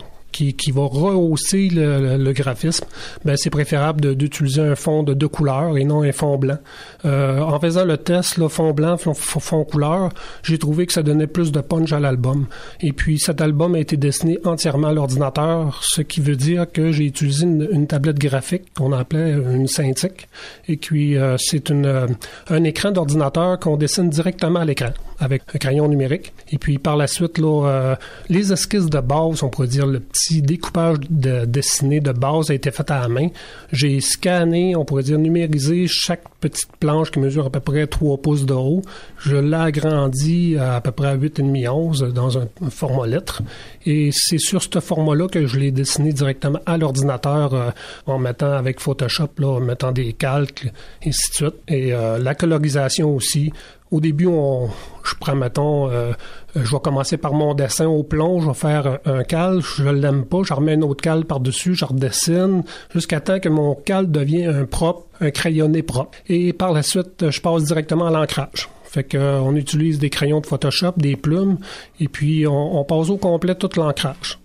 qui, 0.54 0.72
va 0.72 0.84
rehausser 0.84 1.70
le, 1.72 2.32
graphisme, 2.34 2.86
ben 3.26 3.36
c'est 3.38 3.50
préférable 3.50 4.16
d'utiliser 4.16 4.62
un 4.62 4.76
fond 4.76 5.04
de 5.04 5.14
deux 5.14 5.28
couleurs 5.28 5.78
et 5.78 5.84
non 5.84 6.04
un 6.04 6.12
fond 6.12 6.38
blanc. 6.38 6.58
Euh, 7.06 7.40
en 7.40 7.60
faisant 7.60 7.86
le 7.86 7.98
test, 7.98 8.38
le 8.38 8.48
fond 8.48 8.74
blanc, 8.74 8.98
fond, 8.98 9.64
couleur, 9.64 10.10
j'ai 10.44 10.58
trouvé 10.58 10.86
que 10.86 10.94
ça 10.94 11.04
donnait 11.04 11.28
plus 11.28 11.52
de 11.52 11.62
punch 11.62 11.92
à 11.94 12.00
l'album. 12.00 12.48
Et 12.82 12.94
puis 12.94 13.20
cet 13.20 13.42
album 13.42 13.76
a 13.76 13.80
été 13.80 13.98
dessiné 13.98 14.38
entièrement 14.44 14.90
à 14.90 14.94
l'ordinateur, 14.94 15.80
ce 15.84 16.02
qui 16.02 16.22
veut 16.22 16.36
dire 16.36 16.66
que 16.72 16.92
j'ai 16.92 17.06
utilisé 17.06 17.46
une, 17.46 17.88
tablette 17.88 18.20
graphique 18.20 18.74
qu'on 18.76 18.92
appelait 18.92 19.32
une 19.32 19.68
Cintiq. 19.68 20.28
Et 20.68 20.78
puis 20.78 21.18
euh, 21.18 21.36
c'est 21.38 21.72
euh, 21.72 22.08
un 22.50 22.64
écran 22.64 22.92
d'ordinateur 22.92 23.60
qu'on 23.60 23.78
dessine 23.78 24.10
directement 24.10 24.60
à 24.60 24.66
l'écran 24.66 24.92
avec 25.20 25.44
un 25.54 25.58
crayon 25.58 25.88
numérique. 25.88 26.34
Et 26.52 26.58
puis 26.58 26.78
par 26.78 26.98
la 26.98 27.08
suite, 27.08 27.38
là, 27.38 27.68
euh, 27.68 27.96
les 28.30 28.54
esquisses 28.54 28.90
de 28.90 29.00
base, 29.00 29.44
on 29.44 29.50
pourrait 29.50 29.68
dire 29.68 29.88
le 29.88 30.00
petit 30.00 30.42
découpage 30.42 30.98
de 31.10 31.46
dessiné 31.46 32.00
de 32.00 32.12
base 32.12 32.52
a 32.52 32.54
été 32.54 32.72
fait 32.72 32.90
à 32.92 33.02
la 33.02 33.08
main. 33.08 33.28
J'ai 33.72 34.00
scanné, 34.02 34.76
on 34.76 34.86
pourrait 34.86 35.04
dire 35.04 35.18
numérisé 35.18 35.86
chaque 35.88 36.24
petite 36.40 36.70
planche 36.80 37.12
qui 37.12 37.20
mesure 37.20 37.46
à 37.48 37.50
peu 37.50 37.60
près 37.60 37.88
3 37.88 38.18
pouces 38.18 38.46
de 38.46 38.54
haut. 38.54 38.82
Je 39.20 39.36
l'ai 39.36 39.56
agrandi 39.56 40.58
à, 40.58 40.82
peu 40.82 40.92
près 40.92 41.08
à 41.08 41.18
8,5 41.18 41.70
11 41.70 42.14
dans 42.14 42.38
un, 42.38 42.48
un 42.62 42.70
format 42.70 43.08
lettre. 43.08 43.42
Et 43.86 44.10
c'est 44.12 44.38
sur 44.38 44.62
ce 44.62 44.80
format-là 44.80 45.28
que 45.28 45.46
je 45.48 45.58
l'ai 45.58 45.72
dessiné 45.72 46.14
directement 46.14 46.60
à 46.66 46.78
l'ordinateur 46.78 47.54
euh, 47.54 47.70
en 48.06 48.20
mettant 48.20 48.52
avec 48.52 48.80
Photoshop, 48.80 49.30
là, 49.40 49.48
en 49.48 49.60
mettant 49.60 49.92
des 49.92 50.14
calques, 50.14 50.66
et 51.02 51.10
ainsi 51.10 51.30
de 51.30 51.36
suite. 51.36 51.56
Et 51.68 51.94
euh, 51.94 52.18
la 52.18 52.36
colorisation 52.36 53.16
aussi. 53.16 53.52
Au 53.90 54.02
début, 54.02 54.28
on, 54.28 54.68
je 55.04 55.16
prends, 55.20 55.36
mettons, 55.36 55.90
euh, 55.90 56.12
je 56.56 56.70
vais 56.70 56.80
commencer 56.82 57.18
par 57.18 57.34
mon 57.34 57.54
dessin 57.54 57.88
au 57.88 58.04
plomb, 58.04 58.42
je 58.42 58.48
vais 58.48 58.54
faire 58.54 59.00
un, 59.06 59.24
cal, 59.24 59.62
je 59.62 59.88
l'aime 59.88 60.26
pas, 60.26 60.40
je 60.44 60.54
remets 60.54 60.74
un 60.74 60.82
autre 60.82 61.02
cal 61.02 61.24
par-dessus, 61.24 61.76
je 61.76 61.86
redessine, 61.86 62.64
jusqu'à 62.94 63.22
temps 63.22 63.40
que 63.40 63.50
mon 63.50 63.76
cal 63.76 64.12
devienne 64.12 64.54
un 64.54 64.66
propre, 64.66 65.08
un 65.22 65.32
crayonné 65.32 65.84
propre. 65.84 66.18
Et 66.28 66.52
par 66.52 66.74
la 66.74 66.84
suite, 66.84 67.30
je 67.30 67.40
passe 67.40 67.64
directement 67.64 68.08
à 68.08 68.12
l'ancrage. 68.12 68.70
Fait 68.84 69.04
que 69.04 69.18
euh, 69.18 69.40
on 69.42 69.56
utilise 69.56 70.00
des 70.00 70.10
crayons 70.10 70.42
de 70.42 70.46
Photoshop, 70.46 70.94
des 70.98 71.16
plumes, 71.16 71.58
et 72.00 72.10
puis 72.10 72.46
on, 72.46 72.80
on 72.80 72.84
passe 72.84 73.10
au 73.10 73.18
complet 73.18 73.56
tout 73.56 73.70
l'ancrage. 73.78 74.40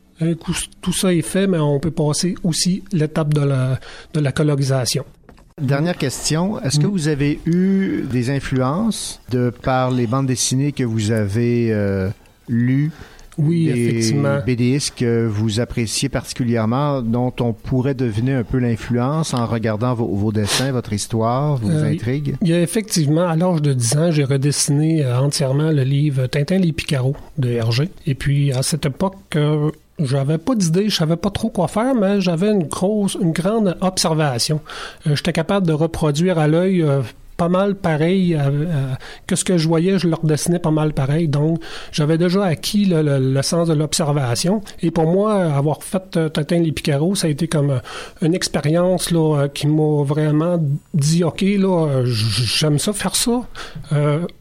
Tout 0.80 0.92
ça 0.92 1.12
est 1.12 1.22
fait, 1.22 1.46
mais 1.46 1.58
on 1.58 1.80
peut 1.80 1.90
passer 1.90 2.36
aussi 2.44 2.84
l'étape 2.92 3.34
de 3.34 3.40
la, 3.40 3.80
de 4.14 4.20
la 4.20 4.30
colorisation. 4.30 5.04
Dernière 5.60 5.96
question, 5.98 6.60
est-ce 6.62 6.80
que 6.80 6.86
vous 6.86 7.08
avez 7.08 7.38
eu 7.46 8.04
des 8.10 8.30
influences 8.30 9.20
de 9.30 9.50
par 9.50 9.90
les 9.90 10.06
bandes 10.06 10.26
dessinées 10.26 10.72
que 10.72 10.82
vous 10.84 11.10
avez 11.10 11.68
euh, 11.72 12.08
lues? 12.48 12.90
Oui, 13.38 13.64
des 13.66 13.70
effectivement. 13.88 14.38
BDistes 14.46 14.94
que 14.94 15.26
vous 15.26 15.58
appréciez 15.58 16.10
particulièrement, 16.10 17.00
dont 17.00 17.32
on 17.40 17.54
pourrait 17.54 17.94
deviner 17.94 18.34
un 18.34 18.44
peu 18.44 18.58
l'influence 18.58 19.32
en 19.32 19.46
regardant 19.46 19.94
vos, 19.94 20.06
vos 20.06 20.32
dessins, 20.32 20.70
votre 20.70 20.92
histoire, 20.92 21.56
vos 21.56 21.70
Euh, 21.70 21.90
intrigues? 21.92 22.34
Il 22.42 22.48
y 22.48 22.52
a 22.52 22.60
effectivement, 22.60 23.26
à 23.26 23.34
l'âge 23.34 23.62
de 23.62 23.72
10 23.72 23.96
ans, 23.96 24.10
j'ai 24.10 24.24
redessiné 24.24 25.02
euh, 25.02 25.18
entièrement 25.18 25.70
le 25.70 25.82
livre 25.82 26.26
Tintin 26.26 26.58
les 26.58 26.72
Picaros 26.72 27.16
de 27.38 27.48
Hergé. 27.50 27.88
Et 28.06 28.14
puis, 28.14 28.52
à 28.52 28.62
cette 28.62 28.84
époque, 28.84 29.16
euh, 29.36 29.70
j'avais 30.04 30.38
pas 30.38 30.54
d'idée, 30.54 30.88
je 30.88 30.96
savais 30.96 31.16
pas 31.16 31.30
trop 31.30 31.48
quoi 31.50 31.68
faire, 31.68 31.94
mais 31.94 32.20
j'avais 32.20 32.50
une 32.50 32.64
grosse, 32.64 33.16
une 33.20 33.32
grande 33.32 33.76
observation. 33.80 34.60
Euh, 35.06 35.14
J'étais 35.16 35.32
capable 35.32 35.66
de 35.66 35.72
reproduire 35.72 36.38
à 36.38 36.48
l'œil 36.48 36.82
euh, 36.82 37.02
pas 37.36 37.48
mal 37.48 37.74
pareil 37.74 38.34
euh, 38.38 38.66
que 39.26 39.34
ce 39.36 39.44
que 39.44 39.56
je 39.56 39.66
voyais, 39.66 39.98
je 39.98 40.06
le 40.06 40.14
redessinais 40.14 40.58
pas 40.58 40.70
mal 40.70 40.92
pareil. 40.92 41.28
Donc, 41.28 41.60
j'avais 41.90 42.18
déjà 42.18 42.44
acquis 42.44 42.84
le, 42.84 43.02
le- 43.18 43.42
sens 43.42 43.66
de 43.68 43.74
l'observation. 43.74 44.60
Et 44.82 44.90
pour 44.90 45.06
moi, 45.06 45.42
avoir 45.44 45.82
fait 45.82 46.16
euh, 46.16 46.28
les 46.50 46.72
Picaros, 46.72 47.14
ça 47.16 47.26
a 47.26 47.30
été 47.30 47.48
comme 47.48 47.80
une 48.20 48.34
expérience 48.34 49.10
là, 49.10 49.48
qui 49.48 49.66
m'a 49.66 50.04
vraiment 50.04 50.58
dit, 50.94 51.24
OK, 51.24 51.40
là, 51.42 52.02
j'aime 52.04 52.78
ça, 52.78 52.92
faire 52.92 53.16
ça. 53.16 53.40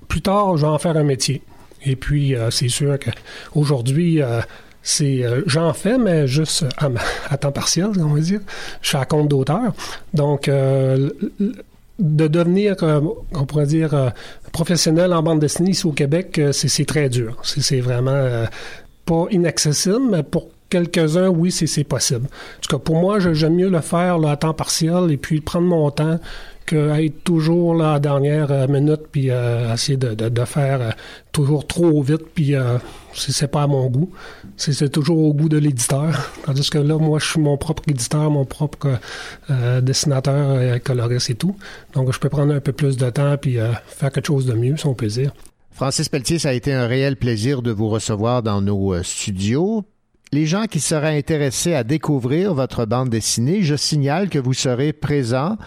Plus 0.08 0.22
tard, 0.22 0.58
je 0.58 0.66
vais 0.66 0.72
en 0.72 0.78
faire 0.78 0.98
un 0.98 1.04
métier. 1.04 1.42
Et 1.84 1.96
puis, 1.96 2.36
c'est 2.52 2.68
sûr 2.70 2.96
qu'aujourd'hui, 3.00 4.22
c'est 4.84 5.24
euh, 5.24 5.42
j'en 5.46 5.74
fais, 5.74 5.98
mais 5.98 6.28
juste 6.28 6.66
à, 7.30 7.38
temps 7.38 7.52
partiel, 7.52 7.90
on 8.00 8.14
va 8.14 8.20
dire. 8.20 8.42
Je 8.82 8.90
suis 8.90 8.98
à 8.98 9.06
compte 9.06 9.28
d'auteur. 9.28 9.74
Donc, 10.14 10.48
euh, 10.48 11.10
de 12.02 12.28
devenir, 12.28 12.76
euh, 12.84 13.00
on 13.34 13.46
pourrait 13.46 13.68
dire, 13.68 13.94
euh, 13.94 14.10
professionnel 14.52 15.14
en 15.14 15.22
bande 15.22 15.40
dessinée 15.40 15.72
ici 15.72 15.86
au 15.86 15.92
Québec, 15.92 16.38
euh, 16.40 16.52
c'est 16.52 16.86
très 16.86 17.10
dur. 17.10 17.38
C'est 17.44 17.80
vraiment 17.80 18.12
euh, 18.12 18.46
pas 19.06 19.26
inaccessible, 19.30 20.02
mais 20.10 20.24
pour 20.24 20.48
quelques-uns, 20.70 21.28
oui, 21.28 21.52
c'est 21.52 21.84
possible. 21.84 22.26
En 22.26 22.62
tout 22.62 22.76
cas, 22.76 22.80
pour 22.80 22.96
moi, 22.96 23.20
j'aime 23.20 23.56
mieux 23.56 23.70
le 23.70 23.82
faire 23.82 24.18
là, 24.18 24.32
à 24.32 24.38
temps 24.38 24.54
partiel 24.54 25.12
et 25.12 25.18
puis 25.18 25.42
prendre 25.42 25.68
mon 25.68 25.92
temps 25.92 26.20
être 26.76 27.24
toujours 27.24 27.76
la 27.76 28.00
dernière 28.00 28.52
euh, 28.52 28.68
minute 28.68 29.02
puis 29.12 29.30
euh, 29.30 29.74
essayer 29.74 29.98
de, 29.98 30.46
faire 30.46 30.82
euh, 30.82 30.90
toujours 31.32 31.68
trop 31.68 32.02
vite 32.02 32.26
puis 32.34 32.56
euh, 32.56 32.78
c'est 33.14 33.50
pas 33.50 33.64
à 33.64 33.68
mon 33.68 33.88
goût. 33.88 34.12
C'est 34.56 34.90
toujours 34.90 35.20
au 35.20 35.34
goût 35.34 35.50
de 35.50 35.58
l'éditeur. 35.58 36.32
Tandis 36.46 36.70
que 36.70 36.78
là, 36.78 36.98
moi, 36.98 37.20
je 37.20 37.26
suis 37.26 37.42
mon 37.42 37.58
propre 37.58 37.84
éditeur, 37.88 38.32
mon 38.32 38.46
propre 38.46 39.00
dessinateur, 39.82 40.82
coloriste 40.82 41.30
et 41.30 41.36
tout. 41.36 41.58
Donc, 41.94 42.14
je 42.14 42.20
peux 42.20 42.30
prendre 42.30 42.54
un 42.54 42.62
peu 42.62 42.72
plus 42.72 42.96
de 42.96 43.10
temps 43.10 43.36
puis 43.36 43.58
faire 43.88 44.12
quelque 44.12 44.28
chose 44.28 44.46
de 44.46 44.54
mieux, 44.54 44.78
si 44.78 44.86
on 44.86 44.94
peut. 44.94 45.10
Francis 45.72 46.08
Pelletier, 46.08 46.40
ça 46.40 46.50
a 46.50 46.54
été 46.54 46.72
un 46.72 46.88
réel 46.88 47.18
plaisir 47.18 47.62
de 47.62 47.72
vous 47.72 47.90
recevoir 47.90 48.44
dans 48.44 48.62
nos 48.62 49.04
studios. 49.04 49.84
Les 50.32 50.46
gens 50.46 50.64
qui 50.64 50.80
seraient 50.80 51.18
intéressés 51.18 51.74
à 51.74 51.84
découvrir 51.84 52.54
votre 52.54 52.86
bande 52.86 53.10
dessinée, 53.10 53.62
je 53.62 53.76
signale 53.76 54.30
que 54.30 54.40
vous 54.40 54.54
serez 54.54 54.94
présent 54.94 55.58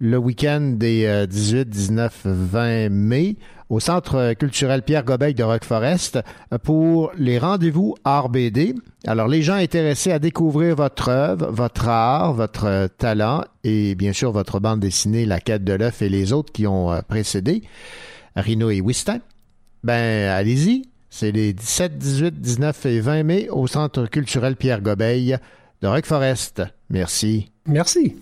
le 0.00 0.16
week-end 0.16 0.72
des 0.76 1.04
euh, 1.04 1.26
18, 1.26 1.68
19, 1.68 2.20
20 2.24 2.88
mai 2.88 3.36
au 3.68 3.80
Centre 3.80 4.32
culturel 4.32 4.82
Pierre 4.82 5.04
Gobeil 5.04 5.34
de 5.34 5.44
Roqueforest 5.44 6.18
euh, 6.52 6.58
pour 6.58 7.12
les 7.16 7.38
rendez-vous 7.38 7.94
RBD. 8.04 8.74
Alors, 9.06 9.28
les 9.28 9.42
gens 9.42 9.54
intéressés 9.54 10.10
à 10.10 10.18
découvrir 10.18 10.74
votre 10.74 11.10
œuvre, 11.10 11.50
votre 11.50 11.88
art, 11.88 12.32
votre 12.32 12.88
talent 12.98 13.44
et 13.62 13.94
bien 13.94 14.12
sûr 14.12 14.32
votre 14.32 14.58
bande 14.58 14.80
dessinée 14.80 15.26
La 15.26 15.38
quête 15.38 15.64
de 15.64 15.74
l'œuf 15.74 16.00
et 16.02 16.08
les 16.08 16.32
autres 16.32 16.52
qui 16.52 16.66
ont 16.66 16.90
euh, 16.90 17.02
précédé, 17.02 17.62
Rino 18.36 18.70
et 18.70 18.80
Wistin, 18.80 19.20
ben, 19.84 20.30
allez-y. 20.30 20.82
C'est 21.10 21.32
les 21.32 21.52
17, 21.52 21.98
18, 21.98 22.40
19 22.40 22.86
et 22.86 23.00
20 23.00 23.22
mai 23.24 23.48
au 23.50 23.66
Centre 23.66 24.06
culturel 24.06 24.56
Pierre 24.56 24.80
Gobeil 24.80 25.36
de 25.82 25.88
Roqueforest. 25.88 26.62
Merci. 26.88 27.50
Merci. 27.66 28.14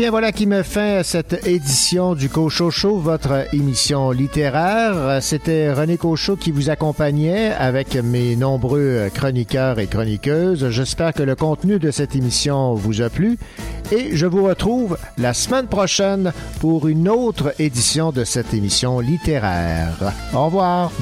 Bien, 0.00 0.10
voilà 0.10 0.32
qui 0.32 0.46
me 0.46 0.62
fait 0.62 1.04
cette 1.04 1.46
édition 1.46 2.14
du 2.14 2.30
Cochocho, 2.30 2.96
votre 2.96 3.46
émission 3.54 4.12
littéraire. 4.12 5.18
C'était 5.20 5.70
René 5.74 5.98
Cochot 5.98 6.36
qui 6.36 6.52
vous 6.52 6.70
accompagnait 6.70 7.52
avec 7.52 7.96
mes 7.96 8.34
nombreux 8.34 9.10
chroniqueurs 9.12 9.78
et 9.78 9.88
chroniqueuses. 9.88 10.70
J'espère 10.70 11.12
que 11.12 11.22
le 11.22 11.34
contenu 11.34 11.78
de 11.78 11.90
cette 11.90 12.16
émission 12.16 12.72
vous 12.72 13.02
a 13.02 13.10
plu 13.10 13.38
et 13.92 14.16
je 14.16 14.24
vous 14.24 14.44
retrouve 14.44 14.96
la 15.18 15.34
semaine 15.34 15.66
prochaine 15.66 16.32
pour 16.60 16.88
une 16.88 17.06
autre 17.06 17.52
édition 17.58 18.10
de 18.10 18.24
cette 18.24 18.54
émission 18.54 19.00
littéraire. 19.00 20.14
Au 20.32 20.46
revoir. 20.46 20.92